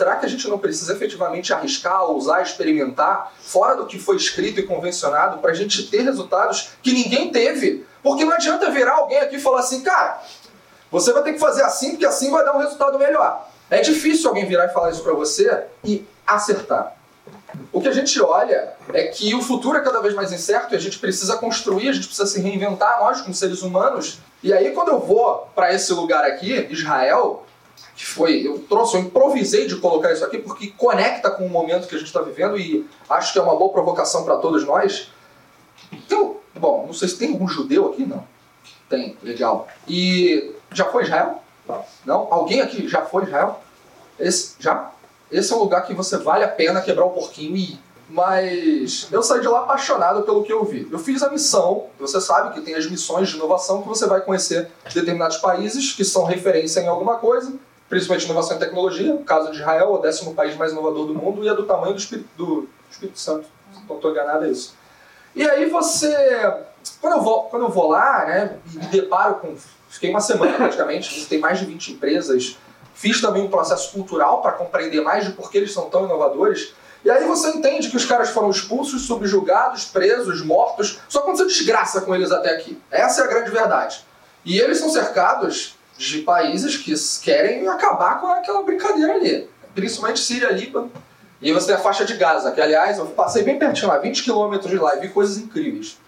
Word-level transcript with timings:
será 0.00 0.16
que 0.16 0.24
a 0.24 0.28
gente 0.30 0.48
não 0.48 0.58
precisa 0.58 0.94
efetivamente 0.94 1.52
arriscar, 1.52 2.10
usar, 2.10 2.40
experimentar, 2.40 3.34
fora 3.38 3.76
do 3.76 3.84
que 3.84 3.98
foi 3.98 4.16
escrito 4.16 4.58
e 4.58 4.62
convencionado, 4.62 5.40
para 5.40 5.50
a 5.50 5.54
gente 5.54 5.90
ter 5.90 6.00
resultados 6.00 6.70
que 6.82 6.90
ninguém 6.90 7.30
teve? 7.30 7.84
Porque 8.02 8.24
não 8.24 8.32
adianta 8.32 8.70
virar 8.70 8.94
alguém 8.94 9.18
aqui 9.18 9.36
e 9.36 9.38
falar 9.38 9.60
assim, 9.60 9.82
cara, 9.82 10.22
você 10.90 11.12
vai 11.12 11.22
ter 11.22 11.34
que 11.34 11.38
fazer 11.38 11.64
assim, 11.64 11.90
porque 11.90 12.06
assim 12.06 12.30
vai 12.30 12.42
dar 12.42 12.56
um 12.56 12.60
resultado 12.60 12.98
melhor. 12.98 13.46
É 13.68 13.80
difícil 13.80 14.30
alguém 14.30 14.46
virar 14.46 14.64
e 14.64 14.72
falar 14.72 14.90
isso 14.90 15.02
para 15.02 15.12
você 15.12 15.64
e 15.84 16.02
acertar. 16.26 16.96
O 17.70 17.78
que 17.82 17.88
a 17.88 17.92
gente 17.92 18.18
olha 18.22 18.72
é 18.94 19.02
que 19.08 19.34
o 19.34 19.42
futuro 19.42 19.76
é 19.76 19.82
cada 19.82 20.00
vez 20.00 20.14
mais 20.14 20.32
incerto 20.32 20.72
e 20.72 20.76
a 20.78 20.80
gente 20.80 20.98
precisa 20.98 21.36
construir, 21.36 21.90
a 21.90 21.92
gente 21.92 22.06
precisa 22.06 22.26
se 22.26 22.40
reinventar, 22.40 23.00
nós 23.00 23.20
como 23.20 23.34
seres 23.34 23.60
humanos. 23.60 24.18
E 24.42 24.50
aí, 24.50 24.70
quando 24.70 24.88
eu 24.88 24.98
vou 24.98 25.50
para 25.54 25.74
esse 25.74 25.92
lugar 25.92 26.24
aqui, 26.24 26.68
Israel, 26.70 27.44
que 28.00 28.06
foi, 28.06 28.46
eu 28.46 28.58
trouxe, 28.60 28.96
eu 28.96 29.02
improvisei 29.02 29.66
de 29.66 29.76
colocar 29.76 30.10
isso 30.10 30.24
aqui 30.24 30.38
porque 30.38 30.68
conecta 30.68 31.30
com 31.30 31.44
o 31.44 31.50
momento 31.50 31.86
que 31.86 31.94
a 31.94 31.98
gente 31.98 32.06
está 32.06 32.22
vivendo 32.22 32.56
e 32.56 32.88
acho 33.10 33.30
que 33.30 33.38
é 33.38 33.42
uma 33.42 33.54
boa 33.54 33.70
provocação 33.70 34.24
para 34.24 34.38
todos 34.38 34.64
nós. 34.64 35.10
Então, 35.92 36.38
bom, 36.54 36.86
não 36.86 36.94
sei 36.94 37.08
se 37.08 37.18
tem 37.18 37.30
algum 37.30 37.46
judeu 37.46 37.90
aqui, 37.90 38.06
não. 38.06 38.24
Tem, 38.88 39.18
legal. 39.22 39.68
E 39.86 40.50
já 40.72 40.86
foi 40.86 41.02
Israel? 41.02 41.42
Não? 42.06 42.26
Alguém 42.30 42.62
aqui 42.62 42.88
já 42.88 43.02
foi 43.02 43.24
Israel? 43.24 43.60
Esse, 44.18 44.54
já? 44.58 44.92
Esse 45.30 45.52
é 45.52 45.56
um 45.56 45.58
lugar 45.58 45.86
que 45.86 45.92
você 45.92 46.16
vale 46.16 46.42
a 46.42 46.48
pena 46.48 46.80
quebrar 46.80 47.04
um 47.04 47.10
porquinho 47.10 47.54
e 47.54 47.72
ir. 47.72 47.80
Mas 48.08 49.08
eu 49.12 49.22
saí 49.22 49.42
de 49.42 49.46
lá 49.46 49.60
apaixonado 49.60 50.22
pelo 50.22 50.42
que 50.42 50.50
eu 50.50 50.64
vi. 50.64 50.88
Eu 50.90 50.98
fiz 50.98 51.22
a 51.22 51.28
missão, 51.28 51.88
você 51.98 52.18
sabe 52.18 52.54
que 52.54 52.62
tem 52.62 52.74
as 52.74 52.90
missões 52.90 53.28
de 53.28 53.36
inovação 53.36 53.82
que 53.82 53.88
você 53.88 54.06
vai 54.06 54.22
conhecer 54.22 54.70
determinados 54.94 55.36
países 55.36 55.92
que 55.92 56.02
são 56.02 56.24
referência 56.24 56.80
em 56.80 56.88
alguma 56.88 57.18
coisa, 57.18 57.52
principalmente 57.90 58.24
inovação 58.24 58.56
em 58.56 58.60
tecnologia. 58.60 59.12
No 59.12 59.24
caso 59.24 59.50
de 59.50 59.58
Israel, 59.58 59.92
o 59.92 59.98
décimo 59.98 60.32
país 60.32 60.56
mais 60.56 60.70
inovador 60.70 61.06
do 61.06 61.14
mundo 61.14 61.44
e 61.44 61.48
é 61.48 61.54
do 61.54 61.64
tamanho 61.64 61.92
do 61.92 61.98
Espírito, 61.98 62.28
do 62.36 62.68
Espírito 62.90 63.18
Santo. 63.18 63.48
Não 63.88 63.96
estou 63.96 64.12
enganado, 64.12 64.44
é 64.46 64.48
isso. 64.48 64.74
E 65.34 65.48
aí 65.48 65.68
você. 65.68 66.14
Quando 67.00 67.16
eu 67.16 67.22
vou, 67.22 67.42
quando 67.44 67.64
eu 67.64 67.68
vou 67.68 67.90
lá, 67.90 68.24
né, 68.24 68.58
me 68.72 68.86
deparo 68.86 69.34
com. 69.34 69.54
Fiquei 69.88 70.08
uma 70.08 70.20
semana 70.20 70.56
praticamente, 70.56 71.10
visitei 71.12 71.40
mais 71.40 71.58
de 71.58 71.66
20 71.66 71.94
empresas, 71.94 72.56
fiz 72.94 73.20
também 73.20 73.42
um 73.42 73.50
processo 73.50 73.92
cultural 73.92 74.40
para 74.40 74.52
compreender 74.52 75.00
mais 75.00 75.24
de 75.24 75.32
por 75.32 75.50
que 75.50 75.58
eles 75.58 75.72
são 75.72 75.90
tão 75.90 76.04
inovadores. 76.04 76.72
E 77.04 77.10
aí 77.10 77.24
você 77.24 77.48
entende 77.48 77.90
que 77.90 77.96
os 77.96 78.04
caras 78.04 78.30
foram 78.30 78.50
expulsos, 78.50 79.06
subjugados, 79.06 79.86
presos, 79.86 80.44
mortos. 80.44 81.00
Só 81.08 81.20
aconteceu 81.20 81.46
desgraça 81.46 82.02
com 82.02 82.14
eles 82.14 82.30
até 82.30 82.54
aqui. 82.54 82.80
Essa 82.90 83.22
é 83.22 83.24
a 83.24 83.26
grande 83.26 83.50
verdade. 83.50 84.04
E 84.44 84.58
eles 84.58 84.78
são 84.78 84.90
cercados 84.90 85.76
de 86.00 86.22
países 86.22 86.78
que 86.78 86.94
querem 87.22 87.68
acabar 87.68 88.20
com 88.20 88.26
aquela 88.28 88.62
brincadeira 88.62 89.14
ali. 89.14 89.48
Principalmente 89.74 90.20
Síria, 90.20 90.50
Líbano. 90.50 90.90
E 91.42 91.52
você 91.52 91.66
tem 91.66 91.74
a 91.74 91.78
faixa 91.78 92.06
de 92.06 92.16
Gaza, 92.16 92.52
que 92.52 92.60
aliás 92.60 92.96
eu 92.96 93.06
passei 93.06 93.42
bem 93.42 93.58
pertinho 93.58 93.88
lá, 93.88 93.98
20 93.98 94.22
quilômetros 94.22 94.70
de 94.70 94.78
lá, 94.78 94.96
e 94.96 95.00
vi 95.00 95.08
coisas 95.08 95.36
incríveis. 95.36 95.98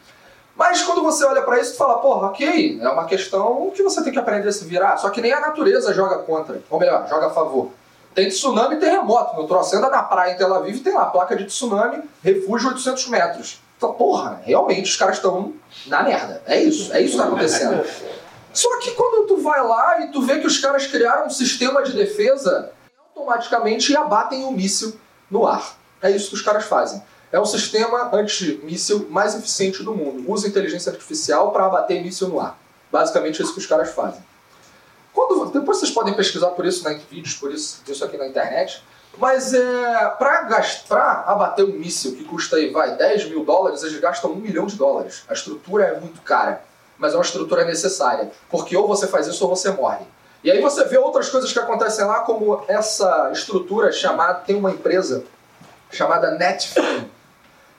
Mas 0.57 0.83
quando 0.83 1.03
você 1.03 1.25
olha 1.25 1.43
para 1.43 1.61
isso, 1.61 1.73
tu 1.73 1.77
fala, 1.77 1.99
porra, 1.99 2.29
ok, 2.29 2.79
é 2.81 2.89
uma 2.89 3.05
questão 3.05 3.71
que 3.75 3.83
você 3.83 4.03
tem 4.03 4.13
que 4.13 4.19
aprender 4.19 4.49
a 4.49 4.53
se 4.53 4.65
virar. 4.65 4.97
Só 4.97 5.11
que 5.11 5.21
nem 5.21 5.33
a 5.33 5.41
natureza 5.41 5.93
joga 5.93 6.19
contra, 6.19 6.63
ou 6.71 6.81
melhor, 6.81 7.07
joga 7.09 7.27
a 7.27 7.31
favor. 7.31 7.71
Tem 8.15 8.29
tsunami 8.29 8.77
e 8.77 8.79
terremoto. 8.79 9.37
No 9.37 9.47
troço 9.47 9.77
anda 9.77 9.91
na 9.91 10.03
praia 10.03 10.33
em 10.33 10.37
Tel 10.37 10.55
Aviv 10.55 10.83
tem 10.83 10.95
lá 10.95 11.07
placa 11.07 11.37
de 11.37 11.45
tsunami, 11.45 12.03
refúgio 12.23 12.71
800 12.71 13.09
metros. 13.09 13.61
Então, 13.77 13.93
porra, 13.95 14.41
realmente 14.45 14.91
os 14.91 14.97
caras 14.97 15.17
estão 15.17 15.53
na 15.87 16.03
merda. 16.03 16.43
É 16.47 16.61
isso, 16.63 16.93
é 16.93 17.01
isso 17.01 17.17
que 17.17 17.23
está 17.23 17.25
acontecendo. 17.25 17.85
Só 18.53 18.79
que 18.79 18.91
quando 18.93 19.27
tu 19.27 19.39
vai 19.39 19.63
lá 19.63 20.01
e 20.01 20.13
tu 20.13 20.23
vê 20.23 20.39
que 20.39 20.47
os 20.47 20.59
caras 20.59 20.87
criaram 20.87 21.27
um 21.27 21.31
sistema 21.31 21.83
de 21.83 21.93
defesa, 21.93 22.73
automaticamente 22.99 23.97
abatem 23.97 24.45
o 24.45 24.49
um 24.49 24.53
míssil 24.53 24.99
no 25.31 25.47
ar. 25.47 25.77
É 26.03 26.11
isso 26.11 26.29
que 26.29 26.35
os 26.35 26.43
caras 26.43 26.65
fazem. 26.65 27.03
É 27.31 27.39
o 27.39 27.47
sistema 27.47 28.15
antimíssil 28.15 29.09
mais 29.09 29.35
eficiente 29.35 29.83
do 29.83 29.95
mundo. 29.95 30.31
Usa 30.31 30.47
inteligência 30.47 30.93
artificial 30.93 31.51
para 31.51 31.65
abater 31.65 32.03
míssil 32.03 32.29
no 32.29 32.39
ar. 32.39 32.59
Basicamente 32.91 33.41
é 33.41 33.45
isso 33.45 33.55
que 33.55 33.61
os 33.61 33.67
caras 33.67 33.91
fazem. 33.93 34.23
Quando, 35.15 35.51
depois 35.51 35.79
vocês 35.79 35.91
podem 35.91 36.13
pesquisar 36.15 36.49
por 36.49 36.67
isso 36.67 36.85
né, 36.85 37.01
vídeos, 37.11 37.35
por 37.35 37.51
isso, 37.51 37.83
isso 37.87 38.05
aqui 38.05 38.19
na 38.19 38.27
internet. 38.27 38.83
Mas 39.19 39.53
é, 39.53 40.09
para 40.19 41.25
abater 41.27 41.65
um 41.65 41.73
míssil 41.73 42.17
que 42.17 42.25
custa 42.25 42.57
aí, 42.57 42.71
vai, 42.71 42.97
10 42.97 43.31
mil 43.31 43.45
dólares, 43.45 43.83
eles 43.83 43.99
gastam 44.01 44.33
um 44.33 44.37
milhão 44.37 44.67
de 44.67 44.77
dólares. 44.77 45.23
A 45.29 45.35
estrutura 45.35 45.85
é 45.85 46.01
muito 46.01 46.21
cara, 46.23 46.65
mas 47.03 47.15
é 47.15 47.17
uma 47.17 47.25
estrutura 47.25 47.65
necessária. 47.65 48.31
Porque 48.49 48.77
ou 48.77 48.87
você 48.87 49.09
faz 49.09 49.27
isso 49.27 49.43
ou 49.45 49.55
você 49.55 49.73
morre. 49.73 50.07
E 50.45 50.51
aí 50.51 50.61
você 50.61 50.85
vê 50.85 50.97
outras 50.97 51.29
coisas 51.29 51.53
que 51.53 51.59
acontecem 51.59 52.05
lá, 52.05 52.21
como 52.21 52.65
essa 52.69 53.31
estrutura 53.33 53.91
chamada, 53.91 54.35
tem 54.35 54.55
uma 54.55 54.71
empresa 54.71 55.25
chamada 55.91 56.31
Netfilm. 56.31 57.05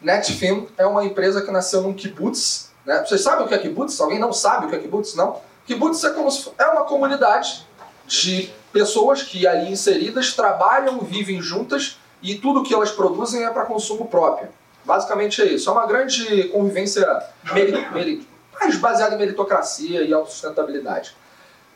Netfilm 0.01 0.65
é 0.77 0.85
uma 0.85 1.05
empresa 1.05 1.41
que 1.41 1.49
nasceu 1.51 1.81
num 1.81 1.93
kibbutz. 1.93 2.69
Né? 2.85 3.01
Vocês 3.05 3.21
sabem 3.21 3.45
o 3.45 3.47
que 3.47 3.55
é 3.55 3.57
kibbutz? 3.57 3.99
Alguém 4.01 4.19
não 4.19 4.33
sabe 4.33 4.65
o 4.65 4.69
que 4.69 4.75
é 4.75 4.79
kibbutz? 4.79 5.15
Não? 5.15 5.39
Kibbutz 5.65 6.03
é, 6.03 6.09
como 6.09 6.29
se, 6.29 6.51
é 6.57 6.65
uma 6.65 6.83
comunidade 6.83 7.65
de 8.05 8.51
pessoas 8.73 9.23
que 9.23 9.47
ali 9.47 9.71
inseridas 9.71 10.33
trabalham, 10.33 10.99
vivem 10.99 11.41
juntas 11.41 11.97
e 12.21 12.35
tudo 12.35 12.63
que 12.63 12.73
elas 12.73 12.91
produzem 12.91 13.45
é 13.45 13.49
para 13.49 13.63
consumo 13.63 14.05
próprio. 14.07 14.49
Basicamente 14.83 15.41
é 15.41 15.45
isso. 15.45 15.69
É 15.69 15.71
uma 15.71 15.85
grande 15.85 16.49
convivência 16.49 17.05
mais 18.59 18.75
baseada 18.77 19.15
em 19.15 19.17
meritocracia 19.17 20.03
e 20.03 20.13
autossustentabilidade. 20.13 21.15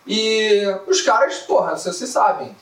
E 0.06 0.64
os 0.88 1.02
caras, 1.02 1.40
porra, 1.40 1.78
vocês 1.78 2.10
sabem, 2.10 2.56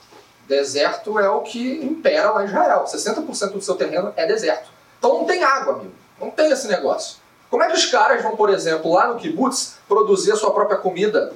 deserto 0.48 1.18
é 1.18 1.28
o 1.28 1.42
que 1.42 1.84
impera 1.84 2.30
lá 2.32 2.42
em 2.42 2.46
Israel. 2.46 2.84
60% 2.84 3.52
do 3.52 3.60
seu 3.60 3.74
terreno 3.76 4.12
é 4.16 4.26
deserto. 4.26 4.68
Então 4.98 5.18
não 5.18 5.24
tem 5.24 5.44
água, 5.44 5.74
amigo. 5.74 5.92
Não 6.20 6.30
tem 6.30 6.50
esse 6.50 6.66
negócio. 6.66 7.18
Como 7.50 7.62
é 7.62 7.68
que 7.68 7.76
os 7.76 7.86
caras 7.86 8.22
vão, 8.22 8.36
por 8.36 8.50
exemplo, 8.50 8.92
lá 8.92 9.08
no 9.08 9.18
kibbutz, 9.18 9.76
produzir 9.86 10.32
a 10.32 10.36
sua 10.36 10.52
própria 10.52 10.78
comida? 10.78 11.32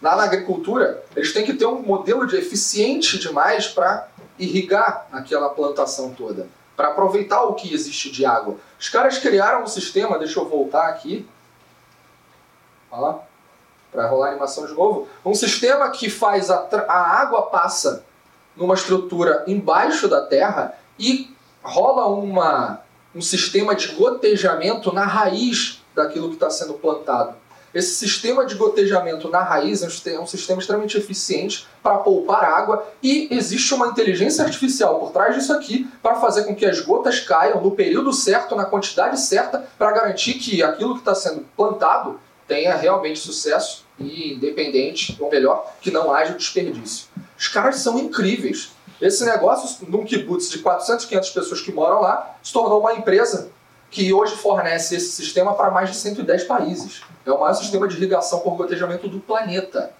Lá 0.00 0.16
na 0.16 0.24
agricultura, 0.24 1.02
eles 1.14 1.32
têm 1.32 1.44
que 1.44 1.54
ter 1.54 1.66
um 1.66 1.80
modelo 1.80 2.26
de 2.26 2.36
eficiente 2.36 3.18
demais 3.18 3.66
para 3.68 4.08
irrigar 4.38 5.06
aquela 5.12 5.48
plantação 5.50 6.12
toda, 6.12 6.48
para 6.76 6.88
aproveitar 6.88 7.42
o 7.44 7.54
que 7.54 7.72
existe 7.72 8.10
de 8.10 8.24
água. 8.24 8.56
Os 8.78 8.88
caras 8.88 9.18
criaram 9.18 9.62
um 9.62 9.66
sistema, 9.66 10.18
deixa 10.18 10.40
eu 10.40 10.48
voltar 10.48 10.88
aqui. 10.88 11.26
Lá 13.00 13.20
para 13.94 14.08
rolar 14.08 14.30
animação 14.30 14.66
de 14.66 14.74
novo, 14.74 15.06
um 15.24 15.34
sistema 15.34 15.88
que 15.90 16.10
faz 16.10 16.50
a, 16.50 16.66
a 16.88 17.20
água 17.20 17.42
passa 17.42 18.04
numa 18.56 18.74
estrutura 18.74 19.44
embaixo 19.46 20.08
da 20.08 20.20
terra 20.20 20.76
e 20.98 21.32
rola 21.62 22.06
uma, 22.08 22.80
um 23.14 23.22
sistema 23.22 23.74
de 23.74 23.88
gotejamento 23.92 24.92
na 24.92 25.04
raiz 25.04 25.80
daquilo 25.94 26.28
que 26.28 26.34
está 26.34 26.50
sendo 26.50 26.74
plantado. 26.74 27.36
Esse 27.72 27.94
sistema 27.94 28.46
de 28.46 28.54
gotejamento 28.54 29.28
na 29.28 29.42
raiz 29.42 29.82
é 30.06 30.18
um 30.20 30.26
sistema 30.26 30.60
extremamente 30.60 30.96
eficiente 30.96 31.66
para 31.82 31.98
poupar 31.98 32.44
água 32.44 32.86
e 33.02 33.28
existe 33.32 33.74
uma 33.74 33.88
inteligência 33.88 34.44
artificial 34.44 35.00
por 35.00 35.10
trás 35.10 35.34
disso 35.34 35.52
aqui 35.52 35.88
para 36.00 36.16
fazer 36.16 36.44
com 36.44 36.54
que 36.54 36.66
as 36.66 36.80
gotas 36.80 37.18
caiam 37.18 37.60
no 37.60 37.72
período 37.72 38.12
certo, 38.12 38.54
na 38.54 38.64
quantidade 38.64 39.18
certa, 39.18 39.66
para 39.76 39.90
garantir 39.90 40.34
que 40.34 40.62
aquilo 40.62 40.94
que 40.94 41.00
está 41.00 41.16
sendo 41.16 41.44
plantado 41.56 42.20
tenha 42.46 42.74
realmente 42.74 43.18
sucesso 43.18 43.84
e 43.98 44.34
independente, 44.34 45.16
ou 45.20 45.30
melhor, 45.30 45.72
que 45.80 45.90
não 45.90 46.12
haja 46.12 46.34
desperdício. 46.34 47.06
Os 47.38 47.48
caras 47.48 47.76
são 47.76 47.98
incríveis. 47.98 48.72
Esse 49.00 49.24
negócio, 49.24 49.86
num 49.88 50.04
kibbutz 50.04 50.50
de 50.50 50.58
400, 50.58 51.04
500 51.06 51.30
pessoas 51.30 51.60
que 51.60 51.72
moram 51.72 52.00
lá, 52.00 52.36
se 52.42 52.52
tornou 52.52 52.80
uma 52.80 52.94
empresa 52.94 53.50
que 53.90 54.12
hoje 54.12 54.36
fornece 54.36 54.96
esse 54.96 55.12
sistema 55.12 55.54
para 55.54 55.70
mais 55.70 55.90
de 55.90 55.96
110 55.96 56.44
países. 56.44 57.02
É 57.24 57.30
o 57.30 57.38
maior 57.38 57.54
sistema 57.54 57.86
de 57.86 57.96
irrigação 57.96 58.40
por 58.40 58.56
gotejamento 58.56 59.08
do 59.08 59.20
planeta. 59.20 59.92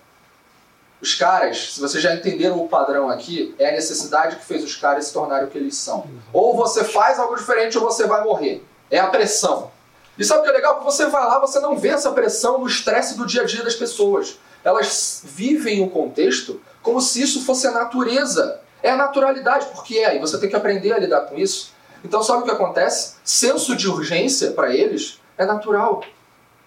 Os 1.01 1.15
caras, 1.15 1.75
se 1.75 1.81
vocês 1.81 2.03
já 2.03 2.15
entenderam 2.15 2.59
o 2.61 2.69
padrão 2.69 3.09
aqui, 3.09 3.55
é 3.59 3.69
a 3.69 3.73
necessidade 3.73 4.37
que 4.37 4.45
fez 4.45 4.65
os 4.65 4.75
caras 4.75 5.07
se 5.07 5.13
tornarem 5.13 5.47
o 5.47 5.51
que 5.51 5.59
eles 5.59 5.77
são. 5.77 6.07
Ou 6.33 6.57
você 6.57 6.83
faz 6.83 7.19
algo 7.19 7.37
diferente 7.37 7.77
ou 7.79 7.85
você 7.85 8.07
vai 8.07 8.25
morrer. 8.25 8.65
É 8.91 8.99
a 8.99 9.07
pressão. 9.07 9.71
E 10.19 10.25
sabe 10.25 10.41
o 10.41 10.43
que 10.45 10.51
é 10.51 10.53
legal? 10.53 10.83
Você 10.85 11.07
vai 11.07 11.25
lá, 11.27 11.39
você 11.39 11.59
não 11.61 11.77
vê 11.77 11.89
essa 11.89 12.13
pressão 12.13 12.59
no 12.59 12.67
estresse 12.67 13.17
do 13.17 13.27
dia 13.27 13.43
a 13.43 13.45
dia 13.45 13.63
das 13.63 13.75
pessoas. 13.75 14.39
Elas 14.63 15.23
vivem 15.25 15.83
o 15.83 15.91
contexto 15.91 16.61
como 16.83 17.01
se 17.01 17.23
isso 17.23 17.45
fosse 17.45 17.67
a 17.67 17.73
natureza. 17.73 18.61
É 18.83 18.91
a 18.91 18.97
naturalidade, 18.97 19.67
porque 19.75 19.99
é, 19.99 20.17
e 20.17 20.19
você 20.21 20.39
tem 20.39 20.49
que 20.49 20.57
aprender 20.57 20.93
a 20.93 20.99
lidar 20.99 21.23
com 21.23 21.37
isso. 21.37 21.73
Então, 22.05 22.23
sabe 22.23 22.43
o 22.43 22.45
que 22.45 22.51
acontece? 22.51 23.15
Senso 23.25 23.75
de 23.75 23.89
urgência 23.89 24.53
para 24.53 24.75
eles 24.75 25.19
é 25.39 25.47
natural. 25.47 26.03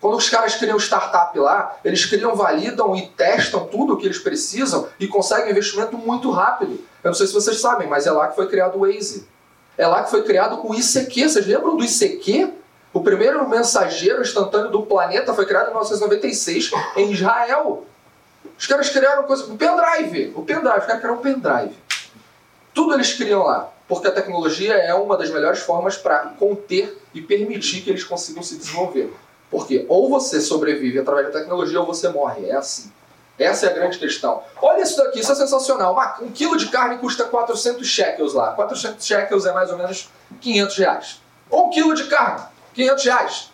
Quando 0.02 0.18
os 0.18 0.30
caras 0.30 0.56
criam 0.56 0.78
startup 0.78 1.38
lá, 1.38 1.78
eles 1.84 2.06
criam, 2.06 2.36
validam 2.36 2.96
e 2.96 3.08
testam 3.08 3.66
tudo 3.66 3.94
o 3.94 3.98
que 3.98 4.06
eles 4.06 4.20
precisam 4.20 4.88
e 5.00 5.08
conseguem 5.08 5.52
investimento 5.52 5.98
muito 5.98 6.30
rápido. 6.32 6.84
Eu 7.04 7.10
não 7.10 7.14
sei 7.14 7.28
se 7.28 7.34
vocês 7.34 7.60
sabem, 7.60 7.88
mas 7.88 8.06
é 8.06 8.12
lá 8.12 8.28
que 8.28 8.36
foi 8.36 8.48
criado 8.48 8.78
o 8.78 8.80
Waze. 8.82 9.28
É 9.78 9.88
lá 9.88 10.04
que 10.04 10.10
foi 10.10 10.24
criado 10.24 10.60
o 10.64 10.74
ICQ. 10.74 11.30
Vocês 11.30 11.46
lembram 11.48 11.78
do 11.78 11.84
ICQ? 11.84 12.54
O 12.98 13.02
primeiro 13.02 13.48
mensageiro 13.48 14.24
instantâneo 14.24 14.72
do 14.72 14.82
planeta 14.82 15.32
foi 15.32 15.46
criado 15.46 15.66
em 15.66 15.70
1996 15.70 16.72
em 16.96 17.12
Israel. 17.12 17.86
Os 18.58 18.66
caras 18.66 18.90
criaram 18.90 19.22
coisa. 19.22 19.54
O 19.54 19.56
pendrive. 19.56 20.34
O 20.36 20.42
pendrive. 20.42 20.80
Os 20.80 20.86
caras 20.88 21.00
criaram 21.00 21.20
um 21.20 21.22
pendrive. 21.22 21.76
Tudo 22.74 22.96
eles 22.96 23.14
criam 23.14 23.44
lá, 23.44 23.70
porque 23.88 24.08
a 24.08 24.12
tecnologia 24.12 24.74
é 24.74 24.96
uma 24.96 25.16
das 25.16 25.30
melhores 25.30 25.60
formas 25.60 25.96
para 25.96 26.34
conter 26.40 27.00
e 27.14 27.22
permitir 27.22 27.82
que 27.82 27.92
eles 27.92 28.04
consigam 28.04 28.42
se 28.42 28.58
desenvolver. 28.58 29.14
Porque 29.52 29.86
ou 29.88 30.10
você 30.10 30.42
sobrevive 30.42 30.98
através 30.98 31.28
da 31.28 31.40
tecnologia 31.40 31.80
ou 31.80 31.86
você 31.86 32.10
morre. 32.10 32.50
É 32.50 32.56
assim. 32.56 32.92
Essa 33.38 33.68
é 33.68 33.70
a 33.70 33.74
grande 33.74 34.00
questão. 34.00 34.42
Olha 34.60 34.82
isso 34.82 34.98
daqui, 34.98 35.20
isso 35.20 35.32
é 35.32 35.36
sensacional. 35.36 35.96
Um 36.20 36.32
quilo 36.32 36.58
de 36.58 36.70
carne 36.70 36.98
custa 36.98 37.26
400 37.26 37.88
shekels 37.88 38.34
lá. 38.34 38.54
400 38.54 39.06
shekels 39.06 39.46
é 39.46 39.54
mais 39.54 39.70
ou 39.70 39.78
menos 39.78 40.10
500 40.42 40.78
reais. 40.78 41.22
Um 41.52 41.70
quilo 41.70 41.94
de 41.94 42.06
carne, 42.06 42.57
500 42.78 43.06
reais. 43.06 43.52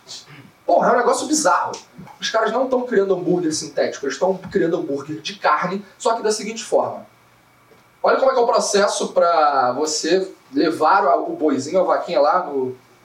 Porra, 0.65 0.89
é 0.89 0.93
um 0.93 0.97
negócio 0.97 1.27
bizarro. 1.27 1.71
Os 2.19 2.29
caras 2.29 2.51
não 2.51 2.65
estão 2.65 2.81
criando 2.83 3.15
hambúrguer 3.15 3.53
sintético, 3.53 4.05
eles 4.05 4.15
estão 4.15 4.37
criando 4.37 4.77
hambúrguer 4.77 5.21
de 5.21 5.35
carne, 5.35 5.83
só 5.97 6.13
que 6.13 6.21
da 6.21 6.31
seguinte 6.31 6.63
forma. 6.63 7.05
Olha 8.01 8.17
como 8.17 8.31
é 8.31 8.33
que 8.33 8.39
é 8.39 8.43
o 8.43 8.47
processo 8.47 9.13
para 9.13 9.71
você 9.73 10.29
levar 10.53 11.05
o 11.19 11.35
boizinho, 11.35 11.79
a 11.79 11.83
vaquinha 11.83 12.19
lá 12.19 12.49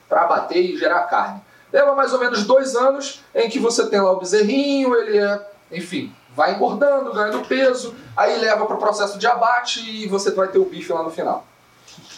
para 0.08 0.22
abater 0.22 0.58
e 0.58 0.76
gerar 0.76 1.04
carne. 1.04 1.40
Leva 1.72 1.94
mais 1.94 2.12
ou 2.12 2.18
menos 2.18 2.44
dois 2.44 2.74
anos 2.74 3.22
em 3.32 3.48
que 3.48 3.60
você 3.60 3.86
tem 3.86 4.00
lá 4.00 4.10
o 4.10 4.18
bezerrinho, 4.18 4.94
ele 4.96 5.18
é, 5.18 5.50
enfim, 5.70 6.12
vai 6.34 6.54
engordando, 6.54 7.12
ganhando 7.12 7.46
peso, 7.46 7.94
aí 8.16 8.38
leva 8.38 8.66
para 8.66 8.76
o 8.76 8.78
processo 8.78 9.18
de 9.18 9.26
abate 9.26 9.80
e 9.80 10.08
você 10.08 10.32
vai 10.32 10.48
ter 10.48 10.58
o 10.58 10.64
bife 10.64 10.92
lá 10.92 11.02
no 11.02 11.10
final. 11.10 11.46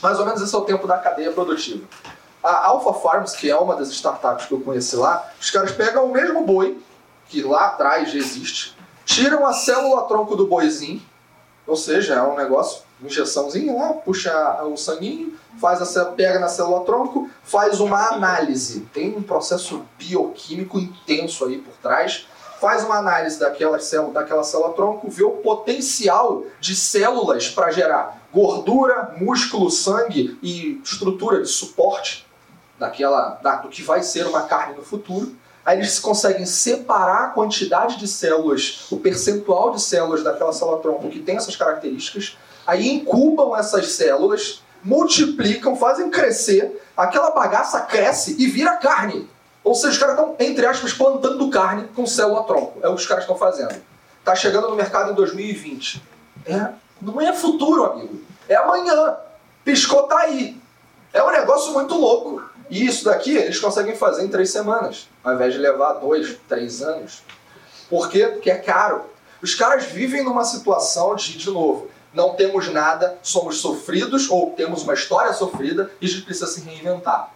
Mais 0.03 0.19
ou 0.19 0.25
menos 0.25 0.41
esse 0.41 0.55
é 0.55 0.59
o 0.59 0.63
tempo 0.63 0.87
da 0.87 0.97
cadeia 0.97 1.33
produtiva. 1.33 1.87
A 2.43 2.67
Alpha 2.67 2.95
Farms, 2.95 3.33
que 3.35 3.51
é 3.51 3.57
uma 3.57 3.77
das 3.77 3.91
startups 3.91 4.47
que 4.47 4.53
eu 4.53 4.61
conheci 4.61 4.97
lá, 4.97 5.31
os 5.39 5.51
caras 5.51 5.73
pegam 5.73 6.07
o 6.07 6.13
mesmo 6.13 6.45
boi, 6.45 6.81
que 7.29 7.43
lá 7.43 7.67
atrás 7.67 8.11
já 8.11 8.19
existe, 8.19 8.75
tiram 9.05 9.47
a 9.47 9.53
célula-tronco 9.53 10.35
do 10.35 10.47
boizinho, 10.47 11.03
ou 11.67 11.77
seja, 11.77 12.15
é 12.15 12.23
um 12.23 12.37
negócio, 12.37 12.83
injeçãozinha 13.03 13.73
lá, 13.73 13.93
puxa 13.93 14.63
o 14.65 14.77
sanguinho, 14.77 15.39
faz 15.61 15.97
a, 15.97 16.05
pega 16.07 16.39
na 16.39 16.49
célula-tronco, 16.49 17.29
faz 17.45 17.79
uma 17.79 18.09
análise. 18.09 18.81
Tem 18.93 19.17
um 19.17 19.23
processo 19.23 19.85
bioquímico 19.99 20.79
intenso 20.79 21.45
aí 21.45 21.59
por 21.59 21.75
trás, 21.75 22.27
faz 22.61 22.85
uma 22.85 22.97
análise 22.97 23.39
daquela 23.39 23.79
célula, 23.79 24.15
daquela 24.15 24.43
célula-tronco, 24.43 25.11
vê 25.11 25.23
o 25.23 25.31
potencial 25.31 26.45
de 26.59 26.75
células 26.75 27.49
para 27.49 27.71
gerar 27.71 28.21
gordura, 28.33 29.15
músculo, 29.19 29.71
sangue 29.71 30.39
e 30.43 30.81
estrutura 30.83 31.43
de 31.43 31.49
suporte 31.49 32.30
daquela, 32.81 33.39
da, 33.43 33.57
do 33.57 33.69
que 33.69 33.83
vai 33.83 34.03
ser 34.03 34.27
uma 34.27 34.43
carne 34.43 34.75
no 34.75 34.83
futuro. 34.83 35.37
Aí 35.65 35.79
eles 35.79 36.01
conseguem 36.01 36.47
separar 36.47 37.25
a 37.27 37.29
quantidade 37.29 37.99
de 37.99 38.09
células, 38.09 38.87
o 38.91 38.97
percentual 38.97 39.73
de 39.73 39.83
células 39.83 40.25
daquela 40.25 40.53
célula-tronco 40.53 41.11
que 41.11 41.21
tem 41.21 41.37
essas 41.37 41.55
características, 41.55 42.39
aí 42.67 42.89
incubam 42.89 43.55
essas 43.55 43.93
células, 43.93 44.63
multiplicam, 44.83 45.77
fazem 45.77 46.11
crescer, 46.11 46.83
aquela 46.97 47.31
bagaça 47.31 47.83
cresce 47.83 48.35
e 48.39 48.47
vira 48.47 48.79
carne. 48.79 49.29
Ou 49.63 49.75
seja, 49.75 49.91
os 49.91 49.99
caras 49.99 50.19
estão, 50.19 50.35
entre 50.41 50.65
aspas, 50.65 50.95
plantando 50.95 51.51
carne 51.51 51.87
com 51.95 52.07
célula-tronco. 52.07 52.79
É 52.83 52.89
o 52.89 52.95
que 52.95 53.03
os 53.03 53.07
caras 53.07 53.25
estão 53.25 53.37
fazendo. 53.37 53.75
Está 54.19 54.35
chegando 54.35 54.71
no 54.71 54.77
mercado 54.77 55.13
em 55.13 55.15
2020. 55.15 56.03
É, 56.47 56.69
não 57.03 57.21
é 57.21 57.35
futuro, 57.35 57.85
amigo. 57.85 58.23
É 58.49 58.57
amanhã. 58.57 59.17
Piscou, 59.63 60.05
tá 60.05 60.21
aí. 60.21 60.59
É 61.13 61.23
um 61.23 61.31
negócio 61.31 61.73
muito 61.73 61.95
louco. 61.95 62.50
E 62.71 62.87
isso 62.87 63.05
daqui 63.05 63.37
eles 63.37 63.59
conseguem 63.59 63.97
fazer 63.97 64.25
em 64.25 64.29
três 64.29 64.51
semanas, 64.51 65.09
ao 65.25 65.35
invés 65.35 65.53
de 65.53 65.59
levar 65.59 65.95
dois, 65.95 66.39
três 66.49 66.81
anos. 66.81 67.23
Por 67.89 68.09
quê? 68.09 68.27
Porque 68.29 68.51
é 68.51 68.57
caro. 68.57 69.05
Os 69.43 69.55
caras 69.55 69.85
vivem 69.87 70.23
numa 70.23 70.45
situação 70.45 71.17
de, 71.17 71.37
de 71.37 71.51
novo, 71.51 71.91
não 72.15 72.35
temos 72.35 72.69
nada, 72.69 73.19
somos 73.23 73.59
sofridos 73.59 74.31
ou 74.31 74.51
temos 74.51 74.85
uma 74.85 74.95
história 74.95 75.33
sofrida 75.33 75.91
e 76.01 76.07
a 76.07 76.09
gente 76.09 76.23
precisa 76.23 76.47
se 76.47 76.61
reinventar. 76.61 77.33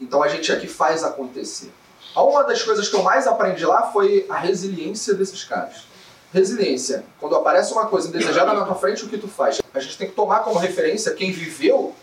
Então 0.00 0.22
a 0.22 0.28
gente 0.28 0.52
aqui 0.52 0.68
faz 0.68 1.02
acontecer. 1.02 1.72
Uma 2.14 2.44
das 2.44 2.62
coisas 2.62 2.88
que 2.88 2.94
eu 2.94 3.02
mais 3.02 3.26
aprendi 3.26 3.66
lá 3.66 3.90
foi 3.90 4.24
a 4.28 4.36
resiliência 4.36 5.14
desses 5.14 5.44
caras. 5.44 5.84
Resiliência. 6.32 7.04
Quando 7.20 7.34
aparece 7.36 7.72
uma 7.72 7.86
coisa 7.86 8.08
indesejada 8.08 8.52
na 8.52 8.64
tua 8.64 8.74
frente, 8.74 9.04
o 9.04 9.08
que 9.08 9.18
tu 9.18 9.28
faz? 9.28 9.60
A 9.74 9.80
gente 9.80 9.98
tem 9.98 10.08
que 10.08 10.14
tomar 10.14 10.40
como 10.40 10.58
referência 10.58 11.12
quem 11.12 11.32
viveu 11.32 11.94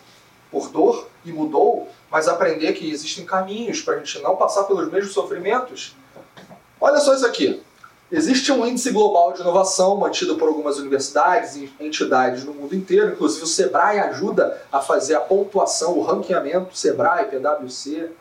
por 0.52 0.70
dor 0.70 1.08
e 1.26 1.32
mudou 1.32 1.90
mas 2.13 2.27
aprender 2.27 2.74
que 2.74 2.92
existem 2.92 3.25
caminhos 3.25 3.81
para 3.81 3.95
a 3.95 3.98
gente 3.98 4.21
não 4.21 4.36
passar 4.36 4.65
pelos 4.65 4.88
mesmos 4.92 5.15
sofrimentos. 5.15 5.95
Olha 6.80 7.00
só 7.00 7.15
isso 7.15 7.25
aqui. 7.25 7.60
Existe 8.12 8.51
um 8.51 8.63
índice 8.63 8.92
global 8.92 9.33
de 9.33 9.42
inovação 9.42 9.98
mantido 9.98 10.36
por 10.36 10.48
algumas 10.48 10.77
universidades 10.77 11.56
e 11.56 11.74
entidades 11.80 12.44
no 12.44 12.54
mundo 12.54 12.75
inteiro, 12.75 13.13
inclusive 13.13 13.44
o 13.44 13.48
Sebrae 13.48 13.98
ajuda 13.98 14.62
a 14.71 14.80
fazer 14.80 15.15
a 15.15 15.21
pontuação, 15.21 15.98
o 15.98 16.04
ranqueamento, 16.04 16.77
Sebrae, 16.77 17.25
PwC. 17.25 18.12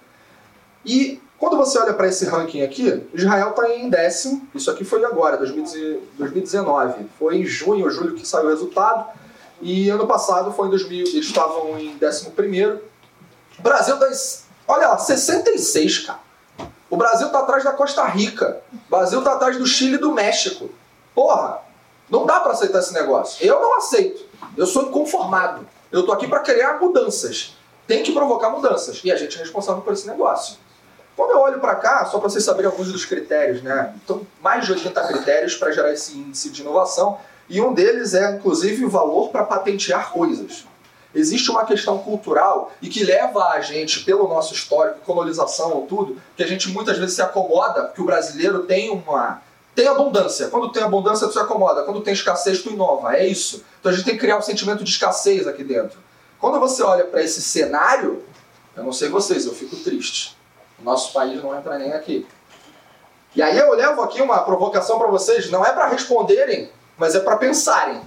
E 0.86 1.20
quando 1.38 1.58
você 1.58 1.78
olha 1.78 1.92
para 1.92 2.08
esse 2.08 2.24
ranking 2.24 2.62
aqui, 2.62 3.06
Israel 3.12 3.50
está 3.50 3.68
em 3.68 3.90
décimo, 3.90 4.48
isso 4.54 4.70
aqui 4.70 4.84
foi 4.84 5.04
agora, 5.04 5.36
2019. 5.36 7.04
Foi 7.18 7.36
em 7.36 7.44
junho 7.44 7.84
ou 7.84 7.90
julho 7.90 8.14
que 8.14 8.26
saiu 8.26 8.46
o 8.46 8.48
resultado, 8.48 9.06
e 9.60 9.90
ano 9.90 10.06
passado 10.06 10.50
foi 10.50 10.68
em 10.68 10.70
2000, 10.70 11.08
eles 11.08 11.26
estavam 11.26 11.78
em 11.78 11.94
décimo 11.98 12.30
primeiro, 12.30 12.90
Brasil 13.62 13.98
tá. 13.98 14.08
Olha 14.68 14.88
lá, 14.88 14.98
66, 14.98 16.00
cara. 16.00 16.18
O 16.90 16.96
Brasil 16.96 17.30
tá 17.30 17.38
atrás 17.38 17.64
da 17.64 17.72
Costa 17.72 18.04
Rica. 18.04 18.60
O 18.72 18.90
Brasil 18.90 19.22
tá 19.22 19.32
atrás 19.32 19.56
do 19.56 19.66
Chile 19.66 19.94
e 19.94 19.98
do 19.98 20.12
México. 20.12 20.70
Porra, 21.14 21.60
não 22.10 22.26
dá 22.26 22.40
para 22.40 22.52
aceitar 22.52 22.80
esse 22.80 22.92
negócio. 22.92 23.44
Eu 23.44 23.60
não 23.60 23.76
aceito. 23.76 24.26
Eu 24.56 24.66
sou 24.66 24.82
inconformado. 24.82 25.66
Eu 25.90 26.04
tô 26.04 26.12
aqui 26.12 26.26
para 26.26 26.40
criar 26.40 26.78
mudanças. 26.80 27.56
Tem 27.86 28.02
que 28.02 28.12
provocar 28.12 28.50
mudanças. 28.50 29.00
E 29.04 29.10
a 29.10 29.16
gente 29.16 29.36
é 29.36 29.40
responsável 29.40 29.82
por 29.82 29.92
esse 29.92 30.06
negócio. 30.06 30.58
Quando 31.16 31.30
eu 31.30 31.40
olho 31.40 31.60
para 31.60 31.74
cá, 31.76 32.04
só 32.06 32.18
para 32.18 32.28
vocês 32.28 32.44
saberem 32.44 32.70
alguns 32.70 32.90
dos 32.90 33.04
critérios, 33.04 33.62
né? 33.62 33.94
Então, 34.02 34.26
mais 34.40 34.64
de 34.64 34.72
80 34.72 35.08
critérios 35.08 35.56
para 35.56 35.70
gerar 35.70 35.92
esse 35.92 36.16
índice 36.16 36.50
de 36.50 36.62
inovação. 36.62 37.18
E 37.48 37.60
um 37.60 37.74
deles 37.74 38.14
é, 38.14 38.36
inclusive, 38.36 38.84
o 38.84 38.90
valor 38.90 39.28
para 39.28 39.44
patentear 39.44 40.10
coisas 40.10 40.64
existe 41.14 41.50
uma 41.50 41.64
questão 41.64 41.98
cultural 41.98 42.72
e 42.80 42.88
que 42.88 43.04
leva 43.04 43.50
a 43.50 43.60
gente, 43.60 44.04
pelo 44.04 44.28
nosso 44.28 44.54
histórico, 44.54 45.00
colonização 45.00 45.72
ou 45.72 45.86
tudo, 45.86 46.20
que 46.36 46.42
a 46.42 46.46
gente 46.46 46.68
muitas 46.68 46.98
vezes 46.98 47.16
se 47.16 47.22
acomoda, 47.22 47.88
que 47.94 48.00
o 48.00 48.04
brasileiro 48.04 48.64
tem 48.64 48.90
uma. 48.90 49.42
Tem 49.74 49.88
abundância. 49.88 50.48
Quando 50.48 50.70
tem 50.70 50.82
abundância, 50.82 51.26
tu 51.26 51.32
se 51.32 51.38
acomoda. 51.38 51.82
Quando 51.84 52.02
tem 52.02 52.12
escassez, 52.12 52.62
tu 52.62 52.70
inova. 52.70 53.16
É 53.16 53.26
isso. 53.26 53.64
Então 53.80 53.90
a 53.90 53.94
gente 53.94 54.04
tem 54.04 54.14
que 54.14 54.20
criar 54.20 54.36
um 54.36 54.42
sentimento 54.42 54.84
de 54.84 54.90
escassez 54.90 55.46
aqui 55.46 55.64
dentro. 55.64 55.98
Quando 56.38 56.60
você 56.60 56.82
olha 56.82 57.04
para 57.04 57.22
esse 57.22 57.40
cenário, 57.40 58.22
eu 58.76 58.84
não 58.84 58.92
sei 58.92 59.08
vocês, 59.08 59.46
eu 59.46 59.54
fico 59.54 59.76
triste. 59.76 60.36
O 60.78 60.84
nosso 60.84 61.12
país 61.12 61.42
não 61.42 61.56
entra 61.56 61.78
nem 61.78 61.92
aqui. 61.92 62.26
E 63.34 63.40
aí 63.40 63.56
eu 63.56 63.72
levo 63.74 64.02
aqui 64.02 64.20
uma 64.20 64.40
provocação 64.40 64.98
para 64.98 65.08
vocês, 65.08 65.50
não 65.50 65.64
é 65.64 65.72
para 65.72 65.88
responderem, 65.88 66.70
mas 66.98 67.14
é 67.14 67.20
para 67.20 67.36
pensarem. 67.36 68.02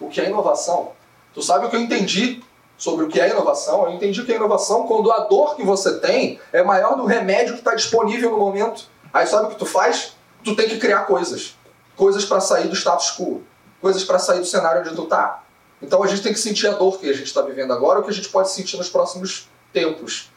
O 0.00 0.08
que 0.08 0.20
é 0.20 0.26
inovação? 0.26 0.92
Tu 1.34 1.42
sabe 1.42 1.66
o 1.66 1.70
que 1.70 1.76
eu 1.76 1.80
entendi 1.80 2.42
sobre 2.76 3.04
o 3.04 3.08
que 3.08 3.20
é 3.20 3.30
inovação? 3.30 3.84
Eu 3.84 3.92
entendi 3.92 4.22
que 4.24 4.32
é 4.32 4.36
inovação 4.36 4.86
quando 4.86 5.12
a 5.12 5.20
dor 5.20 5.54
que 5.54 5.62
você 5.62 5.98
tem 5.98 6.40
é 6.52 6.62
maior 6.62 6.96
do 6.96 7.04
remédio 7.04 7.54
que 7.54 7.60
está 7.60 7.74
disponível 7.74 8.30
no 8.30 8.38
momento. 8.38 8.84
Aí 9.12 9.26
sabe 9.26 9.46
o 9.46 9.48
que 9.50 9.56
tu 9.56 9.66
faz? 9.66 10.16
Tu 10.44 10.56
tem 10.56 10.68
que 10.68 10.78
criar 10.78 11.00
coisas. 11.00 11.56
Coisas 11.96 12.24
para 12.24 12.40
sair 12.40 12.68
do 12.68 12.74
status 12.74 13.16
quo. 13.16 13.42
Coisas 13.80 14.04
para 14.04 14.18
sair 14.18 14.40
do 14.40 14.46
cenário 14.46 14.80
onde 14.80 14.94
tu 14.94 15.06
tá. 15.06 15.42
Então 15.82 16.02
a 16.02 16.06
gente 16.06 16.22
tem 16.22 16.32
que 16.32 16.38
sentir 16.38 16.66
a 16.66 16.72
dor 16.72 16.98
que 16.98 17.08
a 17.08 17.12
gente 17.12 17.26
está 17.26 17.42
vivendo 17.42 17.72
agora, 17.72 18.00
o 18.00 18.02
que 18.02 18.10
a 18.10 18.12
gente 18.12 18.28
pode 18.28 18.50
sentir 18.50 18.76
nos 18.76 18.88
próximos 18.88 19.48
tempos. 19.72 20.30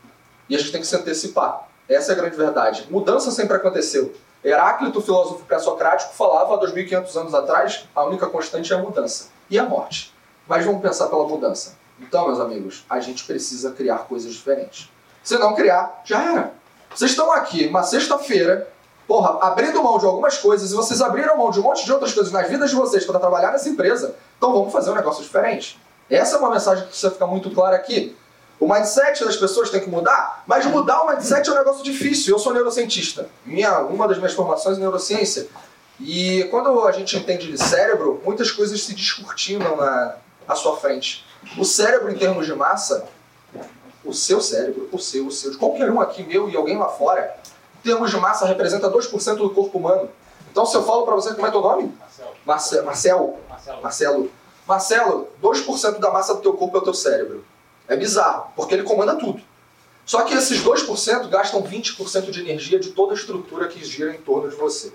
E 0.47 0.55
a 0.55 0.59
gente 0.59 0.71
tem 0.71 0.81
que 0.81 0.87
se 0.87 0.95
antecipar. 0.95 1.67
Essa 1.87 2.11
é 2.11 2.13
a 2.13 2.17
grande 2.17 2.35
verdade. 2.35 2.87
Mudança 2.89 3.31
sempre 3.31 3.57
aconteceu. 3.57 4.13
Heráclito, 4.43 5.01
filósofo 5.01 5.43
pré-socrático, 5.45 6.13
falava 6.13 6.55
há 6.55 6.59
2.500 6.59 7.15
anos 7.19 7.33
atrás: 7.33 7.85
a 7.95 8.03
única 8.03 8.27
constante 8.27 8.71
é 8.71 8.75
a 8.75 8.79
mudança 8.79 9.29
e 9.49 9.57
a 9.57 9.63
morte. 9.63 10.12
Mas 10.47 10.65
vamos 10.65 10.81
pensar 10.81 11.07
pela 11.07 11.27
mudança. 11.27 11.75
Então, 11.99 12.27
meus 12.27 12.39
amigos, 12.39 12.85
a 12.89 12.99
gente 12.99 13.23
precisa 13.23 13.71
criar 13.71 13.99
coisas 13.99 14.33
diferentes. 14.33 14.89
Se 15.23 15.37
não 15.37 15.55
criar, 15.55 16.01
já 16.03 16.21
era. 16.21 16.53
Vocês 16.93 17.11
estão 17.11 17.31
aqui, 17.31 17.67
uma 17.67 17.81
sexta-feira, 17.81 18.67
porra, 19.07 19.39
abrindo 19.41 19.81
mão 19.81 19.97
de 19.97 20.05
algumas 20.05 20.37
coisas 20.37 20.71
e 20.71 20.75
vocês 20.75 21.01
abriram 21.01 21.37
mão 21.37 21.49
de 21.49 21.59
um 21.59 21.63
monte 21.63 21.85
de 21.85 21.91
outras 21.91 22.13
coisas 22.13 22.31
nas 22.31 22.47
vidas 22.47 22.69
de 22.69 22.75
vocês 22.75 23.05
para 23.05 23.19
trabalhar 23.19 23.51
nessa 23.51 23.69
empresa. 23.69 24.15
Então 24.37 24.51
vamos 24.51 24.71
fazer 24.71 24.91
um 24.91 24.95
negócio 24.95 25.23
diferente. 25.23 25.79
Essa 26.09 26.35
é 26.35 26.39
uma 26.39 26.51
mensagem 26.51 26.83
que 26.83 26.89
precisa 26.89 27.11
ficar 27.11 27.27
muito 27.27 27.49
clara 27.51 27.75
aqui. 27.75 28.15
O 28.59 28.71
mindset 28.71 29.25
das 29.25 29.35
pessoas 29.35 29.69
tem 29.69 29.81
que 29.81 29.89
mudar, 29.89 30.43
mas 30.45 30.65
mudar 30.65 31.01
o 31.01 31.07
mindset 31.07 31.49
é 31.49 31.51
um 31.51 31.55
negócio 31.55 31.83
difícil. 31.83 32.35
Eu 32.35 32.39
sou 32.39 32.53
neurocientista. 32.53 33.27
Minha, 33.45 33.79
uma 33.79 34.07
das 34.07 34.17
minhas 34.17 34.33
formações 34.33 34.77
é 34.77 34.79
neurociência. 34.79 35.47
E 35.99 36.47
quando 36.51 36.85
a 36.85 36.91
gente 36.91 37.17
entende 37.17 37.51
de 37.51 37.57
cérebro, 37.57 38.21
muitas 38.23 38.51
coisas 38.51 38.81
se 38.83 38.93
descortinam 38.93 39.75
na, 39.75 40.15
à 40.47 40.55
sua 40.55 40.77
frente. 40.77 41.25
O 41.57 41.65
cérebro, 41.65 42.11
em 42.11 42.17
termos 42.17 42.45
de 42.45 42.53
massa, 42.53 43.05
o 44.03 44.13
seu 44.13 44.41
cérebro, 44.41 44.89
o 44.91 44.99
seu, 44.99 45.27
o 45.27 45.31
seu, 45.31 45.51
de 45.51 45.57
qualquer 45.57 45.89
um 45.91 46.01
aqui, 46.01 46.23
meu 46.23 46.49
e 46.49 46.55
alguém 46.55 46.77
lá 46.77 46.89
fora, 46.89 47.35
em 47.79 47.83
termos 47.83 48.11
de 48.11 48.17
massa, 48.17 48.45
representa 48.45 48.89
2% 48.89 49.35
do 49.35 49.49
corpo 49.49 49.77
humano. 49.77 50.09
Então, 50.51 50.65
se 50.65 50.75
eu 50.75 50.83
falo 50.83 51.03
para 51.03 51.15
você 51.15 51.33
como 51.33 51.47
é 51.47 51.51
teu 51.51 51.61
nome? 51.61 51.97
Marcelo. 52.45 52.85
Marcel. 52.85 53.39
Marcelo. 53.49 53.81
Marcelo. 53.81 54.31
Marcelo, 54.67 55.27
2% 55.41 55.99
da 55.99 56.11
massa 56.11 56.35
do 56.35 56.41
teu 56.41 56.53
corpo 56.53 56.77
é 56.77 56.79
o 56.79 56.83
teu 56.83 56.93
cérebro. 56.93 57.43
É 57.87 57.95
bizarro, 57.95 58.51
porque 58.55 58.73
ele 58.73 58.83
comanda 58.83 59.15
tudo. 59.15 59.41
Só 60.05 60.23
que 60.23 60.33
esses 60.33 60.63
2% 60.63 61.29
gastam 61.29 61.63
20% 61.63 62.29
de 62.29 62.41
energia 62.41 62.79
de 62.79 62.91
toda 62.91 63.13
a 63.13 63.15
estrutura 63.15 63.67
que 63.67 63.83
gira 63.83 64.13
em 64.13 64.21
torno 64.21 64.49
de 64.49 64.55
você. 64.55 64.93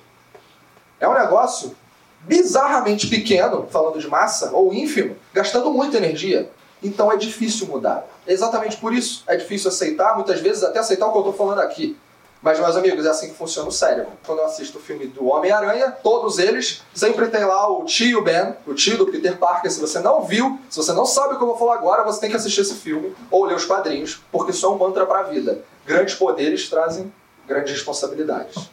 É 1.01 1.09
um 1.09 1.15
negócio 1.15 1.75
bizarramente 2.21 3.07
pequeno, 3.07 3.67
falando 3.71 3.99
de 3.99 4.09
massa, 4.09 4.51
ou 4.53 4.73
ínfimo, 4.73 5.17
gastando 5.33 5.71
muita 5.71 5.97
energia. 5.97 6.51
Então 6.83 7.11
é 7.11 7.17
difícil 7.17 7.67
mudar. 7.67 8.07
É 8.27 8.33
exatamente 8.33 8.77
por 8.77 8.93
isso 8.93 9.25
é 9.27 9.37
difícil 9.37 9.69
aceitar, 9.69 10.15
muitas 10.15 10.41
vezes 10.41 10.63
até 10.63 10.79
aceitar 10.79 11.07
o 11.07 11.13
que 11.13 11.19
eu 11.19 11.23
estou 11.23 11.35
falando 11.35 11.61
aqui. 11.61 11.97
Mas, 12.41 12.61
meus 12.61 12.77
amigos, 12.77 13.05
é 13.05 13.09
assim 13.11 13.31
que 13.31 13.35
funciona 13.35 13.69
o 13.69 13.73
cérebro. 13.73 14.13
Quando 14.25 14.39
eu 14.39 14.45
assisto 14.45 14.79
o 14.79 14.81
filme 14.81 15.07
do 15.09 15.27
Homem-Aranha, 15.27 15.91
todos 15.91 16.39
eles 16.39 16.83
sempre 16.95 17.27
tem 17.27 17.45
lá 17.45 17.69
o 17.69 17.85
tio 17.85 18.23
Ben, 18.23 18.55
o 18.65 18.75
tio 18.75 18.97
do 18.97 19.07
Peter 19.07 19.37
Parker. 19.37 19.71
Se 19.71 19.81
você 19.81 19.99
não 19.99 20.23
viu, 20.23 20.57
se 20.71 20.77
você 20.77 20.93
não 20.93 21.05
sabe 21.05 21.35
o 21.35 21.37
que 21.37 21.43
eu 21.43 21.49
vou 21.49 21.59
falar 21.59 21.75
agora, 21.75 22.05
você 22.05 22.21
tem 22.21 22.31
que 22.31 22.37
assistir 22.37 22.61
esse 22.61 22.75
filme 22.75 23.13
ou 23.29 23.45
ler 23.45 23.57
os 23.57 23.65
quadrinhos, 23.65 24.23
porque 24.31 24.53
isso 24.53 24.65
é 24.65 24.69
um 24.69 24.79
mantra 24.79 25.05
para 25.05 25.21
a 25.21 25.23
vida. 25.25 25.63
Grandes 25.85 26.15
poderes 26.15 26.71
trazem 26.71 27.13
grandes 27.45 27.73
responsabilidades. 27.73 28.71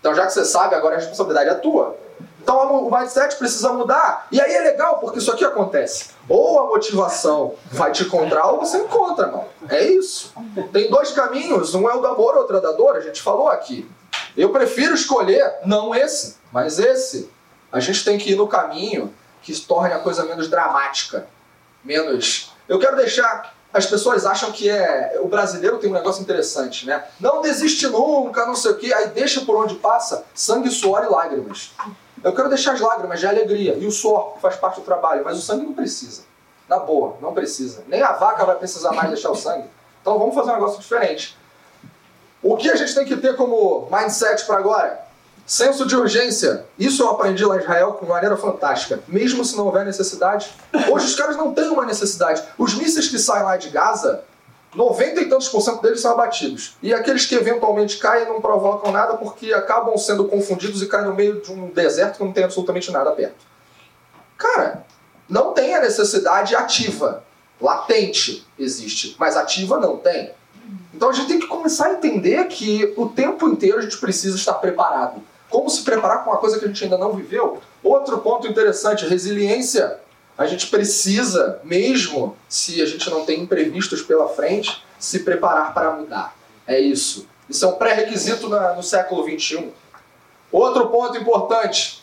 Então, 0.00 0.14
já 0.14 0.26
que 0.26 0.32
você 0.32 0.44
sabe, 0.44 0.74
agora 0.74 0.94
a 0.94 0.98
responsabilidade 0.98 1.50
é 1.50 1.54
tua. 1.54 1.96
Então 2.42 2.86
o 2.86 2.90
mindset 2.90 3.36
precisa 3.36 3.72
mudar. 3.72 4.26
E 4.30 4.40
aí 4.40 4.52
é 4.52 4.60
legal, 4.62 4.98
porque 4.98 5.18
isso 5.18 5.30
aqui 5.30 5.44
acontece. 5.44 6.10
Ou 6.28 6.58
a 6.60 6.66
motivação 6.66 7.54
vai 7.70 7.92
te 7.92 8.02
encontrar, 8.02 8.46
ou 8.48 8.58
você 8.58 8.78
encontra, 8.78 9.28
mano. 9.28 9.44
É 9.68 9.84
isso. 9.84 10.32
Tem 10.72 10.90
dois 10.90 11.12
caminhos, 11.12 11.74
um 11.74 11.88
é 11.88 11.94
o 11.94 12.00
da 12.00 12.10
amor, 12.10 12.36
outro 12.36 12.56
é 12.56 12.60
da 12.60 12.72
dor, 12.72 12.96
a 12.96 13.00
gente 13.00 13.22
falou 13.22 13.48
aqui. 13.48 13.88
Eu 14.36 14.50
prefiro 14.50 14.94
escolher 14.94 15.58
não 15.64 15.94
esse, 15.94 16.36
mas 16.50 16.78
esse. 16.78 17.30
A 17.70 17.80
gente 17.80 18.04
tem 18.04 18.18
que 18.18 18.32
ir 18.32 18.36
no 18.36 18.48
caminho 18.48 19.14
que 19.42 19.58
torne 19.60 19.94
a 19.94 19.98
coisa 19.98 20.24
menos 20.24 20.48
dramática. 20.48 21.26
Menos. 21.84 22.52
Eu 22.68 22.78
quero 22.78 22.96
deixar. 22.96 23.54
As 23.72 23.86
pessoas 23.86 24.26
acham 24.26 24.52
que 24.52 24.68
é. 24.68 25.18
O 25.22 25.28
brasileiro 25.28 25.78
tem 25.78 25.90
um 25.90 25.94
negócio 25.94 26.22
interessante, 26.22 26.86
né? 26.86 27.04
Não 27.18 27.40
desiste 27.40 27.86
nunca, 27.88 28.44
não 28.46 28.54
sei 28.54 28.72
o 28.72 28.76
quê. 28.76 28.92
Aí 28.92 29.08
deixa 29.08 29.40
por 29.42 29.56
onde 29.56 29.76
passa 29.76 30.24
sangue, 30.34 30.70
suor 30.70 31.04
e 31.04 31.08
lágrimas. 31.08 31.72
Eu 32.22 32.32
quero 32.32 32.48
deixar 32.48 32.72
as 32.72 32.80
lágrimas 32.80 33.18
de 33.20 33.26
alegria 33.26 33.74
e 33.74 33.86
o 33.86 33.90
suor, 33.90 34.34
que 34.34 34.40
faz 34.40 34.56
parte 34.56 34.80
do 34.80 34.84
trabalho, 34.84 35.24
mas 35.24 35.38
o 35.38 35.42
sangue 35.42 35.66
não 35.66 35.72
precisa. 35.72 36.22
Na 36.68 36.78
boa, 36.78 37.16
não 37.20 37.34
precisa. 37.34 37.82
Nem 37.88 38.02
a 38.02 38.12
vaca 38.12 38.44
vai 38.44 38.56
precisar 38.56 38.92
mais 38.92 39.08
deixar 39.08 39.30
o 39.30 39.34
sangue. 39.34 39.68
Então 40.00 40.18
vamos 40.18 40.34
fazer 40.34 40.50
um 40.50 40.54
negócio 40.54 40.80
diferente. 40.80 41.36
O 42.42 42.56
que 42.56 42.70
a 42.70 42.76
gente 42.76 42.94
tem 42.94 43.04
que 43.04 43.16
ter 43.16 43.36
como 43.36 43.88
mindset 43.90 44.44
para 44.46 44.56
agora? 44.56 45.00
Senso 45.46 45.86
de 45.86 45.96
urgência. 45.96 46.64
Isso 46.78 47.02
eu 47.02 47.10
aprendi 47.10 47.44
lá 47.44 47.56
em 47.56 47.60
Israel 47.60 47.94
com 47.94 48.06
maneira 48.06 48.36
fantástica. 48.36 49.00
Mesmo 49.08 49.44
se 49.44 49.56
não 49.56 49.66
houver 49.66 49.84
necessidade. 49.84 50.52
Hoje 50.90 51.06
os 51.06 51.14
caras 51.14 51.36
não 51.36 51.52
têm 51.52 51.68
uma 51.68 51.84
necessidade. 51.84 52.42
Os 52.56 52.74
mísseis 52.74 53.08
que 53.08 53.18
saem 53.18 53.44
lá 53.44 53.56
de 53.56 53.68
Gaza 53.68 54.24
90 54.74 55.20
e 55.20 55.28
tantos 55.28 55.48
por 55.48 55.60
cento 55.60 55.82
deles 55.82 56.00
são 56.00 56.12
abatidos. 56.12 56.76
E 56.82 56.94
aqueles 56.94 57.26
que 57.26 57.34
eventualmente 57.34 57.98
caem 57.98 58.26
não 58.26 58.40
provocam 58.40 58.90
nada 58.90 59.14
porque 59.18 59.52
acabam 59.52 59.96
sendo 59.98 60.24
confundidos 60.26 60.82
e 60.82 60.86
caem 60.86 61.06
no 61.06 61.14
meio 61.14 61.42
de 61.42 61.52
um 61.52 61.68
deserto 61.68 62.16
que 62.16 62.24
não 62.24 62.32
tem 62.32 62.44
absolutamente 62.44 62.90
nada 62.90 63.10
perto. 63.12 63.44
Cara, 64.38 64.86
não 65.28 65.52
tem 65.52 65.74
a 65.74 65.80
necessidade 65.80 66.56
ativa. 66.56 67.22
Latente 67.60 68.46
existe, 68.58 69.14
mas 69.18 69.36
ativa 69.36 69.78
não 69.78 69.96
tem. 69.98 70.32
Então 70.94 71.10
a 71.10 71.12
gente 71.12 71.28
tem 71.28 71.38
que 71.38 71.46
começar 71.46 71.88
a 71.88 71.92
entender 71.92 72.46
que 72.48 72.92
o 72.96 73.08
tempo 73.08 73.48
inteiro 73.48 73.78
a 73.78 73.82
gente 73.82 73.98
precisa 73.98 74.36
estar 74.36 74.54
preparado. 74.54 75.22
Como 75.50 75.68
se 75.68 75.82
preparar 75.82 76.24
com 76.24 76.30
uma 76.30 76.38
coisa 76.38 76.58
que 76.58 76.64
a 76.64 76.68
gente 76.68 76.82
ainda 76.82 76.96
não 76.96 77.12
viveu? 77.12 77.60
Outro 77.84 78.18
ponto 78.18 78.48
interessante, 78.48 79.06
resiliência 79.06 79.98
a 80.42 80.46
gente 80.46 80.66
precisa, 80.66 81.60
mesmo 81.62 82.36
se 82.48 82.82
a 82.82 82.86
gente 82.86 83.08
não 83.08 83.24
tem 83.24 83.40
imprevistos 83.40 84.02
pela 84.02 84.28
frente, 84.28 84.84
se 84.98 85.20
preparar 85.20 85.72
para 85.72 85.92
mudar. 85.92 86.36
É 86.66 86.78
isso. 86.78 87.28
Isso 87.48 87.64
é 87.64 87.68
um 87.68 87.72
pré-requisito 87.72 88.48
no 88.48 88.82
século 88.82 89.24
XXI. 89.24 89.72
Outro 90.50 90.88
ponto 90.88 91.16
importante: 91.16 92.02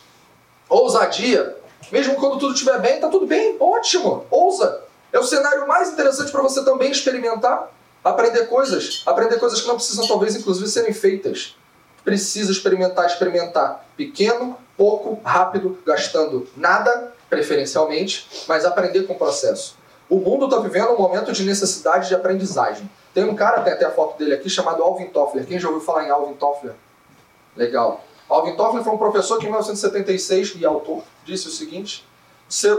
ousadia. 0.68 1.56
Mesmo 1.92 2.14
quando 2.16 2.38
tudo 2.38 2.54
estiver 2.54 2.78
bem, 2.80 2.94
está 2.94 3.08
tudo 3.08 3.26
bem, 3.26 3.56
ótimo, 3.58 4.24
ousa. 4.30 4.84
É 5.12 5.18
o 5.18 5.24
cenário 5.24 5.66
mais 5.66 5.92
interessante 5.92 6.30
para 6.30 6.42
você 6.42 6.64
também 6.64 6.90
experimentar, 6.90 7.68
aprender 8.04 8.46
coisas, 8.46 9.02
aprender 9.06 9.38
coisas 9.38 9.60
que 9.60 9.66
não 9.66 9.74
precisam 9.74 10.06
talvez 10.06 10.36
inclusive 10.36 10.68
serem 10.68 10.92
feitas. 10.92 11.56
Precisa 12.04 12.52
experimentar, 12.52 13.06
experimentar. 13.06 13.84
Pequeno, 13.96 14.56
pouco, 14.76 15.20
rápido, 15.24 15.78
gastando 15.84 16.48
nada 16.56 17.12
preferencialmente, 17.30 18.28
mas 18.46 18.64
aprender 18.64 19.04
com 19.04 19.14
o 19.14 19.18
processo. 19.18 19.78
O 20.08 20.16
mundo 20.16 20.46
está 20.46 20.58
vivendo 20.58 20.90
um 20.90 20.98
momento 20.98 21.32
de 21.32 21.44
necessidade 21.44 22.08
de 22.08 22.14
aprendizagem. 22.14 22.90
Tem 23.14 23.24
um 23.24 23.34
cara, 23.34 23.62
tem 23.62 23.72
até 23.72 23.86
a 23.86 23.90
foto 23.90 24.18
dele 24.18 24.34
aqui, 24.34 24.50
chamado 24.50 24.82
Alvin 24.82 25.06
Toffler. 25.06 25.46
Quem 25.46 25.58
já 25.58 25.68
ouviu 25.68 25.84
falar 25.84 26.04
em 26.04 26.10
Alvin 26.10 26.34
Toffler? 26.34 26.74
Legal. 27.56 28.04
Alvin 28.28 28.56
Toffler 28.56 28.82
foi 28.82 28.92
um 28.92 28.98
professor 28.98 29.38
que 29.38 29.44
em 29.44 29.48
1976, 29.48 30.56
e 30.56 30.66
autor, 30.66 31.02
disse 31.24 31.48
o 31.48 31.50
seguinte, 31.50 32.04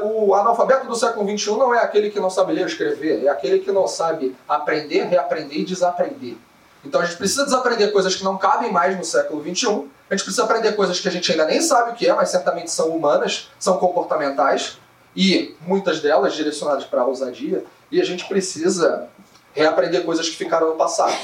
o 0.03 0.35
analfabeto 0.35 0.87
do 0.87 0.95
século 0.95 1.25
XXI 1.37 1.51
não 1.51 1.73
é 1.73 1.79
aquele 1.79 2.09
que 2.09 2.19
não 2.19 2.29
sabe 2.29 2.53
ler 2.53 2.61
ou 2.61 2.67
escrever, 2.67 3.25
é 3.25 3.29
aquele 3.29 3.59
que 3.59 3.71
não 3.71 3.87
sabe 3.87 4.35
aprender, 4.47 5.03
reaprender 5.03 5.59
e 5.59 5.65
desaprender. 5.65 6.35
Então 6.83 7.01
a 7.01 7.05
gente 7.05 7.17
precisa 7.17 7.43
desaprender 7.43 7.91
coisas 7.91 8.15
que 8.15 8.23
não 8.23 8.37
cabem 8.37 8.71
mais 8.71 8.97
no 8.97 9.03
século 9.03 9.41
XXI, 9.41 9.87
a 10.09 10.15
gente 10.15 10.25
precisa 10.25 10.43
aprender 10.43 10.73
coisas 10.73 10.99
que 10.99 11.07
a 11.07 11.11
gente 11.11 11.31
ainda 11.31 11.45
nem 11.45 11.61
sabe 11.61 11.91
o 11.91 11.93
que 11.93 12.07
é, 12.07 12.13
mas 12.13 12.29
certamente 12.29 12.71
são 12.71 12.89
humanas, 12.89 13.49
são 13.59 13.77
comportamentais, 13.77 14.77
e 15.15 15.55
muitas 15.61 15.99
delas 15.99 16.33
direcionadas 16.33 16.83
para 16.85 17.01
a 17.01 17.05
ousadia, 17.05 17.63
e 17.91 18.01
a 18.01 18.03
gente 18.03 18.25
precisa 18.25 19.07
reaprender 19.53 20.03
coisas 20.03 20.27
que 20.29 20.35
ficaram 20.35 20.69
no 20.69 20.75
passado. 20.75 21.15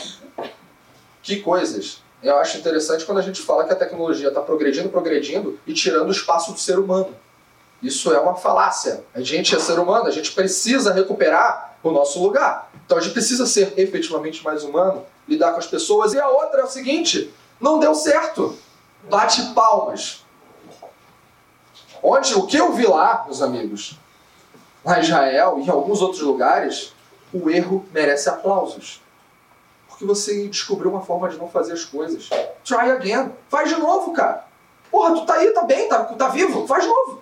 Que 1.22 1.38
coisas? 1.42 2.02
Eu 2.22 2.38
acho 2.38 2.58
interessante 2.58 3.06
quando 3.06 3.20
a 3.20 3.22
gente 3.22 3.42
fala 3.42 3.66
que 3.66 3.74
a 3.74 3.76
tecnologia 3.76 4.30
está 4.30 4.42
progredindo, 4.42 4.90
progredindo 4.90 5.60
e 5.66 5.74
tirando 5.74 6.08
o 6.08 6.12
espaço 6.12 6.52
do 6.52 6.60
ser 6.60 6.80
humano. 6.80 7.14
Isso 7.82 8.14
é 8.14 8.20
uma 8.20 8.36
falácia. 8.36 9.04
A 9.14 9.22
gente 9.22 9.56
é 9.56 9.60
ser 9.60 9.80
humano, 9.80 10.08
a 10.08 10.12
gente 10.12 10.32
precisa 10.32 10.94
recuperar 10.94 11.78
o 11.84 11.92
nosso 11.92 12.22
lugar. 12.22 12.72
Então 12.86 12.98
a 12.98 13.02
gente 13.02 13.14
precisa 13.14 13.46
ser 13.46 13.74
efetivamente 13.78 14.44
mais 14.44 14.64
humano 14.64 15.06
lidar 15.28 15.52
com 15.52 15.60
as 15.60 15.68
pessoas. 15.68 16.14
E 16.14 16.20
a 16.20 16.28
outra 16.28 16.62
é 16.62 16.64
o 16.64 16.70
seguinte: 16.70 17.34
não 17.60 17.80
deu 17.80 17.94
certo. 17.96 18.58
Bate 19.10 19.54
palmas. 19.54 20.26
Onde 22.02 22.36
o 22.36 22.46
que 22.46 22.58
eu 22.58 22.74
vi 22.74 22.86
lá, 22.86 23.24
meus 23.26 23.42
amigos, 23.42 23.98
em 24.86 25.00
Israel 25.00 25.58
e 25.60 25.64
em 25.64 25.70
alguns 25.70 26.02
outros 26.02 26.22
lugares, 26.22 26.94
o 27.34 27.50
erro 27.50 27.86
merece 27.92 28.30
aplausos. 28.30 29.02
Porque 29.88 30.06
você 30.06 30.48
descobriu 30.48 30.92
uma 30.92 31.02
forma 31.02 31.28
de 31.28 31.38
não 31.38 31.50
fazer 31.50 31.74
as 31.74 31.84
coisas. 31.84 32.30
Try 32.64 32.92
again. 32.92 33.32
Faz 33.50 33.70
de 33.70 33.76
novo, 33.76 34.14
cara. 34.14 34.46
Porra, 34.92 35.16
tu 35.16 35.26
tá 35.26 35.34
aí, 35.36 35.48
tá 35.52 35.64
bem, 35.64 35.90
tá, 35.90 36.04
tá 36.04 36.30
vivo, 36.30 36.68
faz 36.68 36.84
de 36.84 36.90
novo. 36.90 37.22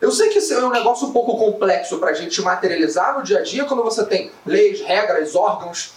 Eu 0.00 0.10
sei 0.10 0.30
que 0.30 0.38
isso 0.38 0.54
é 0.54 0.64
um 0.64 0.70
negócio 0.70 1.06
um 1.06 1.12
pouco 1.12 1.36
complexo 1.36 1.98
pra 1.98 2.12
gente 2.12 2.40
materializar 2.42 3.16
no 3.16 3.22
dia 3.22 3.38
a 3.38 3.42
dia 3.42 3.64
quando 3.64 3.84
você 3.84 4.04
tem 4.04 4.32
leis, 4.44 4.80
regras, 4.80 5.34
órgãos 5.34 5.92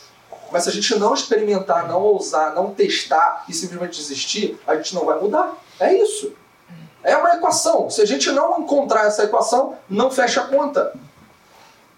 mas 0.52 0.64
se 0.64 0.70
a 0.70 0.72
gente 0.72 0.96
não 0.98 1.14
experimentar, 1.14 1.88
não 1.88 2.02
ousar, 2.02 2.54
não 2.54 2.72
testar 2.72 3.46
e 3.50 3.54
simplesmente 3.54 3.98
desistir, 3.98 4.60
a 4.66 4.76
gente 4.76 4.94
não 4.94 5.06
vai 5.06 5.20
mudar. 5.20 5.54
É 5.80 5.94
isso. 5.94 6.34
É 7.04 7.16
uma 7.16 7.36
equação. 7.36 7.90
Se 7.90 8.02
a 8.02 8.06
gente 8.06 8.32
não 8.32 8.62
encontrar 8.62 9.06
essa 9.06 9.24
equação, 9.24 9.78
não 9.90 10.10
fecha 10.10 10.42
a 10.42 10.48
conta. 10.48 10.94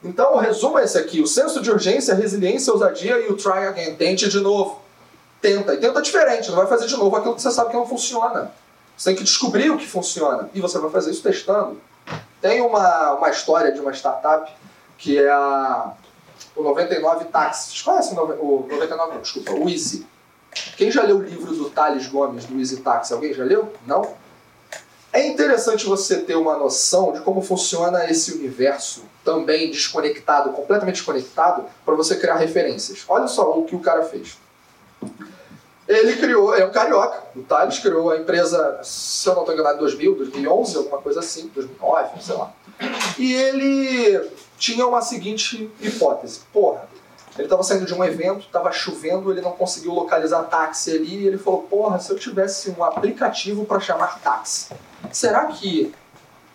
Então, 0.04 0.36
o 0.36 0.38
resumo 0.38 0.78
é 0.78 0.84
esse 0.84 0.98
aqui: 0.98 1.22
o 1.22 1.28
senso 1.28 1.62
de 1.62 1.72
urgência, 1.72 2.14
a 2.14 2.18
resiliência, 2.18 2.72
a 2.72 2.74
ousadia 2.74 3.18
e 3.20 3.32
o 3.32 3.38
try 3.38 3.68
again. 3.68 3.96
Tente 3.96 4.28
de 4.28 4.40
novo. 4.40 4.82
Tenta. 5.42 5.74
E 5.74 5.78
tenta 5.78 6.02
diferente. 6.02 6.50
Não 6.50 6.58
vai 6.58 6.68
fazer 6.68 6.88
de 6.88 6.98
novo 6.98 7.16
aquilo 7.16 7.36
que 7.36 7.42
você 7.42 7.52
sabe 7.52 7.72
que 7.72 7.78
não 7.78 7.88
funciona. 7.88 8.52
Você 8.98 9.12
tem 9.12 9.16
que 9.16 9.24
descobrir 9.24 9.70
o 9.70 9.78
que 9.78 9.88
funciona. 9.88 10.50
E 10.54 10.60
você 10.60 10.78
vai 10.80 10.90
fazer 10.92 11.12
isso 11.12 11.24
testando. 11.24 11.80
Tem 12.42 12.62
uma, 12.62 13.14
uma 13.14 13.30
história 13.30 13.72
de 13.72 13.80
uma 13.80 13.92
startup 13.92 14.52
que 14.98 15.18
é 15.18 15.30
a 15.30 15.94
o 16.56 16.64
99 16.64 17.26
Táxis. 17.26 17.82
Conhece 17.82 18.14
o 18.14 18.68
99, 18.70 19.20
desculpa, 19.20 19.52
o 19.54 19.70
Easy. 19.70 20.06
Quem 20.76 20.90
já 20.90 21.04
leu 21.04 21.18
o 21.18 21.22
livro 21.22 21.54
do 21.54 21.70
Thales 21.70 22.08
Gomes, 22.08 22.46
do 22.46 22.60
Easy 22.60 22.78
Taxi? 22.78 23.14
Alguém 23.14 23.34
já 23.34 23.44
leu? 23.44 23.72
Não? 23.86 24.16
É 25.14 25.26
interessante 25.26 25.86
você 25.86 26.18
ter 26.18 26.36
uma 26.36 26.58
noção 26.58 27.12
de 27.12 27.22
como 27.22 27.42
funciona 27.42 28.10
esse 28.10 28.34
universo 28.34 29.04
também 29.24 29.72
desconectado, 29.72 30.52
completamente 30.52 30.96
desconectado, 30.96 31.66
para 31.86 31.96
você 31.96 32.16
criar 32.18 32.36
referências. 32.36 33.04
Olha 33.08 33.28
só 33.28 33.58
o 33.58 33.66
que 33.66 33.76
o 33.76 33.80
cara 33.80 34.04
fez. 34.04 34.38
Ele 35.88 36.18
criou, 36.18 36.54
é 36.54 36.66
um 36.66 36.72
carioca, 36.72 37.24
o 37.34 37.42
Thales 37.42 37.80
criou 37.80 38.12
a 38.12 38.18
empresa, 38.18 38.80
se 38.84 39.28
eu 39.28 39.34
não 39.34 39.44
estou 39.44 39.56
enganado, 39.56 39.78
em 39.78 39.80
2000, 39.80 40.16
2011, 40.16 40.78
alguma 40.78 40.98
coisa 40.98 41.22
assim, 41.22 41.50
2009, 41.56 42.22
sei 42.22 42.36
lá. 42.36 42.54
E 43.18 43.34
ele 43.34 44.30
tinha 44.58 44.86
uma 44.86 45.02
seguinte 45.02 45.70
hipótese. 45.80 46.42
Porra, 46.52 46.88
ele 47.38 47.46
estava 47.46 47.64
saindo 47.64 47.86
de 47.86 47.94
um 47.94 48.04
evento, 48.04 48.46
estava 48.48 48.72
chovendo, 48.72 49.32
ele 49.32 49.42
não 49.42 49.52
conseguiu 49.52 49.94
localizar 49.94 50.44
táxi 50.44 50.92
ali, 50.92 51.16
e 51.16 51.28
ele 51.28 51.38
falou, 51.38 51.64
porra, 51.64 52.00
se 52.00 52.12
eu 52.12 52.18
tivesse 52.18 52.72
um 52.72 52.84
aplicativo 52.84 53.64
para 53.66 53.80
chamar 53.80 54.20
táxi, 54.20 54.70
será 55.12 55.46
que 55.46 55.94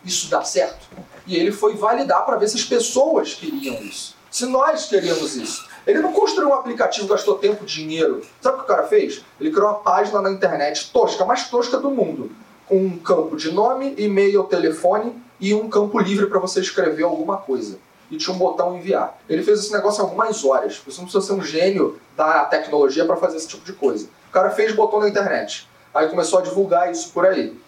isso 0.04 0.28
dá 0.28 0.42
certo? 0.42 0.88
E 1.26 1.36
ele 1.36 1.52
foi 1.52 1.76
validar 1.76 2.26
para 2.26 2.36
ver 2.36 2.48
se 2.48 2.56
as 2.56 2.64
pessoas 2.64 3.34
queriam 3.34 3.76
isso. 3.76 4.16
Se 4.30 4.44
nós 4.46 4.86
queríamos 4.86 5.36
isso. 5.36 5.68
Ele 5.86 6.00
não 6.00 6.12
construiu 6.12 6.48
um 6.48 6.54
aplicativo, 6.54 7.06
gastou 7.06 7.38
tempo, 7.38 7.64
dinheiro. 7.64 8.22
Sabe 8.40 8.56
o 8.56 8.58
que 8.60 8.64
o 8.64 8.68
cara 8.68 8.84
fez? 8.84 9.22
Ele 9.40 9.50
criou 9.50 9.68
uma 9.68 9.80
página 9.80 10.20
na 10.20 10.30
internet 10.30 10.90
tosca, 10.92 11.24
mais 11.24 11.48
tosca 11.48 11.78
do 11.78 11.90
mundo. 11.90 12.30
Com 12.66 12.78
um 12.78 12.98
campo 12.98 13.36
de 13.36 13.52
nome, 13.52 13.94
e-mail, 13.98 14.44
telefone 14.44 15.14
e 15.38 15.52
um 15.52 15.68
campo 15.68 15.98
livre 15.98 16.26
para 16.26 16.38
você 16.38 16.60
escrever 16.60 17.02
alguma 17.02 17.36
coisa. 17.36 17.78
E 18.12 18.18
tinha 18.18 18.36
um 18.36 18.38
botão 18.38 18.76
enviar. 18.76 19.18
Ele 19.26 19.42
fez 19.42 19.60
esse 19.60 19.72
negócio 19.72 20.02
algumas 20.02 20.44
horas. 20.44 20.76
Você 20.84 21.00
não 21.00 21.06
precisa 21.06 21.26
ser 21.26 21.32
um 21.32 21.42
gênio 21.42 21.98
da 22.14 22.44
tecnologia 22.44 23.06
para 23.06 23.16
fazer 23.16 23.38
esse 23.38 23.48
tipo 23.48 23.64
de 23.64 23.72
coisa. 23.72 24.06
O 24.28 24.30
cara 24.30 24.50
fez, 24.50 24.74
botou 24.74 25.00
na 25.00 25.08
internet. 25.08 25.66
Aí 25.94 26.08
começou 26.08 26.38
a 26.38 26.42
divulgar 26.42 26.92
isso 26.92 27.10
por 27.10 27.24
aí. 27.24 27.58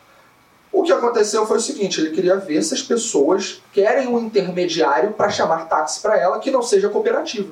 O 0.70 0.82
que 0.82 0.92
aconteceu 0.92 1.46
foi 1.46 1.56
o 1.56 1.60
seguinte: 1.60 1.98
ele 1.98 2.10
queria 2.10 2.36
ver 2.36 2.62
se 2.62 2.74
as 2.74 2.82
pessoas 2.82 3.62
querem 3.72 4.06
um 4.06 4.18
intermediário 4.18 5.12
para 5.12 5.30
chamar 5.30 5.66
táxi 5.66 6.02
para 6.02 6.20
ela 6.20 6.38
que 6.38 6.50
não 6.50 6.62
seja 6.62 6.90
cooperativa. 6.90 7.50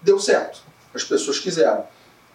Deu 0.00 0.18
certo. 0.18 0.60
As 0.94 1.04
pessoas 1.04 1.38
quiseram. 1.38 1.84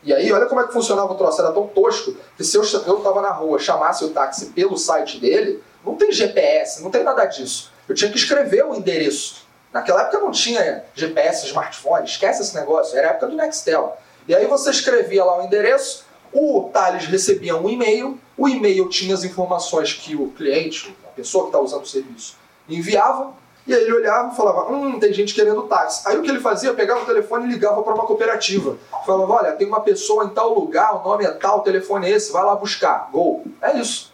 E 0.03 0.13
aí, 0.13 0.31
olha 0.31 0.46
como 0.46 0.62
é 0.62 0.67
que 0.67 0.74
funcionava 0.74 1.12
o 1.12 1.15
troço. 1.15 1.41
Era 1.41 1.51
tão 1.51 1.65
tosco 1.65 2.15
que 2.38 2.43
se 2.43 2.55
eu 2.55 2.62
estava 2.62 3.24
na 3.24 3.31
rua, 3.31 3.58
chamasse 3.58 4.05
o 4.05 4.10
táxi 4.10 4.48
pelo 4.48 4.77
site 4.77 5.19
dele, 5.19 5.63
não 5.84 5.96
tem 5.96 6.12
GPS, 6.12 6.84
não 6.84 6.91
tem 6.91 7.03
nada 7.03 7.25
disso. 7.25 7.72
Eu 7.88 7.96
tinha 7.96 8.12
que 8.12 8.17
escrever 8.17 8.63
o 8.65 8.75
endereço. 8.75 9.49
Naquela 9.72 10.02
época 10.02 10.20
não 10.20 10.32
tinha 10.32 10.84
GPS, 10.96 11.46
smartphone, 11.48 12.06
esquece 12.06 12.42
esse 12.42 12.56
negócio. 12.56 12.98
Era 12.98 13.10
a 13.10 13.12
época 13.12 13.28
do 13.28 13.36
Nextel. 13.36 13.98
E 14.28 14.36
aí 14.36 14.46
você 14.48 14.70
escrevia 14.70 15.24
lá 15.24 15.40
o 15.40 15.44
endereço, 15.44 16.06
o 16.32 16.70
Thales 16.72 17.06
recebia 17.06 17.56
um 17.56 17.70
e-mail, 17.70 18.20
o 18.38 18.48
e-mail 18.48 18.88
tinha 18.90 19.14
as 19.14 19.24
informações 19.24 19.94
que 19.94 20.16
o 20.16 20.30
cliente, 20.32 20.96
a 21.06 21.10
pessoa 21.10 21.46
que 21.46 21.50
está 21.50 21.60
usando 21.60 21.84
o 21.84 21.88
serviço, 21.88 22.38
enviava, 22.68 23.34
e 23.66 23.74
aí 23.74 23.84
ele 23.84 23.94
olhava 23.94 24.34
e 24.34 24.36
falava, 24.36 24.72
hum, 24.72 25.00
tem 25.00 25.14
gente 25.14 25.34
querendo 25.34 25.64
táxi. 25.64 26.08
Aí 26.08 26.18
o 26.18 26.24
que 26.24 26.30
ele 26.30 26.40
fazia? 26.40 26.74
Pegava 26.74 27.02
o 27.02 27.06
telefone 27.06 27.46
e 27.46 27.52
ligava 27.52 27.84
para 27.84 27.94
uma 27.94 28.06
cooperativa. 28.06 28.78
Falava, 29.06 29.34
olha, 29.34 29.52
tem 29.52 29.68
uma 29.68 29.82
pessoa 29.82 30.26
em 30.26 30.30
tal 30.30 30.54
lugar, 30.54 30.96
o 30.96 31.08
nome 31.08 31.26
é 31.26 31.32
tal, 31.32 31.60
o 31.60 31.62
telefone 31.62 32.08
é 32.08 32.12
esse, 32.12 32.32
vai 32.32 32.44
lá 32.44 32.56
buscar. 32.56 33.10
Gol. 33.12 33.44
É 33.62 33.78
isso. 33.78 34.12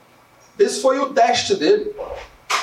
Esse 0.60 0.82
foi 0.82 1.00
o 1.00 1.14
teste 1.14 1.56
dele. 1.56 1.96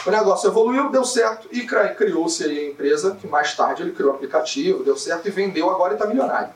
O 0.05 0.11
negócio 0.11 0.49
evoluiu, 0.49 0.91
deu 0.91 1.05
certo 1.05 1.49
e 1.53 1.67
criou-se 1.97 2.45
a 2.45 2.65
empresa 2.71 3.17
que 3.21 3.27
mais 3.27 3.55
tarde 3.55 3.83
ele 3.83 3.93
criou 3.93 4.13
o 4.13 4.15
aplicativo, 4.15 4.83
deu 4.83 4.97
certo 4.97 5.29
e 5.29 5.31
vendeu 5.31 5.71
agora 5.71 5.93
e 5.93 5.95
está 5.95 6.07
milionário. 6.07 6.53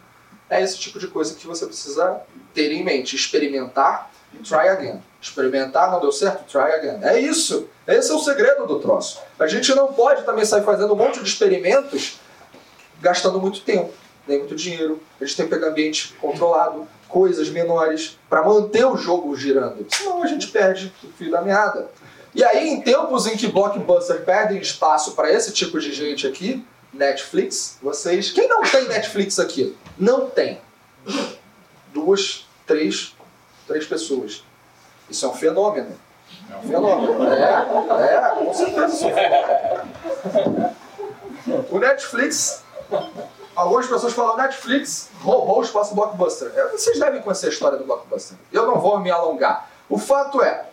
É 0.51 0.63
esse 0.63 0.79
tipo 0.79 0.99
de 0.99 1.07
coisa 1.09 1.35
que 1.35 1.47
você 1.47 1.67
precisa 1.67 2.21
ter 2.55 2.73
em 2.73 2.85
mente. 2.85 3.15
Experimentar 3.15 4.11
e 4.33 4.39
try 4.39 4.69
again. 4.69 5.01
Experimentar, 5.21 5.91
não 5.91 6.01
deu 6.01 6.13
certo? 6.13 6.45
Try 6.51 6.73
again. 6.73 7.05
É 7.05 7.21
isso. 7.21 7.69
Esse 7.87 8.11
é 8.11 8.15
o 8.15 8.19
segredo 8.19 8.67
do 8.67 8.81
troço. 8.81 9.21
A 9.39 9.47
gente 9.47 9.75
não 9.75 9.93
pode 9.93 10.25
também 10.25 10.45
sair 10.45 10.65
fazendo 10.65 10.93
um 10.93 10.97
monte 10.97 11.21
de 11.21 11.29
experimentos 11.29 12.19
gastando 13.01 13.41
muito 13.41 13.61
tempo, 13.61 13.93
nem 14.27 14.39
muito 14.39 14.57
dinheiro. 14.57 15.01
A 15.21 15.25
gente 15.25 15.37
tem 15.37 15.47
que 15.47 15.55
pegar 15.55 15.69
ambiente 15.69 16.15
controlado, 16.21 16.87
coisas 17.09 17.49
menores, 17.49 18.19
para 18.29 18.43
manter 18.43 18.85
o 18.85 18.97
jogo 18.97 19.37
girando. 19.37 19.87
Senão 19.89 20.23
a 20.23 20.27
gente 20.27 20.49
perde 20.49 20.93
o 21.05 21.09
fio 21.13 21.31
da 21.31 21.43
meada. 21.43 21.89
E 22.37 22.45
aí, 22.45 22.69
em 22.69 22.83
tempos 22.83 23.27
em 23.27 23.35
que 23.35 23.47
blockbuster 23.47 24.23
perdem 24.23 24.59
espaço 24.59 25.13
para 25.13 25.33
esse 25.33 25.53
tipo 25.53 25.81
de 25.81 25.91
gente 25.91 26.27
aqui, 26.27 26.63
Netflix, 26.93 27.79
vocês. 27.83 28.31
Quem 28.31 28.47
não 28.47 28.61
tem 28.61 28.87
Netflix 28.87 29.39
aqui? 29.39 29.75
Não 29.97 30.29
tem. 30.29 30.61
Duas, 31.95 32.47
três, 32.67 33.17
três 33.67 33.87
pessoas. 33.87 34.45
Isso 35.09 35.25
é 35.25 35.29
um 35.31 35.33
fenômeno. 35.33 35.99
É 36.51 36.57
um 36.59 36.63
fenômeno. 36.63 37.25
É, 37.33 38.15
é, 38.15 38.45
com 38.45 38.53
certeza 38.53 38.95
isso 38.95 39.07
é 39.07 39.83
um 40.27 40.31
fenômeno. 40.31 40.77
O 41.71 41.79
Netflix, 41.79 42.63
algumas 43.55 43.87
pessoas 43.87 44.13
falam 44.13 44.37
Netflix 44.37 45.09
roubou 45.23 45.61
o 45.61 45.63
espaço 45.63 45.95
do 45.95 45.97
Blockbuster. 45.97 46.53
É, 46.55 46.69
vocês 46.69 46.99
devem 47.01 47.23
conhecer 47.23 47.47
a 47.47 47.49
história 47.49 47.79
do 47.79 47.85
Blockbuster. 47.85 48.37
Eu 48.53 48.67
não 48.67 48.79
vou 48.79 49.01
me 49.01 49.11
alongar. 49.11 49.71
O 49.89 49.97
fato 49.97 50.43
é, 50.43 50.67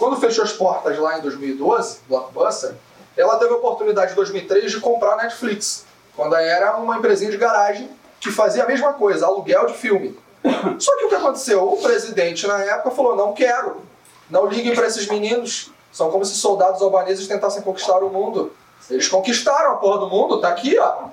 quando 0.00 0.16
fechou 0.16 0.42
as 0.42 0.50
portas 0.50 0.98
lá 0.98 1.18
em 1.18 1.20
2012, 1.20 1.98
Blockbuster, 2.08 2.74
ela 3.14 3.36
teve 3.36 3.52
a 3.52 3.56
oportunidade 3.58 4.12
em 4.12 4.14
2003 4.14 4.72
de 4.72 4.80
comprar 4.80 5.12
a 5.12 5.16
Netflix, 5.16 5.84
quando 6.16 6.34
era 6.36 6.78
uma 6.78 6.96
empresinha 6.96 7.30
de 7.30 7.36
garagem 7.36 7.90
que 8.18 8.32
fazia 8.32 8.64
a 8.64 8.66
mesma 8.66 8.94
coisa, 8.94 9.26
aluguel 9.26 9.66
de 9.66 9.74
filme. 9.74 10.18
Só 10.80 10.96
que 10.96 11.04
o 11.04 11.08
que 11.10 11.14
aconteceu? 11.14 11.70
O 11.70 11.82
presidente 11.82 12.46
na 12.46 12.58
época 12.60 12.92
falou: 12.92 13.14
não 13.14 13.34
quero, 13.34 13.82
não 14.30 14.46
liguem 14.46 14.74
para 14.74 14.86
esses 14.86 15.06
meninos, 15.06 15.70
são 15.92 16.10
como 16.10 16.24
se 16.24 16.34
soldados 16.34 16.80
albaneses 16.80 17.28
tentassem 17.28 17.60
conquistar 17.60 17.98
o 17.98 18.08
mundo. 18.08 18.52
Eles 18.88 19.06
conquistaram 19.06 19.72
a 19.72 19.76
porra 19.76 19.98
do 19.98 20.08
mundo, 20.08 20.40
tá 20.40 20.48
aqui, 20.48 20.78
ó. 20.78 21.08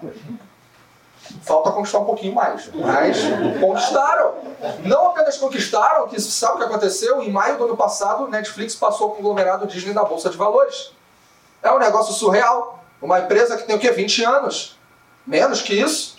Falta 1.44 1.72
conquistar 1.72 2.00
um 2.00 2.06
pouquinho 2.06 2.34
mais, 2.34 2.70
mas 2.74 3.18
conquistaram. 3.60 4.36
Não 4.84 5.08
apenas 5.08 5.38
conquistaram, 5.38 6.08
que 6.08 6.20
sabe 6.20 6.56
o 6.56 6.58
que 6.58 6.64
aconteceu? 6.64 7.22
Em 7.22 7.32
maio 7.32 7.58
do 7.58 7.66
ano 7.66 7.78
passado, 7.78 8.28
Netflix 8.28 8.76
passou 8.76 9.10
o 9.10 9.12
conglomerado 9.12 9.68
Disney 9.68 9.94
na 9.94 10.04
Bolsa 10.04 10.30
de 10.30 10.38
Valores. 10.38 10.92
É 11.62 11.72
um 11.72 11.80
negócio 11.80 12.14
surreal. 12.14 12.84
Uma 13.02 13.20
empresa 13.20 13.58
que 13.58 13.64
tem 13.64 13.76
o 13.76 13.80
quê? 13.80 13.92
20 13.92 14.24
anos. 14.24 14.78
Menos 15.26 15.62
que 15.62 15.74
isso. 15.74 16.16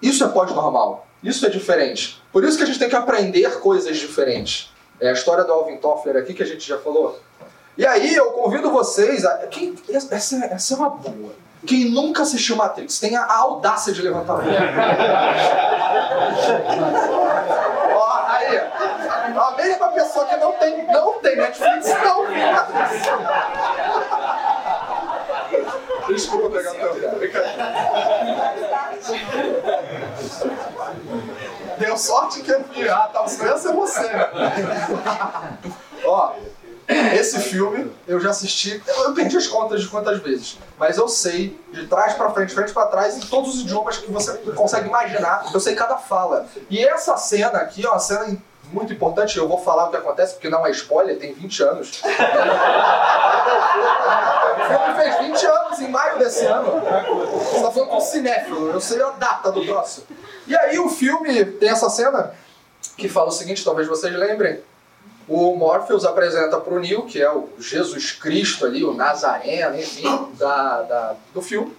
Isso 0.00 0.24
é 0.24 0.28
pós-normal. 0.28 1.06
Isso 1.22 1.44
é 1.46 1.48
diferente. 1.48 2.22
Por 2.32 2.44
isso 2.44 2.56
que 2.56 2.62
a 2.62 2.66
gente 2.66 2.78
tem 2.78 2.88
que 2.88 2.96
aprender 2.96 3.60
coisas 3.60 3.96
diferentes. 3.96 4.72
É 5.00 5.10
a 5.10 5.12
história 5.12 5.44
do 5.44 5.52
Alvin 5.52 5.76
Toffler 5.76 6.16
aqui 6.16 6.34
que 6.34 6.42
a 6.42 6.46
gente 6.46 6.66
já 6.66 6.78
falou. 6.78 7.18
E 7.76 7.86
aí 7.86 8.14
eu 8.14 8.32
convido 8.32 8.70
vocês 8.70 9.24
a. 9.24 9.48
Essa, 9.88 10.44
essa 10.44 10.74
é 10.74 10.76
uma 10.76 10.90
boa. 10.90 11.32
Quem 11.66 11.90
nunca 11.90 12.22
assistiu 12.22 12.56
Matrix, 12.56 12.98
tenha 12.98 13.20
a 13.20 13.36
audácia 13.38 13.92
de 13.92 14.00
levantar 14.02 14.32
a 14.32 14.36
mão. 14.36 14.46
Ó, 17.94 18.24
aí. 18.26 18.58
A 18.58 19.54
mesma 19.56 19.88
pessoa 19.88 20.24
que 20.26 20.36
não 20.36 20.52
tem, 20.52 20.86
não 20.92 21.14
tem 21.20 21.36
Netflix 21.36 21.88
não 22.02 22.26
viu 22.26 22.52
Matrix. 22.52 22.90
Desculpa 26.08 26.50
pegar 26.50 26.72
o 26.72 26.74
teu 26.74 26.94
Deu 31.78 31.96
sorte 31.96 32.42
que 32.42 32.50
eu 32.50 32.62
vi. 32.64 32.86
Ah, 32.88 33.08
tá, 33.12 33.22
ia 33.22 33.56
ser 33.56 33.72
você. 33.72 34.10
Ó, 36.04 36.32
esse 37.18 37.38
filme 37.40 37.90
eu 38.06 38.20
já 38.20 38.30
assisti, 38.30 38.82
eu 38.86 39.12
perdi 39.12 39.36
as 39.36 39.46
contas 39.46 39.82
de 39.82 39.88
quantas 39.88 40.20
vezes, 40.20 40.58
mas 40.78 40.98
eu 40.98 41.08
sei 41.08 41.58
de 41.72 41.86
trás 41.86 42.14
para 42.14 42.30
frente, 42.30 42.54
frente 42.54 42.72
para 42.72 42.86
trás, 42.86 43.16
em 43.16 43.20
todos 43.20 43.54
os 43.54 43.60
idiomas 43.62 43.98
que 43.98 44.10
você 44.10 44.32
consegue 44.54 44.88
imaginar, 44.88 45.50
eu 45.52 45.60
sei 45.60 45.74
cada 45.74 45.96
fala. 45.96 46.46
E 46.70 46.82
essa 46.84 47.16
cena 47.16 47.58
aqui 47.58 47.84
é 47.84 47.88
uma 47.88 47.98
cena 47.98 48.36
muito 48.72 48.92
importante, 48.92 49.36
eu 49.36 49.48
vou 49.48 49.58
falar 49.58 49.88
o 49.88 49.90
que 49.90 49.96
acontece 49.96 50.34
porque 50.34 50.48
não 50.48 50.66
é 50.66 50.70
spoiler, 50.70 51.18
tem 51.18 51.34
20 51.34 51.62
anos. 51.62 52.00
o 52.02 52.08
filme 54.68 54.94
fez 54.96 55.18
20 55.18 55.46
anos 55.46 55.80
em 55.80 55.88
maio 55.88 56.18
desse 56.18 56.44
ano. 56.46 56.80
Você 56.80 57.62
tá 57.62 57.70
falando 57.70 57.90
com 57.90 58.00
cinéfilo, 58.00 58.70
eu 58.70 58.80
sei 58.80 59.02
a 59.02 59.10
data 59.10 59.52
do 59.52 59.64
troço. 59.64 60.06
E 60.46 60.56
aí 60.56 60.78
o 60.78 60.88
filme 60.88 61.44
tem 61.44 61.68
essa 61.68 61.90
cena 61.90 62.32
que 62.96 63.08
fala 63.08 63.28
o 63.28 63.32
seguinte, 63.32 63.64
talvez 63.64 63.86
vocês 63.86 64.14
lembrem 64.14 64.62
o 65.32 65.56
Morpheus 65.56 66.04
apresenta 66.04 66.60
para 66.60 66.74
o 66.74 66.78
Neo, 66.78 67.06
que 67.06 67.20
é 67.20 67.30
o 67.30 67.48
Jesus 67.58 68.12
Cristo 68.12 68.66
ali, 68.66 68.84
o 68.84 68.92
Nazareno, 68.92 69.78
enfim, 69.78 70.28
da, 70.38 70.82
da, 70.82 71.14
do 71.32 71.40
filme. 71.40 71.74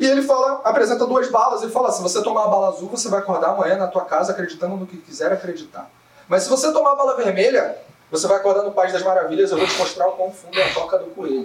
E 0.00 0.06
ele 0.06 0.22
fala, 0.22 0.60
apresenta 0.64 1.06
duas 1.06 1.30
balas 1.30 1.62
e 1.62 1.68
fala: 1.68 1.92
se 1.92 2.02
você 2.02 2.20
tomar 2.22 2.44
a 2.44 2.48
bala 2.48 2.68
azul, 2.68 2.88
você 2.88 3.08
vai 3.08 3.20
acordar 3.20 3.50
amanhã 3.50 3.76
na 3.76 3.86
tua 3.86 4.04
casa 4.04 4.32
acreditando 4.32 4.76
no 4.76 4.86
que 4.86 4.96
quiser 4.96 5.30
acreditar. 5.32 5.88
Mas 6.28 6.42
se 6.42 6.50
você 6.50 6.72
tomar 6.72 6.92
a 6.92 6.96
bala 6.96 7.16
vermelha, 7.16 7.76
você 8.10 8.26
vai 8.26 8.38
acordar 8.38 8.62
no 8.62 8.72
Paz 8.72 8.92
das 8.92 9.02
Maravilhas, 9.02 9.52
eu 9.52 9.58
vou 9.58 9.66
te 9.66 9.78
mostrar 9.78 10.08
o 10.08 10.12
quão 10.12 10.32
fundo 10.32 10.58
é 10.58 10.70
a 10.70 10.74
toca 10.74 10.98
do 10.98 11.06
coelho. 11.06 11.44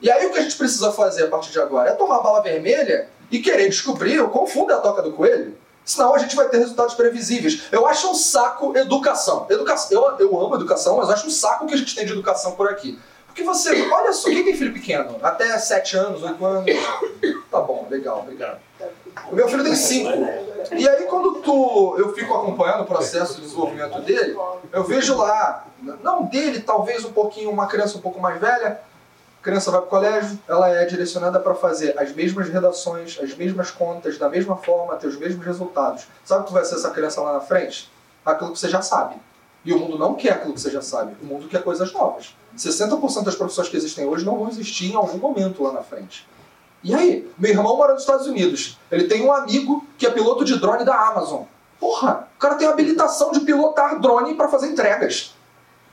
E 0.00 0.10
aí 0.10 0.26
o 0.26 0.32
que 0.32 0.38
a 0.38 0.42
gente 0.42 0.56
precisa 0.56 0.92
fazer 0.92 1.24
a 1.24 1.28
partir 1.28 1.50
de 1.50 1.60
agora 1.60 1.90
é 1.90 1.94
tomar 1.94 2.16
a 2.16 2.22
bala 2.22 2.40
vermelha 2.40 3.08
e 3.30 3.40
querer 3.40 3.68
descobrir 3.68 4.20
o 4.20 4.28
quão 4.28 4.46
fundo 4.46 4.72
é 4.72 4.76
a 4.76 4.80
toca 4.80 5.02
do 5.02 5.12
coelho. 5.12 5.56
Senão 5.84 6.14
a 6.14 6.18
gente 6.18 6.36
vai 6.36 6.48
ter 6.48 6.58
resultados 6.58 6.94
previsíveis. 6.94 7.64
Eu 7.72 7.86
acho 7.86 8.10
um 8.10 8.14
saco 8.14 8.76
educação. 8.76 9.46
educação 9.50 10.16
eu, 10.18 10.28
eu 10.28 10.40
amo 10.40 10.54
educação, 10.54 10.96
mas 10.96 11.10
acho 11.10 11.26
um 11.26 11.30
saco 11.30 11.66
que 11.66 11.74
a 11.74 11.76
gente 11.76 11.94
tem 11.94 12.06
de 12.06 12.12
educação 12.12 12.52
por 12.52 12.68
aqui. 12.68 12.98
Porque 13.26 13.42
você, 13.42 13.90
olha 13.90 14.12
só, 14.12 14.28
quem 14.28 14.44
tem 14.44 14.54
filho 14.54 14.74
pequeno? 14.74 15.16
Até 15.22 15.58
7 15.58 15.96
anos, 15.96 16.22
8 16.22 16.44
anos. 16.44 16.66
Tá 17.50 17.60
bom, 17.60 17.86
legal, 17.90 18.20
obrigado. 18.20 18.58
O 19.30 19.34
meu 19.34 19.48
filho 19.48 19.64
tem 19.64 19.74
5. 19.74 20.10
E 20.72 20.88
aí 20.88 21.04
quando 21.06 21.40
tu, 21.40 21.96
eu 21.98 22.12
fico 22.14 22.32
acompanhando 22.34 22.82
o 22.82 22.86
processo 22.86 23.36
de 23.36 23.42
desenvolvimento 23.42 24.00
dele, 24.02 24.36
eu 24.72 24.84
vejo 24.84 25.16
lá, 25.16 25.66
não 26.02 26.24
dele, 26.24 26.60
talvez 26.60 27.04
um 27.04 27.12
pouquinho, 27.12 27.50
uma 27.50 27.66
criança 27.66 27.96
um 27.96 28.00
pouco 28.00 28.20
mais 28.20 28.40
velha, 28.40 28.80
a 29.42 29.44
criança 29.44 29.72
vai 29.72 29.80
para 29.80 29.86
o 29.88 29.90
colégio, 29.90 30.38
ela 30.46 30.68
é 30.68 30.84
direcionada 30.84 31.40
para 31.40 31.52
fazer 31.52 31.98
as 31.98 32.14
mesmas 32.14 32.48
redações, 32.48 33.18
as 33.20 33.34
mesmas 33.34 33.72
contas, 33.72 34.16
da 34.16 34.28
mesma 34.28 34.54
forma, 34.56 34.94
ter 34.94 35.08
os 35.08 35.16
mesmos 35.16 35.44
resultados. 35.44 36.06
Sabe 36.24 36.44
o 36.44 36.46
que 36.46 36.52
vai 36.52 36.64
ser 36.64 36.76
essa 36.76 36.90
criança 36.92 37.20
lá 37.20 37.32
na 37.32 37.40
frente? 37.40 37.90
Aquilo 38.24 38.52
que 38.52 38.58
você 38.60 38.68
já 38.68 38.80
sabe. 38.80 39.16
E 39.64 39.72
o 39.72 39.80
mundo 39.80 39.98
não 39.98 40.14
quer 40.14 40.34
aquilo 40.34 40.54
que 40.54 40.60
você 40.60 40.70
já 40.70 40.80
sabe. 40.80 41.16
O 41.20 41.26
mundo 41.26 41.48
quer 41.48 41.60
coisas 41.64 41.92
novas. 41.92 42.36
60% 42.56 43.24
das 43.24 43.34
profissões 43.34 43.68
que 43.68 43.76
existem 43.76 44.06
hoje 44.06 44.24
não 44.24 44.38
vão 44.38 44.48
existir 44.48 44.92
em 44.92 44.94
algum 44.94 45.18
momento 45.18 45.64
lá 45.64 45.72
na 45.72 45.82
frente. 45.82 46.24
E 46.84 46.94
aí? 46.94 47.28
Meu 47.36 47.50
irmão 47.50 47.76
mora 47.76 47.94
nos 47.94 48.02
Estados 48.02 48.28
Unidos. 48.28 48.78
Ele 48.92 49.08
tem 49.08 49.26
um 49.26 49.32
amigo 49.32 49.84
que 49.98 50.06
é 50.06 50.10
piloto 50.12 50.44
de 50.44 50.56
drone 50.60 50.84
da 50.84 50.94
Amazon. 50.94 51.42
Porra, 51.80 52.28
o 52.36 52.38
cara 52.38 52.54
tem 52.54 52.68
habilitação 52.68 53.32
de 53.32 53.40
pilotar 53.40 54.00
drone 54.00 54.36
para 54.36 54.48
fazer 54.48 54.68
entregas. 54.68 55.34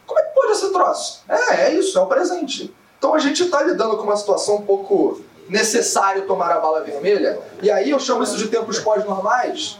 Como 0.05 0.19
é 0.19 0.23
que 0.23 0.35
pode 0.35 0.51
esse 0.51 0.71
troço? 0.71 1.23
É, 1.27 1.65
é 1.65 1.73
isso, 1.73 1.97
é 1.97 2.01
o 2.01 2.05
presente. 2.05 2.75
Então 2.99 3.15
a 3.15 3.19
gente 3.19 3.43
está 3.43 3.63
lidando 3.63 3.97
com 3.97 4.03
uma 4.03 4.17
situação 4.17 4.57
um 4.57 4.61
pouco 4.61 5.21
necessário 5.47 6.27
tomar 6.27 6.51
a 6.51 6.59
bala 6.59 6.81
vermelha. 6.81 7.39
E 7.61 7.71
aí 7.71 7.89
eu 7.89 7.99
chamo 7.99 8.21
isso 8.21 8.37
de 8.37 8.49
tempos 8.49 8.77
pós-normais. 8.79 9.79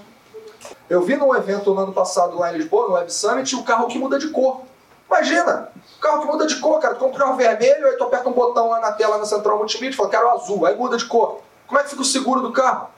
Eu 0.90 1.02
vi 1.02 1.16
num 1.16 1.36
evento 1.36 1.74
no 1.74 1.82
ano 1.82 1.94
passado 1.94 2.40
lá 2.40 2.52
em 2.52 2.58
Lisboa, 2.58 2.88
no 2.88 2.94
Web 2.96 3.14
Summit, 3.14 3.56
o 3.56 3.64
carro 3.64 3.88
que 3.88 4.00
muda 4.00 4.18
de 4.18 4.30
cor. 4.30 4.62
Imagina, 5.08 5.70
o 5.98 6.02
carro 6.02 6.22
que 6.22 6.28
muda 6.28 6.48
de 6.48 6.56
cor, 6.56 6.80
cara. 6.80 6.96
Tu 6.96 7.00
compra 7.00 7.18
um 7.18 7.20
carro 7.20 7.38
vermelho, 7.38 7.88
aí 7.88 7.98
tu 7.98 8.06
aperta 8.06 8.30
um 8.30 8.34
botão 8.34 8.70
lá 8.70 8.80
na 8.80 8.94
tela 8.94 9.18
na 9.18 9.26
central 9.26 9.58
multimídia 9.58 9.96
fala, 9.96 10.10
quero 10.10 10.30
azul, 10.30 10.66
aí 10.66 10.76
muda 10.76 10.98
de 10.98 11.06
cor. 11.06 11.42
Como 11.68 11.80
é 11.80 11.84
que 11.84 11.90
fica 11.90 12.02
o 12.02 12.06
seguro 12.06 12.42
do 12.42 12.52
carro? 12.52 12.90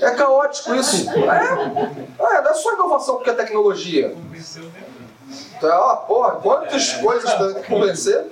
É 0.00 0.10
caótico 0.10 0.74
isso. 0.74 1.08
É, 1.10 2.34
é 2.36 2.42
não 2.42 2.50
é 2.50 2.54
só 2.54 2.74
inovação 2.74 3.16
porque 3.16 3.30
é 3.30 3.34
tecnologia. 3.34 4.14
Então, 5.56 5.70
ó, 5.70 5.96
porra, 5.96 6.32
quantas 6.32 6.94
coisas 6.94 7.32
tem 7.32 7.54
que 7.54 7.68
convencer? 7.68 8.26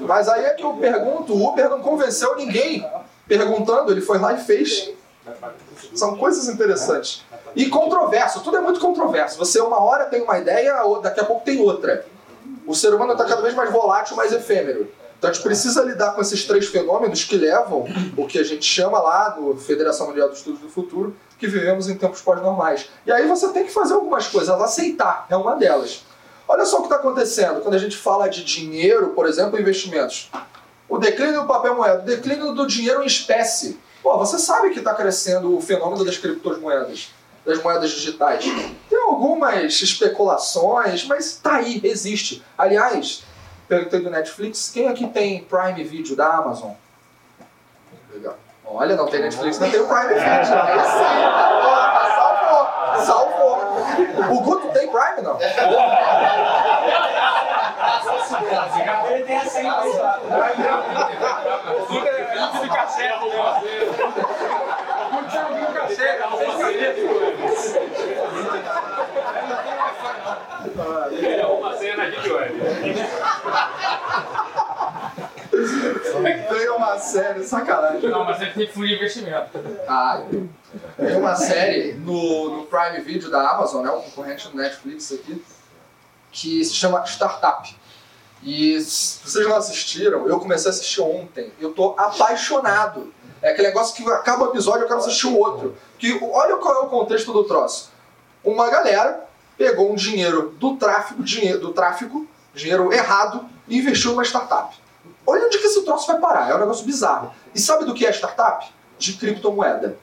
Mas 0.00 0.28
aí 0.28 0.44
é 0.44 0.50
que 0.50 0.64
eu 0.64 0.74
pergunto, 0.74 1.34
o 1.34 1.48
Uber 1.48 1.68
não 1.68 1.80
convenceu 1.80 2.36
ninguém 2.36 2.86
perguntando, 3.26 3.92
ele 3.92 4.00
foi 4.00 4.18
lá 4.18 4.32
e 4.34 4.38
fez. 4.38 4.90
São 5.94 6.16
coisas 6.16 6.48
interessantes. 6.48 7.24
E 7.54 7.66
controverso, 7.68 8.40
tudo 8.40 8.56
é 8.56 8.60
muito 8.60 8.80
controverso. 8.80 9.38
Você 9.38 9.60
uma 9.60 9.80
hora 9.80 10.06
tem 10.06 10.22
uma 10.22 10.38
ideia, 10.38 10.82
daqui 11.02 11.20
a 11.20 11.24
pouco 11.24 11.44
tem 11.44 11.60
outra. 11.60 12.04
O 12.66 12.74
ser 12.74 12.94
humano 12.94 13.12
está 13.12 13.24
cada 13.24 13.42
vez 13.42 13.54
mais 13.54 13.70
volátil, 13.70 14.16
mais 14.16 14.32
efêmero. 14.32 14.90
Então 15.18 15.30
a 15.30 15.32
gente 15.32 15.42
precisa 15.44 15.84
lidar 15.84 16.14
com 16.14 16.20
esses 16.20 16.44
três 16.44 16.66
fenômenos 16.66 17.24
que 17.24 17.36
levam 17.36 17.86
o 18.16 18.26
que 18.26 18.40
a 18.40 18.42
gente 18.42 18.64
chama 18.64 18.98
lá 18.98 19.36
no 19.38 19.56
Federação 19.56 20.08
Mundial 20.08 20.28
dos 20.28 20.38
Estudos 20.38 20.60
do 20.60 20.68
Futuro, 20.68 21.14
que 21.38 21.46
vivemos 21.46 21.88
em 21.88 21.96
tempos 21.96 22.20
pós-normais. 22.20 22.90
E 23.06 23.12
aí 23.12 23.28
você 23.28 23.48
tem 23.52 23.64
que 23.64 23.72
fazer 23.72 23.94
algumas 23.94 24.26
coisas, 24.26 24.48
aceitar 24.60 25.26
é 25.30 25.36
uma 25.36 25.54
delas. 25.54 26.04
Olha 26.46 26.64
só 26.64 26.78
o 26.78 26.80
que 26.80 26.86
está 26.86 26.96
acontecendo 26.96 27.60
quando 27.60 27.74
a 27.74 27.78
gente 27.78 27.96
fala 27.96 28.28
de 28.28 28.44
dinheiro, 28.44 29.10
por 29.10 29.26
exemplo, 29.26 29.58
investimentos. 29.58 30.30
O 30.88 30.98
declínio 30.98 31.40
do 31.40 31.46
papel 31.46 31.74
moeda, 31.74 32.02
o 32.02 32.04
declínio 32.04 32.52
do 32.52 32.66
dinheiro 32.66 33.02
em 33.02 33.06
espécie. 33.06 33.80
Pô, 34.02 34.18
você 34.18 34.38
sabe 34.38 34.70
que 34.70 34.80
está 34.80 34.92
crescendo 34.94 35.56
o 35.56 35.60
fenômeno 35.60 36.04
das 36.04 36.18
criptomoedas, 36.18 37.10
das 37.46 37.62
moedas 37.62 37.90
digitais. 37.90 38.44
Tem 38.90 38.98
algumas 38.98 39.80
especulações, 39.80 41.06
mas 41.06 41.26
está 41.26 41.56
aí, 41.56 41.80
existe. 41.84 42.44
Aliás, 42.58 43.22
perguntei 43.68 44.00
do 44.00 44.10
Netflix, 44.10 44.70
quem 44.70 44.88
aqui 44.88 45.06
tem 45.08 45.44
Prime 45.44 45.84
Video 45.84 46.14
da 46.16 46.26
Amazon? 46.26 46.72
Legal. 48.12 48.36
Olha, 48.64 48.96
não 48.96 49.06
tem 49.06 49.20
Netflix, 49.20 49.58
não 49.58 49.70
tem 49.70 49.80
o 49.80 49.86
Prime 49.86 50.08
Video. 50.08 50.24
Aí 50.24 50.80
sim. 50.90 51.22
Salvou. 52.16 53.06
Salvou. 53.06 53.51
O 54.30 54.40
Guto 54.40 54.68
tem 54.68 54.88
Prime, 54.88 55.22
não? 55.22 55.38
Ele 59.10 59.24
tem 59.24 59.36
a 59.36 59.44
senha. 59.44 59.74
Fica 62.60 62.86
certo, 62.88 63.26
Continua 65.10 65.72
cacete, 65.72 66.22
É 71.40 71.46
uma 71.46 71.76
cena 71.76 72.10
de 72.10 72.32
web. 72.32 72.62
Tem 76.22 76.70
uma 76.70 76.98
série, 76.98 77.44
sacanagem. 77.44 78.08
Não, 78.08 78.24
mas 78.24 78.40
ele 78.40 78.52
tem 78.52 78.66
fundo 78.68 78.86
de 78.86 78.94
investimento. 78.94 79.58
Ah, 79.88 80.22
tem 80.96 81.16
uma 81.16 81.34
série 81.34 81.94
no, 81.94 82.58
no 82.58 82.66
Prime 82.66 83.00
Video 83.00 83.30
da 83.30 83.50
Amazon, 83.50 83.84
né, 83.84 83.90
um 83.90 84.00
concorrente 84.00 84.48
do 84.48 84.56
Netflix 84.56 85.12
aqui, 85.12 85.44
que 86.30 86.64
se 86.64 86.74
chama 86.74 87.04
Startup. 87.04 87.74
E 88.42 88.80
se 88.80 89.20
vocês 89.24 89.46
não 89.46 89.56
assistiram, 89.56 90.26
eu 90.26 90.40
comecei 90.40 90.68
a 90.68 90.74
assistir 90.74 91.00
ontem. 91.00 91.52
Eu 91.60 91.72
tô 91.72 91.94
apaixonado. 91.96 93.12
É 93.40 93.50
aquele 93.50 93.68
negócio 93.68 93.94
que 93.94 94.10
acaba 94.10 94.44
o 94.44 94.50
episódio 94.50 94.82
eu 94.82 94.88
quero 94.88 95.00
assistir 95.00 95.26
o 95.26 95.38
outro. 95.38 95.76
Que, 95.98 96.18
olha 96.22 96.56
qual 96.56 96.74
é 96.74 96.86
o 96.86 96.88
contexto 96.88 97.32
do 97.32 97.44
troço. 97.44 97.92
Uma 98.42 98.68
galera 98.70 99.24
pegou 99.56 99.92
um 99.92 99.94
dinheiro 99.94 100.54
do 100.58 100.76
tráfico, 100.76 101.22
dinheiro 101.22 101.60
do 101.60 101.72
tráfico, 101.72 102.26
dinheiro 102.54 102.92
errado, 102.92 103.48
e 103.68 103.78
investiu 103.78 104.10
numa 104.10 104.24
startup. 104.24 104.74
Olha 105.32 105.46
onde 105.46 105.58
que 105.58 105.66
esse 105.66 105.82
troço 105.82 106.06
vai 106.06 106.18
parar, 106.20 106.50
é 106.50 106.54
um 106.54 106.58
negócio 106.58 106.84
bizarro. 106.84 107.32
E 107.54 107.58
sabe 107.58 107.86
do 107.86 107.94
que 107.94 108.04
é 108.04 108.10
startup? 108.12 108.70
De 108.98 109.14
criptomoeda. 109.14 109.96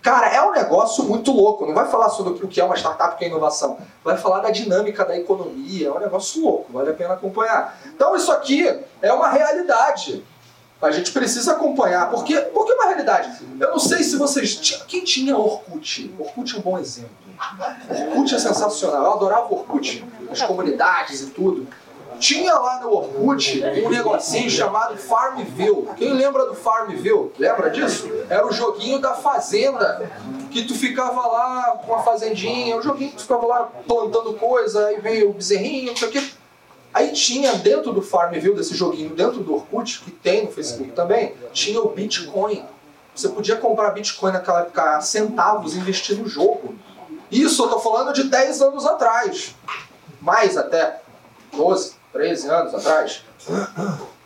Cara, 0.00 0.28
é 0.28 0.40
um 0.40 0.52
negócio 0.52 1.02
muito 1.02 1.32
louco. 1.32 1.66
Não 1.66 1.74
vai 1.74 1.86
falar 1.86 2.08
sobre 2.10 2.32
o 2.32 2.48
que 2.48 2.60
é 2.60 2.64
uma 2.64 2.76
startup, 2.76 3.14
o 3.14 3.18
que 3.18 3.24
é 3.24 3.28
inovação. 3.28 3.78
Vai 4.04 4.16
falar 4.16 4.38
da 4.38 4.50
dinâmica 4.50 5.04
da 5.04 5.18
economia. 5.18 5.88
É 5.88 5.90
um 5.90 5.98
negócio 5.98 6.40
louco, 6.40 6.72
vale 6.72 6.90
a 6.90 6.94
pena 6.94 7.14
acompanhar. 7.14 7.76
Então, 7.86 8.14
isso 8.14 8.30
aqui 8.30 8.80
é 9.02 9.12
uma 9.12 9.28
realidade. 9.28 10.24
A 10.80 10.92
gente 10.92 11.10
precisa 11.10 11.52
acompanhar. 11.52 12.08
Porque, 12.10 12.36
porque 12.36 12.70
é 12.70 12.74
uma 12.76 12.86
realidade. 12.86 13.44
Eu 13.58 13.70
não 13.70 13.80
sei 13.80 14.04
se 14.04 14.16
vocês. 14.16 14.54
Quem 14.86 15.02
tinha 15.02 15.36
Orkut? 15.36 16.14
Orkut 16.16 16.54
é 16.54 16.58
um 16.58 16.62
bom 16.62 16.78
exemplo. 16.78 17.10
Orkut 17.90 18.34
é 18.36 18.38
sensacional. 18.38 19.02
Eu 19.02 19.12
adorava 19.14 19.52
Orkut. 19.52 20.06
As 20.30 20.40
comunidades 20.42 21.22
e 21.22 21.26
tudo. 21.30 21.66
Tinha 22.18 22.54
lá 22.54 22.80
no 22.80 22.92
Orkut 22.92 23.62
um 23.84 23.88
negocinho 23.88 24.50
chamado 24.50 24.96
Farmville. 24.96 25.88
Quem 25.96 26.12
lembra 26.12 26.46
do 26.46 26.54
Farmville? 26.54 27.32
Lembra 27.38 27.70
disso? 27.70 28.10
Era 28.28 28.46
o 28.46 28.52
joguinho 28.52 28.98
da 28.98 29.14
fazenda. 29.14 30.10
Que 30.50 30.64
tu 30.64 30.74
ficava 30.74 31.26
lá 31.26 31.82
com 31.86 31.94
a 31.94 32.02
fazendinha, 32.02 32.76
o 32.76 32.82
joguinho 32.82 33.10
que 33.10 33.16
tu 33.16 33.22
ficava 33.22 33.46
lá 33.46 33.70
plantando 33.86 34.32
coisa, 34.34 34.86
aí 34.86 35.00
veio 35.00 35.30
o 35.30 35.34
bezerrinho, 35.34 35.90
não 35.90 35.96
sei 35.96 36.08
o 36.08 36.10
quê. 36.10 36.22
Aí 36.92 37.12
tinha 37.12 37.52
dentro 37.54 37.92
do 37.92 38.00
Farmville, 38.00 38.54
desse 38.54 38.74
joguinho, 38.74 39.10
dentro 39.10 39.40
do 39.40 39.54
Orkut, 39.54 40.00
que 40.00 40.10
tem 40.10 40.46
no 40.46 40.50
Facebook 40.50 40.90
também, 40.92 41.34
tinha 41.52 41.80
o 41.80 41.90
Bitcoin. 41.90 42.64
Você 43.14 43.28
podia 43.28 43.56
comprar 43.56 43.90
Bitcoin 43.90 44.32
naquela 44.32 44.60
época 44.60 45.00
centavos 45.02 45.76
investir 45.76 46.16
no 46.16 46.26
jogo. 46.26 46.74
Isso 47.30 47.62
eu 47.64 47.68
tô 47.68 47.78
falando 47.78 48.12
de 48.14 48.24
10 48.24 48.62
anos 48.62 48.86
atrás. 48.86 49.54
Mais 50.20 50.56
até. 50.56 51.02
12, 51.52 51.94
13 52.12 52.48
anos 52.48 52.74
atrás. 52.74 53.22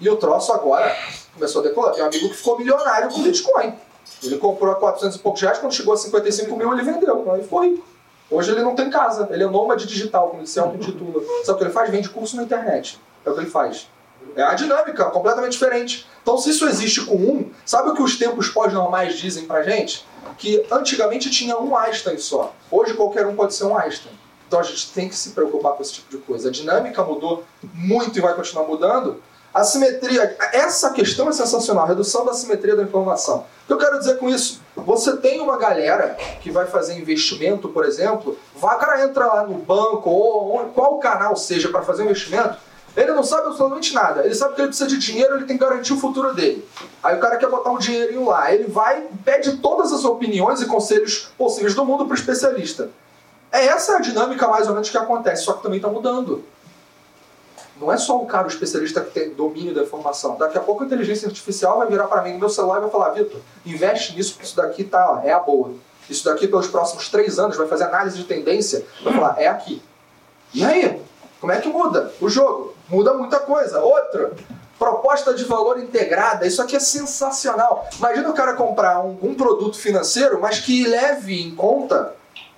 E 0.00 0.08
o 0.08 0.16
troço 0.16 0.52
agora 0.52 0.94
começou 1.34 1.60
a 1.60 1.64
decolar. 1.64 1.94
Tem 1.94 2.02
um 2.02 2.06
amigo 2.06 2.28
que 2.28 2.36
ficou 2.36 2.58
milionário 2.58 3.10
com 3.10 3.22
Bitcoin. 3.22 3.74
Ele 4.22 4.38
comprou 4.38 4.72
a 4.72 4.76
400 4.76 5.16
e 5.16 5.20
poucos 5.20 5.40
reais, 5.40 5.58
quando 5.58 5.74
chegou 5.74 5.94
a 5.94 5.96
55 5.96 6.56
mil 6.56 6.72
ele 6.72 6.82
vendeu. 6.82 7.30
Aí 7.32 7.42
ficou 7.42 7.64
rico. 7.64 7.84
Hoje 8.30 8.50
ele 8.50 8.62
não 8.62 8.74
tem 8.74 8.88
casa, 8.88 9.28
ele 9.30 9.44
é 9.44 9.46
nômade 9.46 9.86
digital, 9.86 10.28
como 10.28 10.40
ele 10.40 10.46
se 10.46 10.58
auto-intitula. 10.58 11.22
Sabe 11.44 11.52
o 11.52 11.56
que 11.58 11.64
ele 11.64 11.72
faz? 11.72 11.90
Vende 11.90 12.08
curso 12.08 12.36
na 12.36 12.44
internet. 12.44 12.98
É 13.26 13.30
o 13.30 13.34
que 13.34 13.40
ele 13.40 13.50
faz. 13.50 13.88
É 14.34 14.42
a 14.42 14.54
dinâmica, 14.54 15.04
completamente 15.06 15.52
diferente. 15.52 16.06
Então, 16.22 16.38
se 16.38 16.50
isso 16.50 16.66
existe 16.66 17.04
com 17.04 17.16
um, 17.16 17.50
sabe 17.66 17.90
o 17.90 17.94
que 17.94 18.02
os 18.02 18.16
tempos 18.16 18.48
pós-normais 18.48 19.18
dizem 19.18 19.44
pra 19.44 19.62
gente? 19.62 20.06
Que 20.38 20.64
antigamente 20.70 21.30
tinha 21.30 21.58
um 21.58 21.76
Einstein 21.76 22.16
só. 22.16 22.54
Hoje 22.70 22.94
qualquer 22.94 23.26
um 23.26 23.34
pode 23.36 23.54
ser 23.54 23.64
um 23.64 23.76
Einstein. 23.76 24.12
Então 24.52 24.60
a 24.60 24.64
gente 24.64 24.92
tem 24.92 25.08
que 25.08 25.16
se 25.16 25.30
preocupar 25.30 25.72
com 25.72 25.82
esse 25.82 25.94
tipo 25.94 26.10
de 26.10 26.18
coisa. 26.18 26.50
A 26.50 26.52
dinâmica 26.52 27.02
mudou 27.02 27.42
muito 27.72 28.18
e 28.18 28.20
vai 28.20 28.34
continuar 28.34 28.66
mudando. 28.66 29.22
A 29.54 29.64
simetria, 29.64 30.36
essa 30.52 30.90
questão 30.90 31.26
é 31.30 31.32
sensacional, 31.32 31.86
redução 31.86 32.22
da 32.26 32.34
simetria 32.34 32.76
da 32.76 32.82
informação. 32.82 33.46
O 33.64 33.66
que 33.66 33.72
eu 33.72 33.78
quero 33.78 33.98
dizer 33.98 34.18
com 34.18 34.28
isso? 34.28 34.60
Você 34.76 35.16
tem 35.16 35.40
uma 35.40 35.56
galera 35.56 36.18
que 36.42 36.50
vai 36.50 36.66
fazer 36.66 36.98
investimento, 36.98 37.70
por 37.70 37.86
exemplo, 37.86 38.36
o 38.54 38.60
cara 38.60 39.02
entra 39.02 39.24
lá 39.24 39.46
no 39.46 39.54
banco 39.54 40.10
ou, 40.10 40.52
ou 40.52 40.64
qual 40.66 40.98
canal 40.98 41.34
seja 41.34 41.70
para 41.70 41.80
fazer 41.80 42.04
investimento, 42.04 42.58
ele 42.94 43.12
não 43.12 43.22
sabe 43.22 43.46
absolutamente 43.46 43.94
nada. 43.94 44.22
Ele 44.22 44.34
sabe 44.34 44.54
que 44.54 44.60
ele 44.60 44.68
precisa 44.68 44.88
de 44.88 44.98
dinheiro, 44.98 45.36
ele 45.36 45.46
tem 45.46 45.56
que 45.56 45.64
garantir 45.64 45.94
o 45.94 45.98
futuro 45.98 46.34
dele. 46.34 46.62
Aí 47.02 47.16
o 47.16 47.20
cara 47.20 47.38
quer 47.38 47.48
botar 47.48 47.70
um 47.70 47.78
dinheirinho 47.78 48.26
lá. 48.26 48.52
Ele 48.52 48.64
vai, 48.64 49.06
pede 49.24 49.56
todas 49.56 49.94
as 49.94 50.04
opiniões 50.04 50.60
e 50.60 50.66
conselhos 50.66 51.30
possíveis 51.38 51.74
do 51.74 51.86
mundo 51.86 52.04
para 52.04 52.12
o 52.12 52.18
especialista. 52.18 52.90
É 53.52 53.66
essa 53.66 53.96
a 53.96 54.00
dinâmica 54.00 54.48
mais 54.48 54.66
ou 54.66 54.72
menos 54.72 54.88
que 54.88 54.96
acontece, 54.96 55.44
só 55.44 55.52
que 55.52 55.62
também 55.62 55.76
está 55.76 55.88
mudando. 55.88 56.42
Não 57.78 57.92
é 57.92 57.98
só 57.98 58.16
o 58.16 58.26
cara, 58.26 58.46
o 58.46 58.50
especialista 58.50 59.00
que 59.02 59.10
tem 59.10 59.34
domínio 59.34 59.74
da 59.74 59.82
informação. 59.82 60.36
Daqui 60.36 60.56
a 60.56 60.60
pouco 60.60 60.82
a 60.82 60.86
inteligência 60.86 61.28
artificial 61.28 61.78
vai 61.78 61.88
virar 61.88 62.06
para 62.06 62.22
mim 62.22 62.32
no 62.32 62.38
meu 62.38 62.48
celular 62.48 62.78
e 62.78 62.80
vai 62.82 62.90
falar, 62.90 63.10
Vitor, 63.10 63.40
investe 63.66 64.16
nisso, 64.16 64.32
porque 64.32 64.46
isso 64.46 64.56
daqui 64.56 64.84
tá, 64.84 65.12
ó, 65.12 65.20
é 65.22 65.32
a 65.32 65.38
boa. 65.40 65.74
Isso 66.08 66.24
daqui 66.24 66.48
pelos 66.48 66.68
próximos 66.68 67.08
três 67.10 67.38
anos 67.38 67.56
vai 67.56 67.66
fazer 67.66 67.84
análise 67.84 68.16
de 68.16 68.24
tendência, 68.24 68.86
vai 69.02 69.12
falar, 69.12 69.34
é 69.38 69.48
aqui. 69.48 69.82
E 70.54 70.64
aí? 70.64 71.02
Como 71.40 71.52
é 71.52 71.60
que 71.60 71.68
muda 71.68 72.12
o 72.20 72.28
jogo? 72.28 72.74
Muda 72.88 73.14
muita 73.14 73.40
coisa. 73.40 73.80
Outra, 73.80 74.32
proposta 74.78 75.34
de 75.34 75.44
valor 75.44 75.78
integrada, 75.78 76.46
isso 76.46 76.62
aqui 76.62 76.76
é 76.76 76.80
sensacional. 76.80 77.88
Imagina 77.98 78.30
o 78.30 78.34
cara 78.34 78.54
comprar 78.54 79.00
um, 79.00 79.18
um 79.22 79.34
produto 79.34 79.76
financeiro, 79.76 80.40
mas 80.40 80.60
que 80.60 80.86
leve 80.86 81.42
em 81.42 81.54
conta 81.54 82.14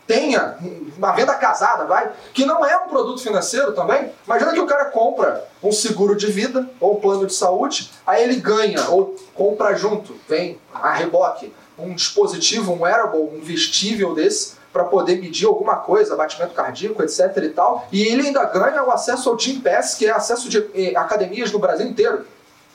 tenha 0.07 0.57
uma 0.97 1.13
venda 1.13 1.35
casada, 1.35 1.85
vai, 1.85 2.11
que 2.33 2.45
não 2.45 2.65
é 2.65 2.77
um 2.77 2.89
produto 2.89 3.23
financeiro 3.23 3.73
também. 3.73 4.11
Imagina 4.27 4.53
que 4.53 4.61
o 4.61 4.67
cara 4.67 4.87
compra 4.87 5.45
um 5.63 5.73
seguro 5.73 6.15
de 6.15 6.27
vida 6.27 6.69
ou 6.81 6.97
um 6.97 7.01
plano 7.01 7.27
de 7.27 7.35
saúde, 7.35 7.91
aí 8.07 8.23
ele 8.23 8.37
ganha 8.37 8.89
ou 8.91 9.17
compra 9.35 9.75
junto, 9.75 10.15
vem 10.29 10.59
a 10.73 10.93
reboque, 10.93 11.53
um 11.79 11.95
dispositivo, 11.95 12.73
um 12.73 12.83
wearable, 12.83 13.21
um 13.21 13.41
vestível 13.41 14.15
desse 14.15 14.55
para 14.73 14.85
poder 14.85 15.21
medir 15.21 15.47
alguma 15.47 15.77
coisa, 15.77 16.17
batimento 16.17 16.53
cardíaco, 16.53 17.01
etc 17.03 17.37
e 17.37 17.49
tal, 17.51 17.87
e 17.93 18.03
ele 18.03 18.27
ainda 18.27 18.45
ganha 18.45 18.83
o 18.83 18.91
acesso 18.91 19.31
ao 19.31 19.39
Gym 19.39 19.61
Pass, 19.61 19.95
que 19.95 20.07
é 20.07 20.11
acesso 20.11 20.49
de 20.49 20.59
eh, 20.75 20.97
academias 20.97 21.53
no 21.53 21.61
Brasil 21.61 21.87
inteiro. 21.87 22.25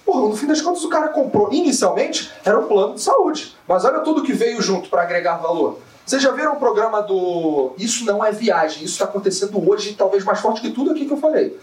Porra, 0.06 0.30
no 0.30 0.36
fim 0.36 0.48
das 0.48 0.62
contas 0.62 0.84
o 0.84 0.90
cara 0.90 1.10
comprou, 1.10 1.52
inicialmente, 1.52 2.32
era 2.44 2.58
um 2.58 2.68
plano 2.68 2.96
de 2.96 3.02
saúde, 3.02 3.56
mas 3.68 3.84
olha 3.84 4.00
tudo 4.00 4.24
que 4.24 4.32
veio 4.32 4.62
junto 4.62 4.90
para 4.90 5.02
agregar 5.02 5.38
valor. 5.38 5.80
Vocês 6.10 6.24
já 6.24 6.32
viram 6.32 6.54
o 6.54 6.56
programa 6.56 7.04
do 7.04 7.76
Isso 7.78 8.04
Não 8.04 8.26
É 8.26 8.32
Viagem? 8.32 8.84
Isso 8.84 8.94
está 8.94 9.06
acontecendo 9.06 9.70
hoje, 9.70 9.94
talvez 9.94 10.24
mais 10.24 10.40
forte 10.40 10.60
que 10.60 10.72
tudo 10.72 10.90
aqui 10.90 11.06
que 11.06 11.14
eu 11.14 11.18
falei. 11.18 11.56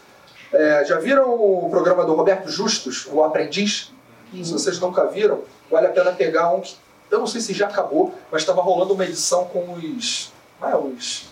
É, 0.53 0.85
já 0.85 1.01
viram 1.01 1.35
o 1.35 1.69
programa 1.69 2.05
do 2.05 2.15
Roberto 2.15 2.49
Justus, 2.49 3.09
O 3.11 3.25
Aprendiz? 3.25 3.91
Se 4.33 4.53
vocês 4.53 4.79
nunca 4.79 5.05
viram, 5.07 5.41
vale 5.69 5.89
a 5.89 5.91
pena 5.91 6.13
pegar 6.13 6.55
um 6.55 6.61
que 6.61 6.77
eu 7.11 7.19
não 7.19 7.27
sei 7.27 7.41
se 7.41 7.53
já 7.53 7.67
acabou, 7.67 8.15
mas 8.31 8.43
estava 8.43 8.63
rolando 8.63 8.95
uma 8.95 9.05
edição 9.05 9.47
com 9.47 9.73
os. 9.73 10.33
Ah, 10.63 10.79
os. 10.79 11.25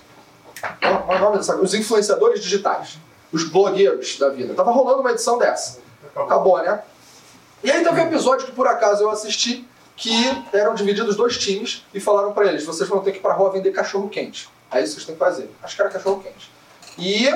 Qual 0.81 1.13
é 1.13 1.17
o 1.17 1.21
nome 1.21 1.37
dessa? 1.37 1.55
Os 1.55 1.73
influenciadores 1.73 2.43
digitais. 2.43 2.99
Os 3.31 3.49
blogueiros 3.49 4.19
da 4.19 4.31
vida. 4.31 4.55
Tava 4.55 4.73
rolando 4.73 5.03
uma 5.03 5.13
edição 5.13 5.39
dessa. 5.39 5.79
Acabou, 6.17 6.61
né? 6.61 6.83
E 7.63 7.71
aí 7.71 7.85
teve 7.85 8.01
um 8.01 8.07
episódio 8.09 8.45
que 8.45 8.53
por 8.53 8.67
acaso 8.67 9.05
eu 9.05 9.11
assisti 9.11 9.65
que 9.97 10.13
eram 10.53 10.75
divididos 10.75 11.17
dois 11.17 11.39
times 11.39 11.85
e 11.93 12.01
falaram 12.01 12.33
para 12.33 12.49
eles: 12.49 12.65
vocês 12.65 12.89
vão 12.89 13.01
ter 13.01 13.13
que 13.13 13.19
ir 13.19 13.21
pra 13.21 13.35
rua 13.35 13.51
vender 13.51 13.71
cachorro 13.73 14.09
quente. 14.09 14.49
É 14.71 14.81
isso 14.83 14.97
que 14.97 15.03
vocês 15.03 15.07
têm 15.07 15.15
que 15.15 15.19
fazer. 15.21 15.51
Acho 15.63 15.77
que 15.77 15.83
era 15.83 15.91
cachorro 15.91 16.23
quente. 16.23 16.51
E 16.99 17.33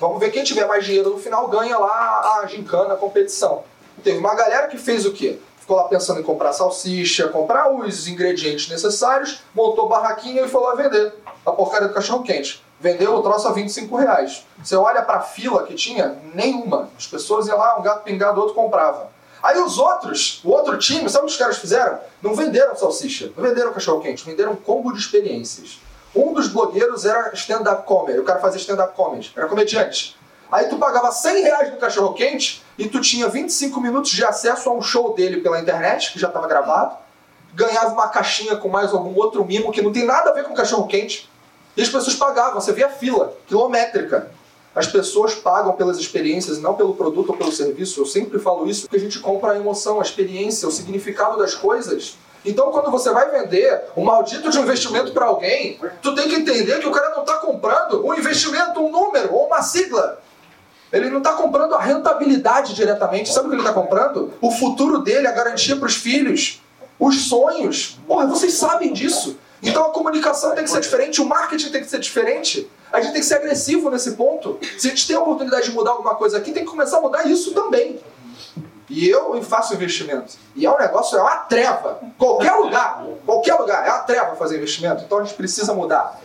vamos 0.00 0.18
ver 0.20 0.30
quem 0.30 0.44
tiver 0.44 0.66
mais 0.66 0.84
dinheiro 0.84 1.10
no 1.10 1.18
final 1.18 1.48
ganha 1.48 1.78
lá 1.78 2.40
a 2.40 2.46
gincana, 2.46 2.94
a 2.94 2.96
competição. 2.96 3.64
Teve 4.02 4.18
uma 4.18 4.34
galera 4.34 4.68
que 4.68 4.78
fez 4.78 5.04
o 5.04 5.12
quê? 5.12 5.38
Ficou 5.58 5.76
lá 5.76 5.84
pensando 5.84 6.20
em 6.20 6.22
comprar 6.22 6.52
salsicha, 6.52 7.28
comprar 7.28 7.70
os 7.70 8.06
ingredientes 8.06 8.68
necessários, 8.68 9.42
montou 9.54 9.88
barraquinha 9.88 10.42
e 10.42 10.48
foi 10.48 10.62
lá 10.62 10.74
vender 10.74 11.12
a 11.44 11.52
porcaria 11.52 11.88
do 11.88 11.94
cachorro 11.94 12.22
quente. 12.22 12.62
Vendeu 12.80 13.12
o 13.14 13.22
troço 13.22 13.48
a 13.48 13.52
25 13.52 13.96
reais. 13.96 14.46
Você 14.62 14.76
olha 14.76 15.02
pra 15.02 15.20
fila 15.20 15.64
que 15.64 15.74
tinha, 15.74 16.16
nenhuma. 16.32 16.88
As 16.96 17.06
pessoas 17.06 17.48
iam 17.48 17.58
lá, 17.58 17.78
um 17.78 17.82
gato 17.82 18.04
pingado, 18.04 18.40
outro 18.40 18.54
comprava. 18.54 19.10
Aí 19.42 19.58
os 19.60 19.78
outros, 19.78 20.40
o 20.44 20.50
outro 20.50 20.76
time, 20.78 21.08
sabe 21.08 21.24
o 21.24 21.26
que 21.26 21.32
os 21.32 21.38
caras 21.38 21.58
fizeram? 21.58 21.98
Não 22.22 22.34
venderam 22.34 22.74
salsicha, 22.74 23.32
não 23.36 23.42
venderam 23.44 23.72
cachorro 23.72 24.00
quente, 24.00 24.24
venderam 24.24 24.56
combo 24.56 24.92
de 24.92 24.98
experiências. 24.98 25.80
Um 26.14 26.32
dos 26.32 26.48
blogueiros 26.48 27.04
era 27.04 27.32
stand-up 27.34 27.86
comedy, 27.86 28.18
o 28.18 28.24
cara 28.24 28.40
fazia 28.40 28.58
stand-up 28.58 28.94
comedy, 28.96 29.32
era 29.36 29.46
comediante. 29.46 30.16
Aí 30.50 30.66
tu 30.68 30.78
pagava 30.78 31.12
100 31.12 31.42
reais 31.42 31.70
no 31.72 31.76
cachorro 31.76 32.14
quente 32.14 32.64
e 32.78 32.88
tu 32.88 33.00
tinha 33.00 33.28
25 33.28 33.80
minutos 33.80 34.10
de 34.10 34.24
acesso 34.24 34.70
a 34.70 34.72
um 34.72 34.80
show 34.80 35.14
dele 35.14 35.40
pela 35.40 35.60
internet, 35.60 36.12
que 36.12 36.18
já 36.18 36.28
estava 36.28 36.48
gravado. 36.48 36.96
Ganhava 37.54 37.92
uma 37.92 38.08
caixinha 38.08 38.56
com 38.56 38.68
mais 38.68 38.92
algum 38.92 39.14
outro 39.14 39.44
mimo 39.44 39.70
que 39.70 39.82
não 39.82 39.92
tem 39.92 40.04
nada 40.04 40.30
a 40.30 40.32
ver 40.32 40.44
com 40.44 40.54
cachorro 40.54 40.86
quente. 40.86 41.28
E 41.76 41.82
as 41.82 41.88
pessoas 41.88 42.16
pagavam, 42.16 42.60
você 42.60 42.72
via 42.72 42.88
fila, 42.88 43.36
quilométrica. 43.46 44.30
As 44.78 44.86
pessoas 44.86 45.34
pagam 45.34 45.72
pelas 45.72 45.98
experiências, 45.98 46.60
não 46.60 46.74
pelo 46.74 46.94
produto 46.94 47.30
ou 47.30 47.36
pelo 47.36 47.50
serviço. 47.50 48.00
Eu 48.00 48.06
sempre 48.06 48.38
falo 48.38 48.64
isso, 48.70 48.82
porque 48.82 48.96
a 48.96 49.00
gente 49.00 49.18
compra 49.18 49.50
a 49.50 49.56
emoção, 49.56 49.98
a 49.98 50.04
experiência, 50.04 50.68
o 50.68 50.70
significado 50.70 51.36
das 51.36 51.52
coisas. 51.52 52.16
Então, 52.44 52.70
quando 52.70 52.88
você 52.88 53.10
vai 53.10 53.28
vender 53.28 53.82
um 53.96 54.04
maldito 54.04 54.48
de 54.48 54.56
um 54.56 54.62
investimento 54.62 55.12
para 55.12 55.26
alguém, 55.26 55.80
tu 56.00 56.14
tem 56.14 56.28
que 56.28 56.36
entender 56.36 56.78
que 56.78 56.86
o 56.86 56.92
cara 56.92 57.10
não 57.10 57.22
está 57.22 57.38
comprando 57.38 58.06
um 58.06 58.14
investimento, 58.14 58.78
um 58.78 58.88
número 58.88 59.34
ou 59.34 59.48
uma 59.48 59.62
sigla. 59.62 60.22
Ele 60.92 61.10
não 61.10 61.18
está 61.18 61.32
comprando 61.32 61.74
a 61.74 61.80
rentabilidade 61.80 62.72
diretamente. 62.72 63.32
Sabe 63.32 63.48
o 63.48 63.50
que 63.50 63.56
ele 63.56 63.62
está 63.62 63.74
comprando? 63.74 64.32
O 64.40 64.52
futuro 64.52 64.98
dele, 64.98 65.26
a 65.26 65.32
garantia 65.32 65.74
para 65.74 65.86
os 65.86 65.96
filhos, 65.96 66.62
os 67.00 67.28
sonhos. 67.28 67.98
Porra, 68.06 68.26
vocês 68.26 68.54
sabem 68.54 68.92
disso. 68.92 69.36
Então 69.60 69.84
a 69.84 69.90
comunicação 69.90 70.54
tem 70.54 70.62
que 70.62 70.70
ser 70.70 70.80
diferente, 70.80 71.20
o 71.20 71.24
marketing 71.24 71.70
tem 71.70 71.80
que 71.82 71.90
ser 71.90 71.98
diferente. 71.98 72.70
A 72.92 73.00
gente 73.00 73.12
tem 73.12 73.20
que 73.20 73.26
ser 73.26 73.36
agressivo 73.36 73.90
nesse 73.90 74.12
ponto. 74.12 74.58
Se 74.78 74.86
a 74.86 74.90
gente 74.90 75.06
tem 75.06 75.16
a 75.16 75.20
oportunidade 75.20 75.68
de 75.68 75.72
mudar 75.72 75.92
alguma 75.92 76.14
coisa 76.14 76.38
aqui, 76.38 76.52
tem 76.52 76.64
que 76.64 76.70
começar 76.70 76.98
a 76.98 77.00
mudar 77.00 77.26
isso 77.26 77.52
também. 77.52 78.00
E 78.88 79.08
eu 79.08 79.40
faço 79.42 79.74
investimento. 79.74 80.34
E 80.56 80.64
é 80.64 80.70
um 80.70 80.78
negócio, 80.78 81.18
é 81.18 81.20
uma 81.20 81.36
treva. 81.36 82.00
Qualquer 82.16 82.52
lugar, 82.52 83.04
qualquer 83.26 83.54
lugar, 83.54 83.86
é 83.86 83.90
uma 83.90 84.00
treva 84.00 84.36
fazer 84.36 84.56
investimento. 84.56 85.04
Então 85.04 85.18
a 85.18 85.24
gente 85.24 85.34
precisa 85.34 85.74
mudar. 85.74 86.18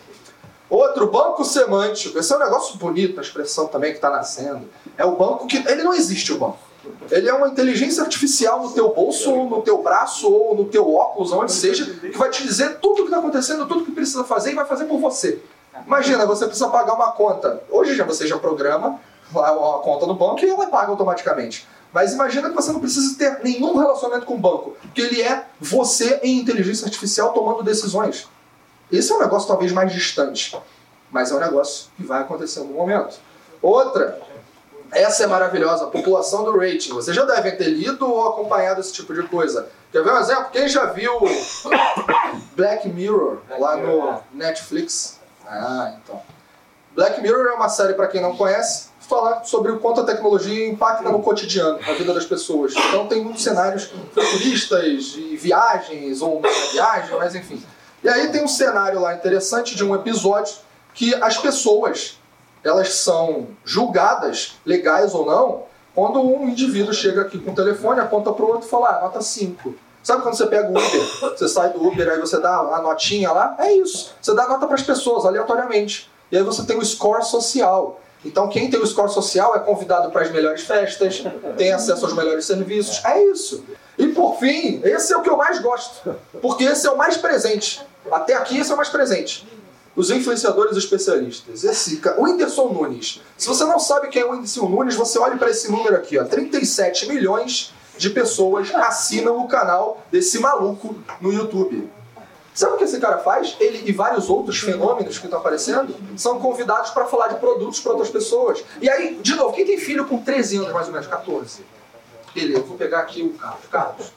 Outro, 0.70 1.10
banco 1.10 1.44
semântico. 1.44 2.18
Esse 2.18 2.32
é 2.32 2.36
um 2.36 2.40
negócio 2.40 2.78
bonito, 2.78 3.18
a 3.18 3.22
expressão 3.22 3.66
também 3.66 3.90
que 3.90 3.98
está 3.98 4.08
nascendo. 4.08 4.68
É 4.96 5.04
o 5.04 5.14
banco 5.14 5.46
que. 5.46 5.58
Ele 5.68 5.82
não 5.82 5.92
existe, 5.92 6.32
o 6.32 6.38
banco. 6.38 6.58
Ele 7.10 7.28
é 7.28 7.34
uma 7.34 7.48
inteligência 7.48 8.02
artificial 8.02 8.62
no 8.62 8.72
teu 8.72 8.92
bolso, 8.92 9.32
ou 9.32 9.48
no 9.48 9.62
teu 9.62 9.82
braço, 9.82 10.30
ou 10.30 10.54
no 10.54 10.64
teu 10.66 10.94
óculos, 10.94 11.32
onde 11.32 11.52
seja, 11.52 11.86
que 11.86 12.16
vai 12.16 12.30
te 12.30 12.42
dizer 12.42 12.78
tudo 12.78 12.92
o 12.92 12.96
que 12.96 13.02
está 13.04 13.18
acontecendo, 13.18 13.66
tudo 13.66 13.82
o 13.82 13.84
que 13.84 13.92
precisa 13.92 14.24
fazer 14.24 14.52
e 14.52 14.54
vai 14.54 14.64
fazer 14.64 14.84
por 14.86 14.98
você. 14.98 15.40
Imagina, 15.86 16.26
você 16.26 16.46
precisa 16.46 16.68
pagar 16.68 16.94
uma 16.94 17.12
conta. 17.12 17.62
Hoje 17.70 17.94
já 17.94 18.04
você 18.04 18.26
já 18.26 18.38
programa 18.38 19.00
a 19.34 19.80
conta 19.82 20.06
no 20.06 20.14
banco 20.14 20.44
e 20.44 20.48
ela 20.48 20.66
paga 20.66 20.90
automaticamente. 20.90 21.66
Mas 21.92 22.12
imagina 22.12 22.48
que 22.48 22.54
você 22.54 22.72
não 22.72 22.80
precisa 22.80 23.16
ter 23.16 23.42
nenhum 23.42 23.76
relacionamento 23.78 24.26
com 24.26 24.34
o 24.34 24.38
banco, 24.38 24.76
porque 24.82 25.00
ele 25.00 25.22
é 25.22 25.46
você 25.60 26.20
em 26.22 26.40
inteligência 26.40 26.86
artificial 26.86 27.32
tomando 27.32 27.62
decisões. 27.62 28.28
Esse 28.90 29.12
é 29.12 29.14
um 29.14 29.20
negócio 29.20 29.46
talvez 29.46 29.72
mais 29.72 29.92
distante, 29.92 30.56
mas 31.10 31.30
é 31.30 31.34
um 31.34 31.40
negócio 31.40 31.86
que 31.96 32.04
vai 32.04 32.22
acontecer 32.22 32.60
no 32.60 32.66
momento. 32.66 33.18
Outra, 33.62 34.20
essa 34.90 35.24
é 35.24 35.26
maravilhosa, 35.26 35.84
a 35.84 35.86
população 35.88 36.44
do 36.44 36.58
rating. 36.58 36.92
Vocês 36.92 37.16
já 37.16 37.24
devem 37.24 37.56
ter 37.56 37.68
lido 37.68 38.08
ou 38.08 38.28
acompanhado 38.28 38.80
esse 38.80 38.92
tipo 38.92 39.14
de 39.14 39.22
coisa. 39.24 39.68
Quer 39.90 40.02
ver 40.02 40.12
um 40.12 40.18
exemplo? 40.18 40.46
Quem 40.52 40.68
já 40.68 40.86
viu 40.86 41.12
Black 42.56 42.88
Mirror 42.88 43.38
lá 43.58 43.76
no 43.76 44.20
Netflix? 44.32 45.20
Ah, 45.46 45.94
então. 46.02 46.20
Black 46.94 47.20
Mirror 47.20 47.46
é 47.46 47.52
uma 47.54 47.68
série, 47.68 47.94
para 47.94 48.06
quem 48.06 48.20
não 48.20 48.36
conhece, 48.36 48.88
fala 49.00 49.42
sobre 49.44 49.72
o 49.72 49.78
quanto 49.80 50.00
a 50.00 50.04
tecnologia 50.04 50.68
impacta 50.68 51.10
no 51.10 51.20
cotidiano, 51.20 51.78
na 51.80 51.92
vida 51.92 52.14
das 52.14 52.24
pessoas. 52.24 52.72
Então 52.76 53.06
tem 53.06 53.22
muitos 53.22 53.42
cenários 53.42 53.84
futuristas 53.84 55.14
e 55.16 55.36
viagens, 55.36 56.22
ou 56.22 56.40
não 56.40 56.70
viagem, 56.72 57.16
mas 57.16 57.34
enfim. 57.34 57.62
E 58.02 58.08
aí 58.08 58.28
tem 58.28 58.44
um 58.44 58.48
cenário 58.48 59.00
lá 59.00 59.14
interessante 59.14 59.74
de 59.74 59.84
um 59.84 59.94
episódio 59.94 60.54
que 60.94 61.14
as 61.16 61.36
pessoas 61.38 62.18
elas 62.62 62.94
são 62.94 63.48
julgadas, 63.64 64.54
legais 64.64 65.14
ou 65.14 65.26
não, 65.26 65.64
quando 65.94 66.20
um 66.20 66.48
indivíduo 66.48 66.94
chega 66.94 67.22
aqui 67.22 67.38
com 67.38 67.52
o 67.52 67.54
telefone, 67.54 68.00
aponta 68.00 68.32
para 68.32 68.44
o 68.44 68.48
outro 68.48 68.66
e 68.66 68.70
fala, 68.70 68.96
ah, 68.96 69.00
nota 69.02 69.20
5. 69.20 69.74
Sabe 70.04 70.22
quando 70.22 70.36
você 70.36 70.46
pega 70.46 70.68
o 70.68 70.70
Uber, 70.70 71.30
você 71.34 71.48
sai 71.48 71.70
do 71.70 71.82
Uber, 71.82 72.06
aí 72.10 72.20
você 72.20 72.38
dá 72.38 72.58
a 72.58 72.82
notinha 72.82 73.32
lá? 73.32 73.56
É 73.58 73.72
isso. 73.72 74.12
Você 74.20 74.34
dá 74.34 74.46
nota 74.46 74.66
para 74.66 74.74
as 74.74 74.82
pessoas, 74.82 75.24
aleatoriamente. 75.24 76.10
E 76.30 76.36
aí 76.36 76.42
você 76.42 76.62
tem 76.64 76.76
o 76.76 76.84
score 76.84 77.24
social. 77.24 77.98
Então 78.22 78.46
quem 78.50 78.70
tem 78.70 78.78
o 78.78 78.86
score 78.86 79.10
social 79.10 79.56
é 79.56 79.60
convidado 79.60 80.10
para 80.10 80.20
as 80.20 80.30
melhores 80.30 80.62
festas, 80.62 81.24
tem 81.56 81.72
acesso 81.72 82.04
aos 82.04 82.14
melhores 82.14 82.44
serviços. 82.44 83.02
É 83.02 83.24
isso. 83.30 83.64
E 83.96 84.08
por 84.08 84.38
fim, 84.38 84.82
esse 84.84 85.10
é 85.10 85.16
o 85.16 85.22
que 85.22 85.30
eu 85.30 85.38
mais 85.38 85.58
gosto. 85.60 86.14
Porque 86.42 86.64
esse 86.64 86.86
é 86.86 86.90
o 86.90 86.98
mais 86.98 87.16
presente. 87.16 87.80
Até 88.12 88.34
aqui 88.34 88.58
esse 88.58 88.70
é 88.70 88.74
o 88.74 88.76
mais 88.76 88.90
presente. 88.90 89.48
Os 89.96 90.10
influenciadores 90.10 90.76
especialistas. 90.76 91.64
Esse, 91.64 92.02
o 92.18 92.24
Whindersson 92.24 92.68
Nunes. 92.68 93.22
Se 93.38 93.46
você 93.46 93.64
não 93.64 93.78
sabe 93.78 94.08
quem 94.08 94.20
é 94.20 94.26
o 94.26 94.32
Whindersson 94.32 94.68
Nunes, 94.68 94.96
você 94.96 95.18
olhe 95.18 95.38
para 95.38 95.48
esse 95.48 95.70
número 95.70 95.96
aqui, 95.96 96.18
ó, 96.18 96.24
37 96.24 97.08
milhões 97.08 97.72
de 97.96 98.10
pessoas 98.10 98.74
assinam 98.74 99.38
o 99.38 99.48
canal 99.48 100.02
desse 100.10 100.38
maluco 100.38 100.96
no 101.20 101.32
YouTube. 101.32 101.88
Sabe 102.54 102.74
o 102.74 102.76
que 102.76 102.84
esse 102.84 103.00
cara 103.00 103.18
faz? 103.18 103.56
Ele 103.58 103.82
e 103.88 103.92
vários 103.92 104.30
outros 104.30 104.60
fenômenos 104.60 105.18
que 105.18 105.24
estão 105.24 105.40
aparecendo 105.40 105.94
são 106.16 106.38
convidados 106.38 106.90
para 106.90 107.04
falar 107.04 107.28
de 107.28 107.40
produtos 107.40 107.80
para 107.80 107.92
outras 107.92 108.10
pessoas. 108.10 108.64
E 108.80 108.88
aí, 108.88 109.18
de 109.20 109.34
novo, 109.34 109.52
quem 109.52 109.66
tem 109.66 109.76
filho 109.76 110.06
com 110.06 110.22
13 110.22 110.58
anos, 110.58 110.72
mais 110.72 110.86
ou 110.86 110.92
menos, 110.92 111.08
14? 111.08 111.64
Beleza, 112.32 112.60
eu 112.60 112.64
vou 112.64 112.76
pegar 112.76 113.00
aqui 113.00 113.22
o 113.22 113.30
Carlos. 113.34 113.66
Carlos, 113.70 114.12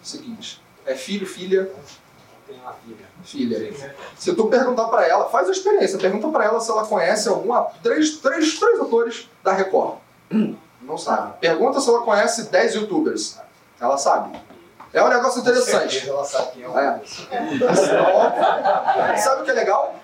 seguinte, 0.00 0.62
é 0.84 0.94
filho, 0.94 1.26
filha, 1.26 1.68
tem 2.46 2.56
uma 2.60 2.72
filha. 2.72 3.06
Filha. 3.24 3.96
Se 4.16 4.32
tu 4.32 4.46
perguntar 4.46 4.86
para 4.86 5.04
ela, 5.04 5.28
faz 5.28 5.48
a 5.48 5.50
experiência, 5.50 5.98
pergunta 5.98 6.28
para 6.28 6.44
ela 6.44 6.60
se 6.60 6.70
ela 6.70 6.86
conhece 6.86 7.28
algum 7.28 7.52
três, 7.82 8.18
três, 8.18 8.58
três 8.58 8.80
atores 8.80 9.28
da 9.42 9.52
Record. 9.52 9.96
Não 10.86 10.96
sabe. 10.96 11.34
Pergunta 11.40 11.80
se 11.80 11.88
ela 11.88 12.00
conhece 12.00 12.44
10 12.44 12.74
youtubers. 12.76 13.38
Ela 13.80 13.98
sabe. 13.98 14.38
É 14.92 15.02
um 15.02 15.08
negócio 15.08 15.40
interessante. 15.40 16.08
Ela 16.08 16.24
sabe 16.24 16.52
quem 16.52 16.62
é 16.62 16.68
o 16.68 16.78
É. 16.78 17.00
Sabe 19.16 19.42
o 19.42 19.44
que 19.44 19.50
é 19.50 19.54
legal? 19.54 19.94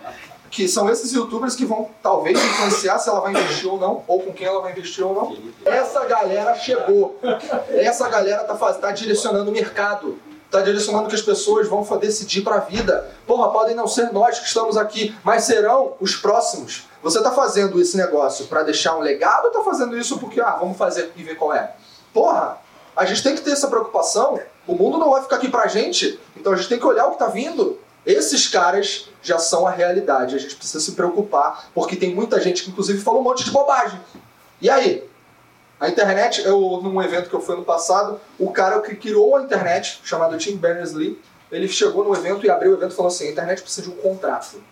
Que 0.50 0.68
são 0.68 0.90
esses 0.90 1.12
youtubers 1.12 1.54
que 1.54 1.64
vão 1.64 1.88
talvez 2.02 2.38
influenciar 2.38 2.98
se 2.98 3.08
ela 3.08 3.20
vai 3.20 3.32
investir 3.32 3.70
ou 3.70 3.78
não, 3.78 4.02
ou 4.06 4.20
com 4.20 4.32
quem 4.32 4.46
ela 4.46 4.60
vai 4.60 4.72
investir 4.72 5.06
ou 5.06 5.14
não. 5.14 5.34
Essa 5.64 6.04
galera 6.04 6.54
chegou. 6.56 7.18
Essa 7.70 8.08
galera 8.08 8.44
tá, 8.44 8.54
faz, 8.56 8.76
tá 8.76 8.90
direcionando 8.90 9.50
o 9.50 9.54
mercado. 9.54 10.18
Está 10.44 10.60
direcionando 10.60 11.08
que 11.08 11.14
as 11.14 11.22
pessoas 11.22 11.66
vão 11.66 11.82
decidir 11.96 12.42
para 12.42 12.56
a 12.56 12.60
vida. 12.60 13.08
Porra, 13.26 13.50
podem 13.50 13.74
não 13.74 13.88
ser 13.88 14.12
nós 14.12 14.38
que 14.38 14.46
estamos 14.46 14.76
aqui, 14.76 15.16
mas 15.24 15.44
serão 15.44 15.94
os 15.98 16.14
próximos. 16.16 16.86
Você 17.02 17.18
está 17.18 17.32
fazendo 17.32 17.80
esse 17.80 17.96
negócio 17.96 18.46
para 18.46 18.62
deixar 18.62 18.96
um 18.96 19.00
legado 19.00 19.44
ou 19.44 19.50
está 19.50 19.62
fazendo 19.62 19.98
isso 19.98 20.18
porque, 20.18 20.40
ah, 20.40 20.56
vamos 20.60 20.78
fazer 20.78 21.12
e 21.16 21.22
ver 21.22 21.34
qual 21.34 21.52
é? 21.52 21.74
Porra, 22.14 22.58
a 22.96 23.04
gente 23.04 23.22
tem 23.22 23.34
que 23.34 23.40
ter 23.40 23.50
essa 23.50 23.66
preocupação. 23.66 24.40
O 24.66 24.74
mundo 24.74 24.98
não 24.98 25.10
vai 25.10 25.22
ficar 25.22 25.36
aqui 25.36 25.48
pra 25.48 25.66
gente, 25.66 26.20
então 26.36 26.52
a 26.52 26.56
gente 26.56 26.68
tem 26.68 26.78
que 26.78 26.86
olhar 26.86 27.06
o 27.06 27.10
que 27.10 27.14
está 27.14 27.26
vindo. 27.26 27.78
Esses 28.06 28.46
caras 28.48 29.08
já 29.20 29.38
são 29.38 29.66
a 29.66 29.70
realidade. 29.70 30.34
A 30.34 30.38
gente 30.38 30.54
precisa 30.54 30.78
se 30.78 30.92
preocupar, 30.92 31.70
porque 31.74 31.96
tem 31.96 32.14
muita 32.14 32.40
gente 32.40 32.62
que, 32.62 32.70
inclusive, 32.70 33.00
falou 33.00 33.20
um 33.20 33.24
monte 33.24 33.44
de 33.44 33.50
bobagem. 33.50 34.00
E 34.60 34.70
aí? 34.70 35.08
A 35.80 35.88
internet, 35.88 36.44
eu, 36.44 36.80
num 36.80 37.02
evento 37.02 37.28
que 37.28 37.34
eu 37.34 37.40
fui 37.40 37.56
no 37.56 37.64
passado, 37.64 38.20
o 38.38 38.52
cara 38.52 38.80
que 38.80 38.94
criou 38.94 39.36
a 39.36 39.42
internet, 39.42 40.00
chamado 40.04 40.38
Tim 40.38 40.56
Berners-Lee, 40.56 41.20
ele 41.50 41.66
chegou 41.66 42.04
no 42.04 42.14
evento 42.14 42.46
e 42.46 42.50
abriu 42.50 42.70
o 42.70 42.74
evento 42.74 42.92
e 42.92 42.94
falou 42.94 43.08
assim: 43.08 43.26
a 43.26 43.30
internet 43.32 43.62
precisa 43.62 43.82
de 43.82 43.92
um 43.92 43.96
contrato. 43.96 44.62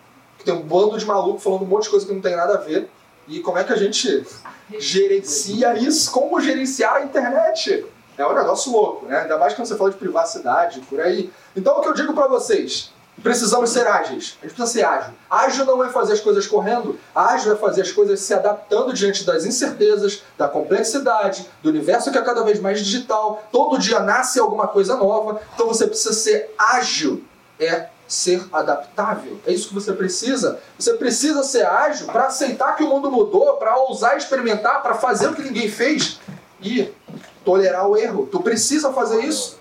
Que 0.41 0.45
tem 0.45 0.53
um 0.55 0.61
bando 0.61 0.97
de 0.97 1.05
maluco 1.05 1.39
falando 1.39 1.61
um 1.61 1.67
monte 1.67 1.83
de 1.83 1.91
coisa 1.91 2.05
que 2.05 2.11
não 2.11 2.19
tem 2.19 2.35
nada 2.35 2.55
a 2.55 2.57
ver. 2.57 2.89
E 3.27 3.41
como 3.41 3.59
é 3.59 3.63
que 3.63 3.71
a 3.71 3.75
gente 3.75 4.25
gerencia 4.79 5.77
isso? 5.77 6.11
Como 6.11 6.41
gerenciar 6.41 6.95
a 6.95 7.03
internet? 7.03 7.85
É 8.17 8.25
um 8.25 8.33
negócio 8.33 8.71
louco, 8.71 9.05
né? 9.05 9.21
Ainda 9.21 9.37
mais 9.37 9.53
quando 9.53 9.67
você 9.67 9.75
fala 9.75 9.91
de 9.91 9.97
privacidade, 9.97 10.79
por 10.89 10.99
aí. 10.99 11.31
Então, 11.55 11.77
o 11.77 11.81
que 11.81 11.89
eu 11.89 11.93
digo 11.93 12.13
para 12.13 12.27
vocês? 12.27 12.91
Precisamos 13.21 13.69
ser 13.69 13.85
ágeis. 13.85 14.37
A 14.41 14.47
gente 14.47 14.55
precisa 14.55 14.65
ser 14.65 14.83
ágil. 14.83 15.13
Ágil 15.29 15.65
não 15.65 15.83
é 15.83 15.89
fazer 15.89 16.13
as 16.13 16.19
coisas 16.19 16.47
correndo, 16.47 16.97
ágil 17.13 17.53
é 17.53 17.55
fazer 17.55 17.83
as 17.83 17.91
coisas 17.91 18.19
se 18.19 18.33
adaptando 18.33 18.93
diante 18.93 19.23
das 19.23 19.45
incertezas, 19.45 20.23
da 20.35 20.47
complexidade, 20.47 21.47
do 21.61 21.69
universo 21.69 22.11
que 22.11 22.17
é 22.17 22.21
cada 22.21 22.43
vez 22.43 22.59
mais 22.59 22.79
digital. 22.79 23.43
Todo 23.51 23.77
dia 23.77 23.99
nasce 23.99 24.39
alguma 24.39 24.67
coisa 24.67 24.97
nova, 24.97 25.39
então 25.53 25.67
você 25.67 25.85
precisa 25.85 26.13
ser 26.13 26.53
ágil. 26.57 27.23
É 27.59 27.89
ser 28.11 28.43
adaptável. 28.51 29.39
É 29.47 29.53
isso 29.53 29.69
que 29.69 29.73
você 29.73 29.93
precisa. 29.93 30.59
Você 30.77 30.93
precisa 30.95 31.43
ser 31.43 31.65
ágil 31.65 32.07
para 32.07 32.25
aceitar 32.25 32.75
que 32.75 32.83
o 32.83 32.89
mundo 32.89 33.09
mudou, 33.09 33.53
para 33.53 33.77
ousar 33.77 34.17
experimentar, 34.17 34.83
para 34.83 34.95
fazer 34.95 35.27
o 35.27 35.33
que 35.33 35.41
ninguém 35.41 35.69
fez 35.69 36.19
e 36.61 36.91
tolerar 37.45 37.87
o 37.87 37.95
erro. 37.95 38.27
Tu 38.29 38.37
precisa 38.41 38.91
fazer 38.91 39.23
isso. 39.23 39.57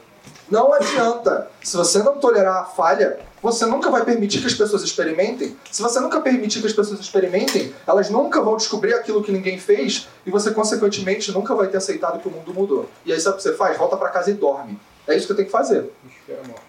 Não 0.51 0.75
adianta. 0.75 1.49
Se 1.63 1.77
você 1.77 2.03
não 2.03 2.19
tolerar 2.19 2.63
a 2.63 2.65
falha, 2.65 3.21
você 3.41 3.65
nunca 3.65 3.89
vai 3.89 4.05
permitir 4.05 4.41
que 4.41 4.49
as 4.49 4.55
pessoas 4.55 4.83
experimentem. 4.83 5.57
Se 5.71 5.81
você 5.81 6.01
nunca 6.01 6.21
permitir 6.21 6.61
que 6.61 6.67
as 6.67 6.73
pessoas 6.73 6.99
experimentem, 6.99 7.73
elas 7.87 8.11
nunca 8.11 8.43
vão 8.43 8.57
descobrir 8.57 8.95
aquilo 8.95 9.23
que 9.23 9.31
ninguém 9.31 9.61
fez 9.61 10.09
e 10.27 10.31
você, 10.31 10.51
consequentemente, 10.51 11.31
nunca 11.31 11.55
vai 11.55 11.69
ter 11.69 11.77
aceitado 11.77 12.21
que 12.21 12.27
o 12.27 12.33
mundo 12.33 12.53
mudou. 12.53 12.91
E 13.07 13.13
aí, 13.13 13.21
sabe 13.21 13.35
o 13.35 13.37
que 13.37 13.45
você 13.45 13.55
faz? 13.55 13.79
Volta 13.79 13.97
para 13.97 14.09
casa 14.09 14.29
e 14.33 14.35
dorme. 14.35 14.77
É 15.07 15.17
isso 15.17 15.27
que 15.27 15.33
eu 15.33 15.37
tenho 15.37 15.47
que 15.47 15.53
fazer. 15.53 15.89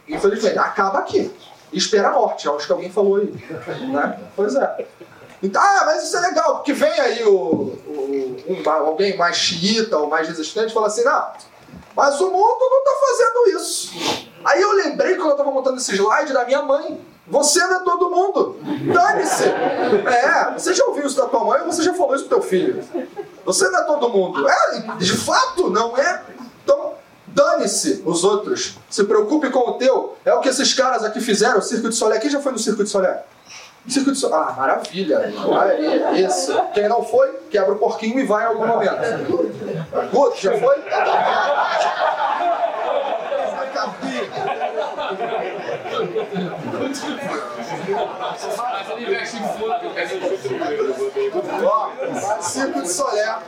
Infelizmente, 0.08 0.60
acaba 0.60 1.00
aqui. 1.00 1.32
Espera 1.72 2.10
a 2.10 2.12
morte, 2.12 2.50
acho 2.50 2.66
que 2.66 2.72
alguém 2.72 2.92
falou 2.92 3.18
aí. 3.18 3.34
Né? 3.92 4.20
Pois 4.36 4.56
é. 4.56 4.86
Então, 5.42 5.62
ah, 5.62 5.84
mas 5.86 6.04
isso 6.04 6.18
é 6.18 6.20
legal, 6.20 6.56
porque 6.58 6.74
vem 6.74 7.00
aí 7.00 7.24
o, 7.24 7.32
o 7.32 8.46
um, 8.48 8.70
alguém 8.70 9.18
mais 9.18 9.38
xiita 9.38 9.98
ou 9.98 10.08
mais 10.08 10.28
resistente 10.28 10.70
e 10.70 10.74
fala 10.74 10.88
assim, 10.88 11.04
não, 11.04 11.32
mas 11.96 12.20
o 12.22 12.30
mundo 12.30 12.60
não 12.60 12.80
está 12.80 12.92
fazendo 13.00 13.60
isso. 13.60 13.92
Aí 14.44 14.62
eu 14.62 14.72
lembrei 14.74 15.16
quando 15.16 15.30
eu 15.30 15.32
estava 15.32 15.52
montando 15.52 15.78
esse 15.78 15.96
slide 15.96 16.34
da 16.34 16.46
minha 16.46 16.62
mãe. 16.62 17.00
Você 17.28 17.60
não 17.60 17.78
é 17.78 17.84
todo 17.84 18.10
mundo. 18.10 18.58
Dane-se. 18.94 19.46
É, 19.46 20.54
você 20.58 20.74
já 20.74 20.86
ouviu 20.86 21.06
isso 21.06 21.16
da 21.16 21.28
tua 21.28 21.44
mãe 21.44 21.62
ou 21.62 21.72
você 21.72 21.82
já 21.82 21.94
falou 21.94 22.16
isso 22.16 22.26
pro 22.26 22.40
teu 22.40 22.48
filho? 22.48 22.84
Você 23.46 23.70
não 23.70 23.80
é 23.80 23.84
todo 23.84 24.10
mundo. 24.10 24.48
É, 24.50 24.96
de 24.98 25.16
fato, 25.16 25.70
não 25.70 25.96
é. 25.98 26.24
Então, 26.64 26.91
dane-se 27.34 28.02
os 28.06 28.24
outros. 28.24 28.78
Se 28.90 29.04
preocupe 29.04 29.50
com 29.50 29.60
o 29.60 29.74
teu. 29.74 30.18
É 30.24 30.34
o 30.34 30.40
que 30.40 30.50
esses 30.50 30.74
caras 30.74 31.04
aqui 31.04 31.20
fizeram, 31.20 31.60
o 31.60 31.62
Circo 31.62 31.90
de 31.90 31.96
Solé. 31.96 32.20
Quem 32.20 32.30
já 32.30 32.40
foi 32.40 32.52
no 32.52 32.60
Circo 32.60 32.84
de 32.84 32.90
Solé? 32.90 33.24
Circo 33.88 34.12
de 34.12 34.18
Solé. 34.18 34.36
Ah, 34.36 34.54
maravilha. 34.58 35.20
Ah, 35.20 36.20
isso. 36.20 36.54
Quem 36.74 36.88
não 36.88 37.04
foi, 37.04 37.30
quebra 37.50 37.74
o 37.74 37.78
porquinho 37.78 38.20
e 38.20 38.26
vai 38.26 38.44
em 38.44 38.48
algum 38.48 38.68
momento. 38.68 38.96
Guto, 40.12 40.38
já 40.38 40.58
foi? 40.58 40.78
Ó, 51.64 52.42
Circo 52.42 52.82
de 52.82 52.90
Solé. 52.90 53.40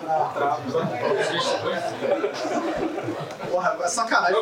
Porra, 3.49 3.77
é 3.81 3.87
sacanagem. 3.87 4.35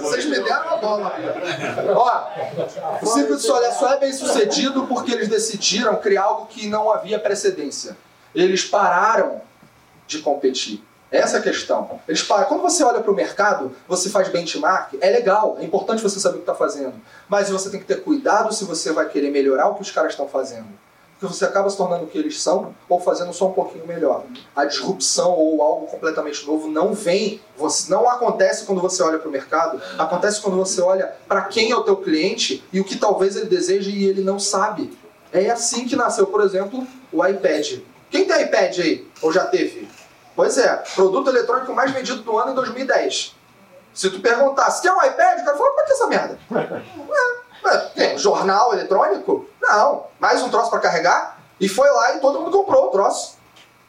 Vocês 0.00 0.24
me 0.26 0.40
deram 0.40 0.70
a 0.70 0.76
bola. 0.76 1.12
Ó, 1.94 3.02
o 3.02 3.06
Circo 3.06 3.36
de 3.36 3.42
Solé 3.42 3.70
só 3.72 3.92
é 3.92 3.98
bem 3.98 4.12
sucedido 4.12 4.86
porque 4.86 5.12
eles 5.12 5.28
decidiram 5.28 5.96
criar 5.96 6.24
algo 6.24 6.46
que 6.46 6.68
não 6.68 6.90
havia 6.90 7.18
precedência. 7.18 7.96
Eles 8.34 8.64
pararam 8.64 9.40
de 10.06 10.18
competir. 10.20 10.84
Essa 11.10 11.36
é 11.36 11.40
a 11.40 11.42
questão. 11.42 12.00
Eles 12.08 12.22
param. 12.22 12.46
Quando 12.46 12.62
você 12.62 12.82
olha 12.82 13.00
para 13.00 13.10
o 13.10 13.14
mercado, 13.14 13.72
você 13.86 14.10
faz 14.10 14.28
benchmark, 14.28 14.94
é 15.00 15.10
legal, 15.10 15.56
é 15.60 15.64
importante 15.64 16.02
você 16.02 16.18
saber 16.18 16.36
o 16.36 16.38
que 16.38 16.42
está 16.50 16.54
fazendo. 16.54 16.94
Mas 17.28 17.48
você 17.48 17.70
tem 17.70 17.78
que 17.78 17.86
ter 17.86 18.02
cuidado 18.02 18.52
se 18.52 18.64
você 18.64 18.92
vai 18.92 19.08
querer 19.08 19.30
melhorar 19.30 19.68
o 19.68 19.74
que 19.74 19.82
os 19.82 19.90
caras 19.90 20.12
estão 20.12 20.28
fazendo. 20.28 20.66
Porque 21.18 21.32
você 21.32 21.46
acaba 21.46 21.70
se 21.70 21.76
tornando 21.76 22.04
o 22.04 22.06
que 22.08 22.18
eles 22.18 22.42
são 22.42 22.74
ou 22.88 23.00
fazendo 23.00 23.32
só 23.32 23.48
um 23.48 23.52
pouquinho 23.52 23.86
melhor. 23.86 24.24
A 24.54 24.66
disrupção 24.66 25.32
ou 25.32 25.62
algo 25.62 25.86
completamente 25.86 26.46
novo 26.46 26.68
não 26.68 26.92
vem, 26.92 27.40
você, 27.56 27.90
não 27.90 28.08
acontece 28.08 28.66
quando 28.66 28.82
você 28.82 29.02
olha 29.02 29.18
para 29.18 29.28
o 29.28 29.32
mercado, 29.32 29.80
acontece 29.96 30.42
quando 30.42 30.56
você 30.56 30.82
olha 30.82 31.14
para 31.26 31.42
quem 31.42 31.70
é 31.70 31.76
o 31.76 31.82
teu 31.82 31.96
cliente 31.96 32.62
e 32.70 32.80
o 32.80 32.84
que 32.84 32.96
talvez 32.96 33.34
ele 33.34 33.46
deseje 33.46 33.90
e 33.90 34.04
ele 34.04 34.22
não 34.22 34.38
sabe. 34.38 34.96
É 35.32 35.48
assim 35.48 35.86
que 35.86 35.96
nasceu, 35.96 36.26
por 36.26 36.42
exemplo, 36.42 36.86
o 37.10 37.26
iPad. 37.26 37.78
Quem 38.10 38.26
tem 38.26 38.42
iPad 38.42 38.78
aí? 38.78 39.08
Ou 39.22 39.32
já 39.32 39.46
teve? 39.46 39.88
Pois 40.36 40.58
é, 40.58 40.76
produto 40.94 41.30
eletrônico 41.30 41.72
mais 41.72 41.90
vendido 41.90 42.22
do 42.22 42.38
ano 42.38 42.52
em 42.52 42.54
2010. 42.54 43.34
Se 43.94 44.10
tu 44.10 44.20
perguntar 44.20 44.70
se 44.70 44.82
quer 44.82 44.92
um 44.92 45.02
iPad, 45.02 45.40
o 45.40 45.44
cara 45.44 45.56
fala, 45.56 45.72
pra 45.72 45.84
que 45.84 45.92
essa 45.92 46.06
merda? 46.06 46.38
É, 47.96 48.12
é, 48.12 48.18
jornal 48.18 48.72
eletrônico? 48.72 49.48
Não. 49.60 50.04
Mais 50.20 50.40
um 50.40 50.48
troço 50.48 50.70
para 50.70 50.78
carregar? 50.78 51.40
E 51.58 51.68
foi 51.68 51.90
lá 51.90 52.14
e 52.14 52.20
todo 52.20 52.38
mundo 52.38 52.56
comprou 52.56 52.86
o 52.86 52.90
troço. 52.90 53.38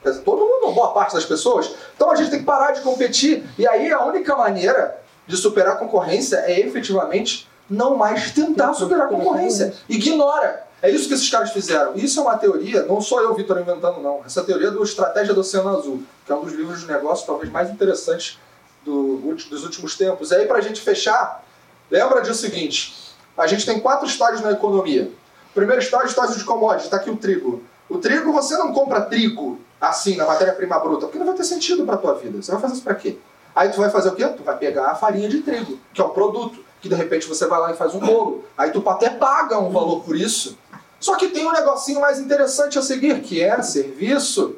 Quer 0.02 0.10
dizer, 0.10 0.24
todo 0.24 0.40
mundo, 0.40 0.74
boa 0.74 0.94
parte 0.94 1.14
das 1.14 1.26
pessoas. 1.26 1.76
Então 1.96 2.10
a 2.10 2.16
gente 2.16 2.32
tem 2.32 2.40
que 2.40 2.46
parar 2.46 2.72
de 2.72 2.82
competir. 2.82 3.48
E 3.56 3.68
aí 3.68 3.92
a 3.92 4.04
única 4.04 4.36
maneira 4.36 5.00
de 5.28 5.38
superar 5.38 5.74
a 5.74 5.76
concorrência 5.76 6.38
é 6.38 6.60
efetivamente 6.60 7.48
não 7.70 7.96
mais 7.96 8.32
tentar 8.32 8.74
superar 8.74 9.08
a 9.08 9.10
concorrência. 9.10 9.76
Ignora. 9.88 10.66
É 10.82 10.92
isso 10.92 11.08
que 11.08 11.14
esses 11.14 11.30
caras 11.30 11.52
fizeram. 11.52 11.96
Isso 11.96 12.20
é 12.20 12.24
uma 12.24 12.38
teoria, 12.38 12.84
não 12.84 13.02
sou 13.02 13.20
eu, 13.22 13.34
Vitor, 13.34 13.60
inventando, 13.60 14.00
não. 14.00 14.22
Essa 14.26 14.44
teoria 14.44 14.70
do 14.70 14.84
Estratégia 14.84 15.34
do 15.34 15.40
Oceano 15.40 15.70
Azul, 15.70 16.04
que 16.26 16.32
é 16.32 16.36
um 16.36 16.42
dos 16.42 16.54
livros 16.54 16.82
de 16.82 16.88
negócio 16.88 17.26
talvez 17.26 17.52
mais 17.52 17.70
interessantes 17.70 18.38
do, 18.86 19.36
dos 19.50 19.64
últimos 19.64 19.96
tempos. 19.96 20.32
E 20.32 20.36
aí, 20.36 20.46
para 20.46 20.60
a 20.60 20.62
gente 20.62 20.80
fechar, 20.80 21.44
lembra 21.90 22.22
disso 22.22 22.42
seguinte: 22.42 22.96
a 23.36 23.48
gente 23.48 23.66
tem 23.66 23.80
quatro 23.80 24.08
estágios 24.08 24.42
na 24.42 24.52
economia. 24.52 25.12
O 25.52 25.54
primeiro 25.54 25.82
estágio, 25.82 26.08
é 26.08 26.10
estágio 26.10 26.38
de 26.38 26.44
commodity, 26.44 26.86
está 26.86 26.98
aqui 26.98 27.10
o 27.10 27.18
trigo. 27.18 27.64
O 27.90 27.98
trigo, 27.98 28.32
você 28.32 28.56
não 28.58 28.72
compra 28.72 29.02
trigo 29.02 29.60
assim, 29.80 30.16
na 30.16 30.26
matéria-prima 30.26 30.80
bruta, 30.80 31.06
porque 31.06 31.18
não 31.18 31.26
vai 31.26 31.36
ter 31.36 31.44
sentido 31.44 31.86
para 31.86 31.98
tua 31.98 32.14
vida. 32.16 32.42
Você 32.42 32.52
vai 32.52 32.60
fazer 32.60 32.74
isso 32.74 32.84
para 32.84 32.96
quê? 32.96 33.18
Aí 33.56 33.70
tu 33.70 33.78
vai 33.78 33.90
fazer 33.90 34.10
o 34.10 34.16
quê? 34.16 34.28
Tu 34.28 34.44
vai 34.44 34.58
pegar 34.58 34.92
a 34.92 34.96
farinha 34.96 35.28
de 35.28 35.42
trigo, 35.42 35.80
que 35.94 36.02
é 36.02 36.04
o 36.04 36.10
produto, 36.10 36.64
que 36.82 36.90
de 36.90 36.96
repente 36.96 37.28
você 37.28 37.48
vai 37.48 37.60
lá 37.60 37.72
e 37.72 37.76
faz 37.76 37.96
um 37.96 38.00
bolo. 38.00 38.46
Aí 38.58 38.72
tu 38.72 38.88
até 38.88 39.10
paga 39.10 39.60
um 39.60 39.72
valor 39.72 40.04
por 40.04 40.16
isso. 40.16 40.58
Só 41.00 41.16
que 41.16 41.30
tem 41.30 41.46
um 41.46 41.52
negocinho 41.52 42.02
mais 42.02 42.20
interessante 42.20 42.78
a 42.78 42.82
seguir, 42.82 43.22
que 43.22 43.42
é 43.42 43.62
serviço. 43.62 44.56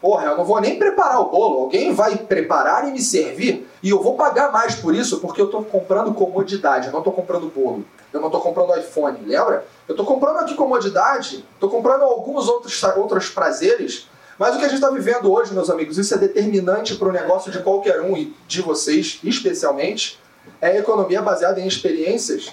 Porra, 0.00 0.26
eu 0.26 0.36
não 0.36 0.44
vou 0.44 0.60
nem 0.60 0.78
preparar 0.78 1.20
o 1.20 1.26
bolo, 1.26 1.60
alguém 1.60 1.94
vai 1.94 2.16
preparar 2.16 2.88
e 2.88 2.90
me 2.90 3.00
servir, 3.00 3.68
e 3.80 3.90
eu 3.90 4.02
vou 4.02 4.16
pagar 4.16 4.50
mais 4.50 4.74
por 4.74 4.92
isso, 4.92 5.20
porque 5.20 5.40
eu 5.40 5.44
estou 5.44 5.64
comprando 5.64 6.12
comodidade, 6.12 6.88
eu 6.88 6.92
não 6.92 6.98
estou 6.98 7.12
comprando 7.12 7.46
bolo, 7.46 7.84
eu 8.12 8.18
não 8.18 8.26
estou 8.26 8.40
comprando 8.40 8.76
iPhone, 8.76 9.20
lembra? 9.24 9.64
Eu 9.86 9.92
estou 9.92 10.04
comprando 10.04 10.38
aqui 10.38 10.56
comodidade, 10.56 11.44
estou 11.54 11.70
comprando 11.70 12.02
alguns 12.02 12.48
outros, 12.48 12.82
outros 12.96 13.30
prazeres, 13.30 14.08
mas 14.36 14.56
o 14.56 14.58
que 14.58 14.64
a 14.64 14.68
gente 14.68 14.78
está 14.78 14.90
vivendo 14.90 15.32
hoje, 15.32 15.54
meus 15.54 15.70
amigos, 15.70 15.96
isso 15.96 16.12
é 16.12 16.18
determinante 16.18 16.96
para 16.96 17.08
o 17.08 17.12
negócio 17.12 17.52
de 17.52 17.60
qualquer 17.60 18.00
um 18.00 18.16
e 18.16 18.34
de 18.48 18.60
vocês, 18.60 19.20
especialmente, 19.22 20.18
é 20.60 20.66
a 20.66 20.78
economia 20.78 21.22
baseada 21.22 21.60
em 21.60 21.66
experiências 21.68 22.52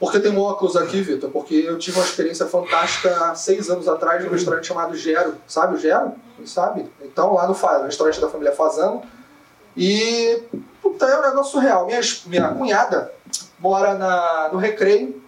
porque 0.00 0.20
tem 0.20 0.30
um 0.30 0.40
óculos 0.40 0.76
aqui, 0.76 1.00
Vitor? 1.00 1.30
Porque 1.30 1.54
eu 1.54 1.76
tive 1.76 1.98
uma 1.98 2.04
experiência 2.06 2.46
fantástica 2.46 3.10
há 3.24 3.34
seis 3.34 3.68
anos 3.68 3.88
atrás 3.88 4.24
num 4.24 4.30
restaurante 4.30 4.66
chamado 4.66 4.96
Gero. 4.96 5.34
Sabe 5.46 5.74
o 5.74 5.78
Gero? 5.78 6.12
Sabe? 6.44 6.88
Então, 7.02 7.34
lá 7.34 7.48
no, 7.48 7.54
no 7.54 7.84
restaurante 7.84 8.20
da 8.20 8.28
família 8.28 8.54
Fazano. 8.54 9.02
E, 9.76 10.42
puta, 10.80 11.04
é 11.06 11.18
um 11.18 11.22
negócio 11.22 11.52
surreal. 11.52 11.86
Minha, 11.86 12.00
minha 12.26 12.48
cunhada 12.48 13.12
mora 13.58 13.94
na, 13.94 14.50
no 14.52 14.58
Recreio. 14.58 15.20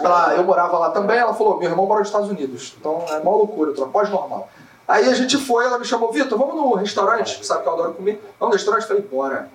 Ela, 0.00 0.34
eu 0.34 0.42
morava 0.42 0.78
lá 0.78 0.90
também. 0.90 1.18
Ela 1.18 1.34
falou: 1.34 1.58
meu 1.58 1.70
irmão 1.70 1.86
mora 1.86 2.00
nos 2.00 2.08
Estados 2.08 2.28
Unidos. 2.28 2.74
Então, 2.78 3.04
é 3.08 3.20
mó 3.20 3.36
loucura, 3.36 3.72
pós-normal. 3.86 4.48
Aí 4.88 5.08
a 5.08 5.14
gente 5.14 5.36
foi, 5.36 5.64
ela 5.64 5.78
me 5.78 5.84
chamou: 5.84 6.12
Vitor, 6.12 6.36
vamos 6.36 6.56
no 6.56 6.74
restaurante, 6.74 7.44
sabe 7.46 7.62
que 7.62 7.68
eu 7.68 7.72
adoro 7.72 7.94
comer. 7.94 8.20
Vamos 8.38 8.54
no 8.54 8.58
restaurante? 8.58 8.86
Falei: 8.86 9.02
bora. 9.02 9.48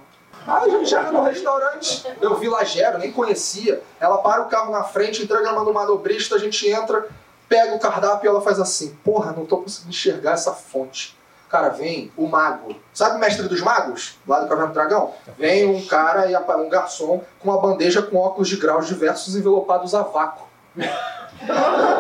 Aí 0.48 0.70
a 0.70 0.70
gente 0.70 0.90
chega 0.90 1.12
no 1.12 1.22
restaurante, 1.24 2.04
eu 2.20 2.36
vi 2.36 2.50
Lagero, 2.50 2.98
nem 2.98 3.12
conhecia. 3.12 3.82
Ela 4.00 4.18
para 4.20 4.42
o 4.42 4.50
carro 4.50 4.72
na 4.72 4.84
frente, 4.84 5.24
entrega 5.24 5.52
no 5.52 5.74
manobrista, 5.74 6.36
a 6.36 6.40
gente 6.40 6.68
entra, 6.68 7.08
pega 7.48 7.76
o 7.76 7.80
cardápio 7.80 8.28
e 8.28 8.30
ela 8.30 8.42
faz 8.42 8.60
assim: 8.60 8.96
Porra, 9.04 9.32
não 9.32 9.46
tô 9.46 9.58
conseguindo 9.58 9.92
enxergar 9.92 10.32
essa 10.32 10.54
fonte. 10.54 11.16
Cara, 11.48 11.70
vem 11.70 12.12
o 12.16 12.28
mago. 12.28 12.74
Sabe 12.94 13.18
o 13.18 13.20
mestre 13.20 13.48
dos 13.50 13.60
magos? 13.60 14.18
Lá 14.26 14.40
do 14.40 14.48
Caverna 14.48 14.70
do 14.70 14.74
Dragão? 14.74 15.14
Vem 15.38 15.66
um 15.66 15.86
cara 15.86 16.32
e 16.32 16.36
um 16.36 16.70
garçom 16.70 17.22
com 17.40 17.50
uma 17.50 17.60
bandeja 17.60 18.02
com 18.02 18.16
óculos 18.16 18.48
de 18.48 18.56
graus 18.56 18.88
diversos 18.88 19.36
envelopados 19.36 19.94
a 19.94 20.02
vácuo. 20.02 20.48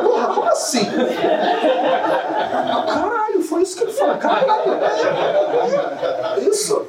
Porra, 0.03 0.33
como 0.33 0.47
assim? 0.47 0.85
Caralho, 2.87 3.41
foi 3.41 3.63
isso 3.63 3.75
que 3.75 3.83
ele 3.83 3.91
falou. 3.91 4.17
Caralho. 4.17 4.79
Isso. 6.49 6.87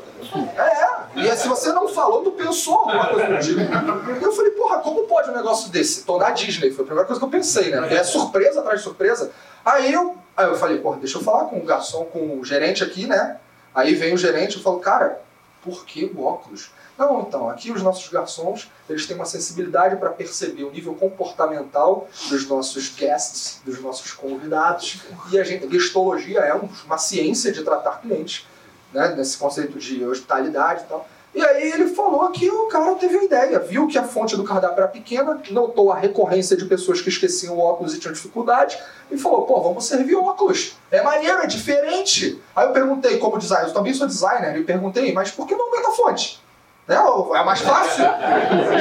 É, 0.57 1.21
e 1.21 1.37
se 1.37 1.47
você 1.47 1.73
não 1.73 1.89
falou, 1.89 2.23
tu 2.23 2.33
pensou 2.33 2.75
alguma 2.75 3.09
coisa 3.09 3.29
do 3.29 3.39
tipo. 3.39 3.61
E 3.61 4.23
eu 4.23 4.33
falei, 4.33 4.51
porra, 4.53 4.79
como 4.79 5.07
pode 5.07 5.31
um 5.31 5.35
negócio 5.35 5.71
desse? 5.71 6.05
Tô 6.05 6.19
na 6.19 6.31
Disney, 6.31 6.71
foi 6.71 6.85
a 6.85 6.87
primeira 6.87 7.07
coisa 7.07 7.21
que 7.21 7.25
eu 7.27 7.31
pensei, 7.31 7.71
né? 7.71 7.95
É 7.95 8.03
surpresa 8.03 8.61
atrás 8.61 8.79
de 8.79 8.85
surpresa. 8.85 9.31
Aí 9.65 9.93
eu, 9.93 10.17
aí 10.37 10.47
eu 10.47 10.57
falei, 10.57 10.79
porra, 10.79 10.99
deixa 10.99 11.19
eu 11.19 11.23
falar 11.23 11.45
com 11.45 11.59
o 11.59 11.65
garçom, 11.65 12.05
com 12.07 12.39
o 12.39 12.45
gerente 12.45 12.83
aqui, 12.83 13.07
né? 13.07 13.39
Aí 13.75 13.95
vem 13.95 14.15
o 14.15 14.19
gerente 14.19 14.59
e 14.59 14.63
falo, 14.63 14.81
cara, 14.81 15.21
por 15.63 15.85
que 15.85 16.05
o 16.15 16.25
óculos? 16.25 16.71
Não, 16.99 17.23
então, 17.23 17.49
aqui 17.49 17.71
os 17.71 17.83
nossos 17.83 18.09
garçons, 18.11 18.71
eles 18.89 19.07
têm 19.07 19.17
uma 19.17 19.25
sensibilidade 19.25 19.97
para 19.97 20.11
perceber 20.11 20.65
o 20.65 20.71
nível 20.71 20.95
comportamental 20.95 22.07
dos 22.29 22.47
nossos 22.47 22.91
guests, 22.91 23.61
dos 23.65 23.81
nossos 23.81 24.13
convidados. 24.13 25.01
E 25.31 25.39
a 25.39 25.45
gente, 25.45 25.69
gestologia 25.71 26.41
é 26.41 26.55
uma 26.85 26.99
ciência 26.99 27.51
de 27.51 27.63
tratar 27.63 28.01
clientes 28.01 28.47
né, 28.93 29.15
nesse 29.17 29.37
conceito 29.37 29.79
de 29.79 30.05
hospitalidade 30.05 30.83
e 30.83 30.87
tal. 30.87 31.09
E 31.35 31.43
aí 31.43 31.73
ele 31.73 31.89
falou 31.95 32.29
que 32.31 32.51
o 32.51 32.67
cara 32.67 32.95
teve 32.95 33.17
a 33.17 33.25
ideia, 33.25 33.59
viu 33.59 33.87
que 33.87 33.97
a 33.97 34.05
fonte 34.05 34.37
do 34.37 34.45
cardápio 34.45 34.79
era 34.79 34.89
pequena, 34.89 35.41
notou 35.51 35.91
a 35.91 35.97
recorrência 35.97 36.55
de 36.55 36.67
pessoas 36.67 37.01
que 37.01 37.09
esqueciam 37.09 37.59
óculos 37.59 37.95
e 37.95 37.99
tinham 37.99 38.13
dificuldade, 38.13 38.79
e 39.11 39.17
falou, 39.17 39.47
pô, 39.47 39.63
vamos 39.63 39.87
servir 39.87 40.15
óculos. 40.15 40.77
É 40.91 41.01
maneiro, 41.03 41.39
é 41.39 41.47
diferente. 41.47 42.39
Aí 42.55 42.67
eu 42.67 42.73
perguntei, 42.73 43.17
como 43.17 43.39
designer, 43.39 43.69
eu 43.69 43.73
também 43.73 43.95
sou 43.95 44.07
designer, 44.07 44.59
e 44.59 44.65
perguntei, 44.65 45.11
mas 45.15 45.31
por 45.31 45.47
que 45.47 45.55
não 45.55 45.67
aumenta 45.67 45.89
a 45.89 45.93
fonte? 45.93 46.42
Né? 46.87 46.97
É 46.97 47.45
mais 47.45 47.61
fácil. 47.61 48.05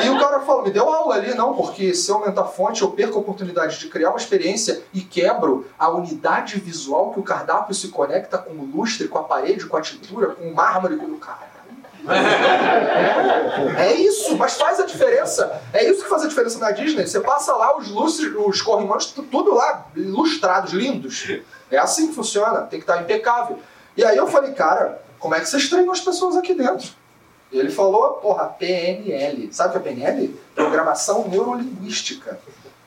E 0.04 0.10
o 0.10 0.20
cara 0.20 0.39
falou, 0.41 0.64
me 0.64 0.72
deu 0.72 0.89
aula 0.89 1.16
ali, 1.16 1.34
não, 1.36 1.54
porque 1.54 1.93
se 1.93 2.10
eu 2.10 2.16
aumentar 2.16 2.41
a 2.41 2.45
fonte, 2.45 2.82
eu 2.82 2.91
perco 2.91 3.18
a 3.18 3.22
oportunidade 3.22 3.80
de 3.80 3.88
criar 3.88 4.10
uma 4.10 4.18
experiência 4.18 4.84
e 4.93 5.02
quebro 5.02 5.68
a 5.78 5.89
unidade 5.89 6.60
visual 6.60 7.12
que 7.12 7.20
o 7.20 7.24
cardápio 7.24 7.76
se 7.76 7.89
conecta 7.89 8.38
com 8.38 8.54
o 8.54 8.66
lustre, 8.66 9.08
com 9.08 9.20
a 9.20 9.24
parede, 9.24 9.66
com 9.66 9.78
a 9.78 9.82
tintura, 9.82 10.28
com 10.28 10.49
o 10.49 10.56
mármore, 10.56 10.97
com 10.97 11.06
o 11.06 11.18
cara. 11.18 11.52
É 13.78 13.93
isso, 13.93 14.36
mas 14.36 14.58
faz 14.58 14.80
a 14.80 14.86
diferença. 14.86 15.62
É 15.72 15.88
isso 15.88 16.04
que 16.04 16.10
faz 16.10 16.24
a 16.24 16.28
diferença 16.28 16.58
na 16.58 16.72
Disney. 16.72 17.06
Você 17.06 17.20
passa 17.20 17.54
lá 17.54 17.78
os 17.78 17.89
lustres, 17.89 18.34
os 18.36 18.62
corrimões, 18.62 19.06
tudo 19.06 19.54
lá, 19.54 19.86
ilustrados, 19.95 20.74
lindos. 20.74 21.30
É 21.70 21.78
assim 21.78 22.08
que 22.08 22.16
funciona, 22.16 22.62
tem 22.62 22.80
que 22.80 22.89
estar 22.89 22.99
impecável. 22.99 23.60
E 23.95 24.04
aí 24.04 24.18
eu 24.18 24.26
falei, 24.26 24.52
cara, 24.54 24.99
como 25.20 25.36
é 25.36 25.39
que 25.39 25.47
vocês 25.47 25.70
treinam 25.70 25.91
as 25.91 26.02
pessoas 26.02 26.36
aqui 26.36 26.56
dentro? 26.56 26.89
Ele 27.52 27.70
falou, 27.70 28.14
porra, 28.14 28.45
PNL. 28.45 29.49
Sabe 29.52 29.70
o 29.70 29.82
que 29.82 29.89
é 29.89 29.91
PNL? 29.91 30.39
Programação 30.56 31.28
Neurolinguística. 31.28 32.39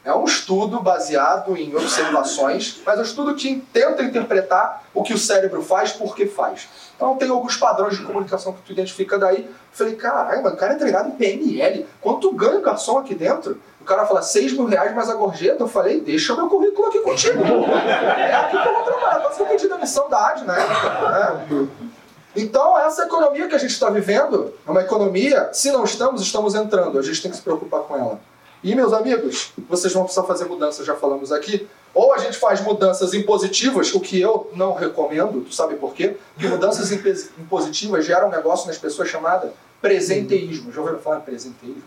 É 0.05 0.15
um 0.15 0.25
estudo 0.25 0.81
baseado 0.81 1.57
em 1.57 1.75
observações, 1.75 2.83
mas 2.85 2.99
é 2.99 3.01
um 3.01 3.05
estudo 3.05 3.35
que 3.35 3.57
tenta 3.73 4.03
interpretar 4.03 4.85
o 4.93 5.03
que 5.03 5.15
o 5.15 5.19
cérebro 5.19 5.63
faz 5.63 5.93
por 5.93 6.15
que 6.15 6.27
faz. 6.27 6.69
Então 6.95 7.17
tem 7.17 7.31
alguns 7.31 7.57
padrões 7.57 7.97
de 7.97 8.05
comunicação 8.05 8.53
que 8.53 8.61
tu 8.63 8.73
identifica 8.73 9.19
daí. 9.19 9.49
Falei, 9.73 9.97
caramba, 9.97 10.51
o 10.51 10.57
cara 10.57 10.75
é 10.75 10.77
treinado 10.77 11.09
em 11.09 11.13
PNL. 11.13 11.87
Quanto 12.03 12.31
ganha 12.33 12.59
o 12.59 12.63
garçom 12.63 12.99
aqui 12.99 13.15
dentro? 13.15 13.59
O 13.81 13.85
cara 13.85 14.05
fala 14.05 14.21
6 14.21 14.53
mil 14.53 14.67
reais 14.67 14.95
mais 14.95 15.09
a 15.09 15.15
gorjeta. 15.15 15.63
Eu 15.63 15.69
falei, 15.69 16.01
deixa 16.01 16.37
meu 16.37 16.49
currículo 16.49 16.89
aqui 16.89 17.01
contigo. 17.01 17.43
É 17.45 18.35
aqui 18.35 18.61
que 18.61 18.69
eu 18.69 18.75
vou 18.75 18.83
trabalhar. 18.83 19.21
Quase 19.21 19.59
que 19.59 19.67
eu 19.67 19.71
demissão 19.71 20.09
da 20.09 20.29
AD 20.29 20.41
época. 20.43 21.49
É. 21.51 21.94
Então, 22.37 22.77
essa 22.79 23.05
economia 23.05 23.49
que 23.49 23.55
a 23.55 23.59
gente 23.59 23.71
está 23.71 23.89
vivendo 23.91 24.53
é 24.67 24.71
uma 24.71 24.81
economia, 24.81 25.51
se 25.53 25.71
não 25.71 25.85
estamos, 25.85 26.21
estamos 26.21 26.55
entrando. 26.55 26.99
A 26.99 27.03
gente 27.03 27.23
tem 27.23 27.31
que 27.31 27.37
se 27.37 27.43
preocupar 27.43 27.83
com 27.83 27.97
ela. 27.97 28.21
E, 28.63 28.75
meus 28.75 28.93
amigos, 28.93 29.53
vocês 29.69 29.93
vão 29.93 30.05
precisar 30.05 30.25
fazer 30.25 30.47
mudanças, 30.47 30.87
já 30.87 30.95
falamos 30.97 31.31
aqui. 31.31 31.69
Ou 31.95 32.13
a 32.13 32.19
gente 32.19 32.39
faz 32.39 32.61
mudanças 32.61 33.15
impositivas, 33.15 33.95
o 33.95 34.01
que 34.01 34.21
eu 34.21 34.51
não 34.55 34.75
recomendo, 34.75 35.45
tu 35.45 35.55
sabe 35.55 35.77
por 35.77 35.95
quê? 35.95 36.17
Porque 36.35 36.49
mudanças 36.49 36.91
impositivas 36.91 38.05
geram 38.05 38.29
um 38.29 38.31
negócio 38.31 38.67
nas 38.67 38.79
pessoas 38.79 39.09
chamado 39.09 39.51
presenteísmo. 39.81 40.73
Já 40.73 40.81
ouviram 40.81 40.99
falar 40.99 41.19
em 41.19 41.21
presenteísmo? 41.21 41.85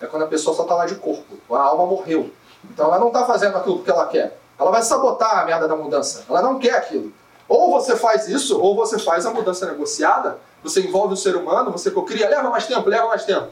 É 0.00 0.06
quando 0.06 0.22
a 0.22 0.26
pessoa 0.26 0.56
só 0.56 0.62
está 0.62 0.74
lá 0.74 0.86
de 0.86 0.96
corpo, 0.96 1.38
a 1.54 1.60
alma 1.60 1.86
morreu. 1.86 2.30
Então 2.64 2.86
ela 2.86 2.98
não 2.98 3.08
está 3.08 3.24
fazendo 3.26 3.56
aquilo 3.56 3.82
que 3.84 3.90
ela 3.90 4.06
quer. 4.06 4.38
Ela 4.58 4.70
vai 4.70 4.82
sabotar 4.82 5.38
a 5.38 5.44
merda 5.44 5.68
da 5.68 5.76
mudança. 5.76 6.24
Ela 6.28 6.42
não 6.42 6.58
quer 6.58 6.74
aquilo. 6.74 7.12
Ou 7.48 7.70
você 7.70 7.96
faz 7.96 8.28
isso, 8.28 8.60
ou 8.60 8.74
você 8.74 8.98
faz 8.98 9.26
a 9.26 9.30
mudança 9.30 9.66
negociada, 9.66 10.38
você 10.62 10.80
envolve 10.80 11.14
o 11.14 11.16
ser 11.16 11.36
humano, 11.36 11.70
você 11.70 11.90
cria, 11.90 12.28
leva 12.28 12.48
mais 12.48 12.66
tempo, 12.66 12.88
leva 12.88 13.06
mais 13.08 13.24
tempo. 13.24 13.48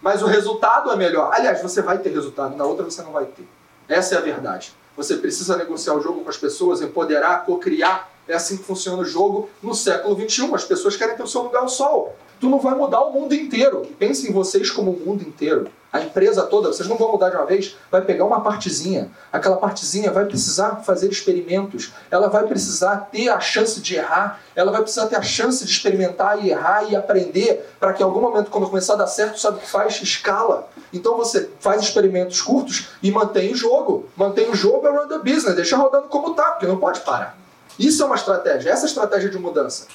Mas 0.00 0.22
o 0.22 0.26
resultado 0.26 0.90
é 0.90 0.96
melhor. 0.96 1.32
Aliás, 1.32 1.62
você 1.62 1.80
vai 1.80 1.98
ter 1.98 2.10
resultado, 2.10 2.56
na 2.56 2.64
outra 2.64 2.84
você 2.84 3.02
não 3.02 3.12
vai 3.12 3.24
ter. 3.24 3.48
Essa 3.88 4.16
é 4.16 4.18
a 4.18 4.20
verdade. 4.20 4.74
Você 4.96 5.16
precisa 5.16 5.56
negociar 5.56 5.94
o 5.94 6.00
jogo 6.00 6.22
com 6.22 6.30
as 6.30 6.36
pessoas, 6.36 6.80
empoderar, 6.80 7.44
co-criar. 7.44 8.10
É 8.26 8.34
assim 8.34 8.56
que 8.56 8.64
funciona 8.64 9.02
o 9.02 9.04
jogo 9.04 9.48
no 9.62 9.74
século 9.74 10.16
XXI. 10.18 10.54
As 10.54 10.64
pessoas 10.64 10.96
querem 10.96 11.16
ter 11.16 11.22
o 11.22 11.26
seu 11.26 11.42
lugar 11.42 11.60
ao 11.60 11.68
sol. 11.68 12.16
Tu 12.40 12.48
não 12.48 12.58
vai 12.58 12.74
mudar 12.74 13.00
o 13.02 13.12
mundo 13.12 13.34
inteiro. 13.34 13.82
Pense 13.98 14.28
em 14.28 14.32
vocês 14.32 14.70
como 14.70 14.90
o 14.90 15.06
mundo 15.06 15.22
inteiro. 15.22 15.68
A 15.92 16.02
empresa 16.02 16.42
toda, 16.42 16.68
vocês 16.68 16.86
não 16.86 16.96
vão 16.96 17.12
mudar 17.12 17.30
de 17.30 17.36
uma 17.36 17.46
vez, 17.46 17.74
vai 17.90 18.02
pegar 18.02 18.26
uma 18.26 18.42
partezinha. 18.42 19.10
Aquela 19.32 19.56
partezinha 19.56 20.12
vai 20.12 20.26
precisar 20.26 20.82
fazer 20.84 21.10
experimentos, 21.10 21.94
ela 22.10 22.28
vai 22.28 22.46
precisar 22.46 23.08
ter 23.10 23.30
a 23.30 23.40
chance 23.40 23.80
de 23.80 23.94
errar, 23.94 24.40
ela 24.54 24.70
vai 24.70 24.82
precisar 24.82 25.06
ter 25.06 25.16
a 25.16 25.22
chance 25.22 25.64
de 25.64 25.70
experimentar 25.70 26.44
e 26.44 26.50
errar 26.50 26.84
e 26.90 26.94
aprender 26.94 27.66
para 27.80 27.94
que 27.94 28.02
em 28.02 28.04
algum 28.04 28.20
momento, 28.20 28.50
quando 28.50 28.68
começar 28.68 28.92
a 28.92 28.96
dar 28.96 29.06
certo, 29.06 29.40
sabe 29.40 29.56
o 29.56 29.60
que 29.60 29.70
faz? 29.70 30.02
Escala. 30.02 30.68
Então 30.92 31.16
você 31.16 31.48
faz 31.60 31.80
experimentos 31.80 32.42
curtos 32.42 32.88
e 33.02 33.10
mantém 33.10 33.52
o 33.52 33.56
jogo. 33.56 34.06
Mantém 34.14 34.50
o 34.50 34.54
jogo 34.54 34.86
é 34.86 34.90
run 34.90 35.08
the 35.08 35.18
business, 35.18 35.54
deixa 35.54 35.76
rodando 35.76 36.08
como 36.08 36.34
tá, 36.34 36.50
porque 36.50 36.66
não 36.66 36.76
pode 36.76 37.00
parar. 37.00 37.38
Isso 37.78 38.02
é 38.02 38.06
uma 38.06 38.16
estratégia, 38.16 38.70
essa 38.70 38.82
é 38.82 38.84
a 38.84 38.88
estratégia 38.88 39.30
de 39.30 39.38
mudança. 39.38 39.86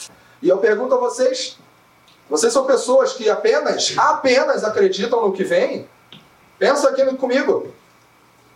E 0.41 0.49
eu 0.49 0.57
pergunto 0.57 0.95
a 0.95 0.97
vocês, 0.97 1.59
vocês 2.31 2.53
são 2.53 2.65
pessoas 2.65 3.11
que 3.11 3.29
apenas, 3.29 3.93
apenas 3.97 4.63
acreditam 4.63 5.21
no 5.21 5.33
que 5.33 5.43
vem? 5.43 5.85
Pensa 6.57 6.87
aqui 6.87 7.03
comigo. 7.17 7.73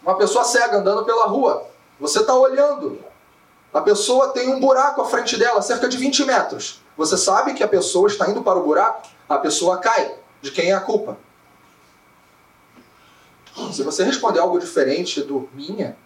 Uma 0.01 0.17
pessoa 0.17 0.45
cega 0.45 0.77
andando 0.77 1.03
pela 1.03 1.25
rua. 1.25 1.67
Você 1.99 2.21
está 2.21 2.33
olhando. 2.33 2.97
A 3.73 3.81
pessoa 3.81 4.29
tem 4.29 4.47
um 4.47 4.61
buraco 4.61 5.01
à 5.01 5.05
frente 5.05 5.35
dela, 5.35 5.61
cerca 5.61 5.89
de 5.89 5.97
20 5.97 6.23
metros. 6.23 6.81
Você 6.95 7.17
sabe 7.17 7.53
que 7.53 7.63
a 7.63 7.67
pessoa 7.67 8.07
está 8.07 8.29
indo 8.29 8.41
para 8.41 8.57
o 8.57 8.63
buraco, 8.63 9.09
a 9.27 9.37
pessoa 9.39 9.77
cai. 9.79 10.15
De 10.41 10.51
quem 10.51 10.71
é 10.71 10.73
a 10.73 10.79
culpa? 10.79 11.17
Se 13.73 13.83
você 13.83 14.05
responder 14.05 14.39
algo 14.39 14.57
diferente 14.57 15.21
do 15.21 15.49
minha, 15.51 15.97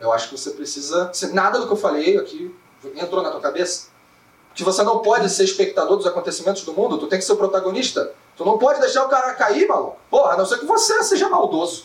eu 0.00 0.10
acho 0.10 0.30
que 0.30 0.38
você 0.38 0.52
precisa. 0.52 1.12
Nada 1.34 1.58
do 1.58 1.66
que 1.66 1.72
eu 1.74 1.76
falei 1.76 2.16
aqui 2.16 2.56
entrou 2.96 3.22
na 3.22 3.30
tua 3.30 3.42
cabeça 3.42 3.87
que 4.58 4.64
você 4.64 4.82
não 4.82 4.98
pode 4.98 5.30
ser 5.30 5.44
espectador 5.44 5.96
dos 5.96 6.04
acontecimentos 6.04 6.64
do 6.64 6.72
mundo, 6.72 6.98
tu 6.98 7.06
tem 7.06 7.16
que 7.16 7.24
ser 7.24 7.30
o 7.30 7.36
protagonista. 7.36 8.10
Tu 8.36 8.44
não 8.44 8.58
pode 8.58 8.80
deixar 8.80 9.04
o 9.04 9.08
cara 9.08 9.32
cair, 9.34 9.68
maluco. 9.68 9.96
Porra, 10.10 10.32
a 10.32 10.36
não 10.36 10.44
ser 10.44 10.58
que 10.58 10.66
você 10.66 11.00
seja 11.04 11.28
maldoso. 11.28 11.84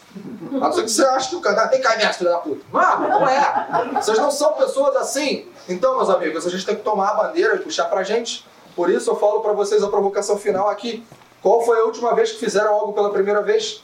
A 0.56 0.58
não 0.58 0.74
ser 0.74 0.82
que 0.82 0.90
você 0.90 1.06
ache 1.06 1.30
que 1.30 1.36
o 1.36 1.40
cara 1.40 1.68
tem 1.68 1.80
que 1.80 1.88
cair 1.88 2.00
mestre 2.00 2.28
da 2.28 2.40
puta. 2.40 2.66
Não, 2.74 3.10
não 3.10 3.30
é. 3.30 3.92
Vocês 4.02 4.18
não 4.18 4.32
são 4.32 4.54
pessoas 4.54 4.96
assim. 4.96 5.48
Então, 5.70 5.98
meus 5.98 6.10
amigos, 6.10 6.48
a 6.48 6.50
gente 6.50 6.66
tem 6.66 6.76
que 6.76 6.82
tomar 6.82 7.10
a 7.10 7.14
bandeira 7.14 7.58
e 7.58 7.60
puxar 7.60 7.86
pra 7.86 8.02
gente. 8.02 8.44
Por 8.76 8.90
isso 8.90 9.12
eu 9.12 9.16
falo 9.18 9.42
para 9.42 9.54
vocês 9.54 9.84
a 9.84 9.88
provocação 9.88 10.40
final 10.40 10.68
aqui. 10.68 11.06
Qual 11.44 11.64
foi 11.64 11.80
a 11.80 11.84
última 11.84 12.16
vez 12.16 12.32
que 12.32 12.40
fizeram 12.40 12.74
algo 12.74 12.94
pela 12.94 13.12
primeira 13.12 13.44
vez? 13.44 13.84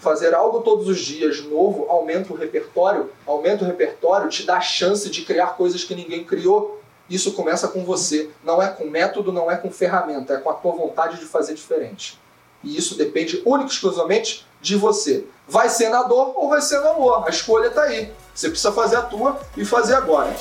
Fazer 0.00 0.34
algo 0.34 0.60
todos 0.62 0.88
os 0.88 0.98
dias 0.98 1.40
novo 1.44 1.86
aumenta 1.88 2.32
o 2.32 2.36
repertório. 2.36 3.12
Aumenta 3.24 3.64
o 3.64 3.68
repertório, 3.68 4.28
te 4.28 4.44
dá 4.44 4.56
a 4.56 4.60
chance 4.60 5.08
de 5.08 5.22
criar 5.22 5.56
coisas 5.56 5.84
que 5.84 5.94
ninguém 5.94 6.24
criou. 6.24 6.79
Isso 7.10 7.32
começa 7.32 7.66
com 7.66 7.84
você. 7.84 8.30
Não 8.44 8.62
é 8.62 8.68
com 8.68 8.84
método, 8.84 9.32
não 9.32 9.50
é 9.50 9.56
com 9.56 9.70
ferramenta, 9.70 10.34
é 10.34 10.36
com 10.38 10.48
a 10.48 10.54
tua 10.54 10.72
vontade 10.72 11.18
de 11.18 11.26
fazer 11.26 11.54
diferente. 11.54 12.18
E 12.62 12.76
isso 12.76 12.96
depende 12.96 13.42
única 13.44 13.68
e 13.70 13.74
exclusivamente 13.74 14.46
de 14.60 14.76
você. 14.76 15.26
Vai 15.48 15.68
ser 15.68 15.88
na 15.88 16.04
dor 16.04 16.32
ou 16.36 16.48
vai 16.48 16.62
ser 16.62 16.78
no 16.80 16.88
amor. 16.88 17.26
A 17.26 17.30
escolha 17.30 17.68
está 17.68 17.82
aí. 17.82 18.12
Você 18.34 18.48
precisa 18.48 18.70
fazer 18.70 18.96
a 18.96 19.02
tua 19.02 19.40
e 19.56 19.64
fazer 19.64 19.94
agora. 19.94 20.32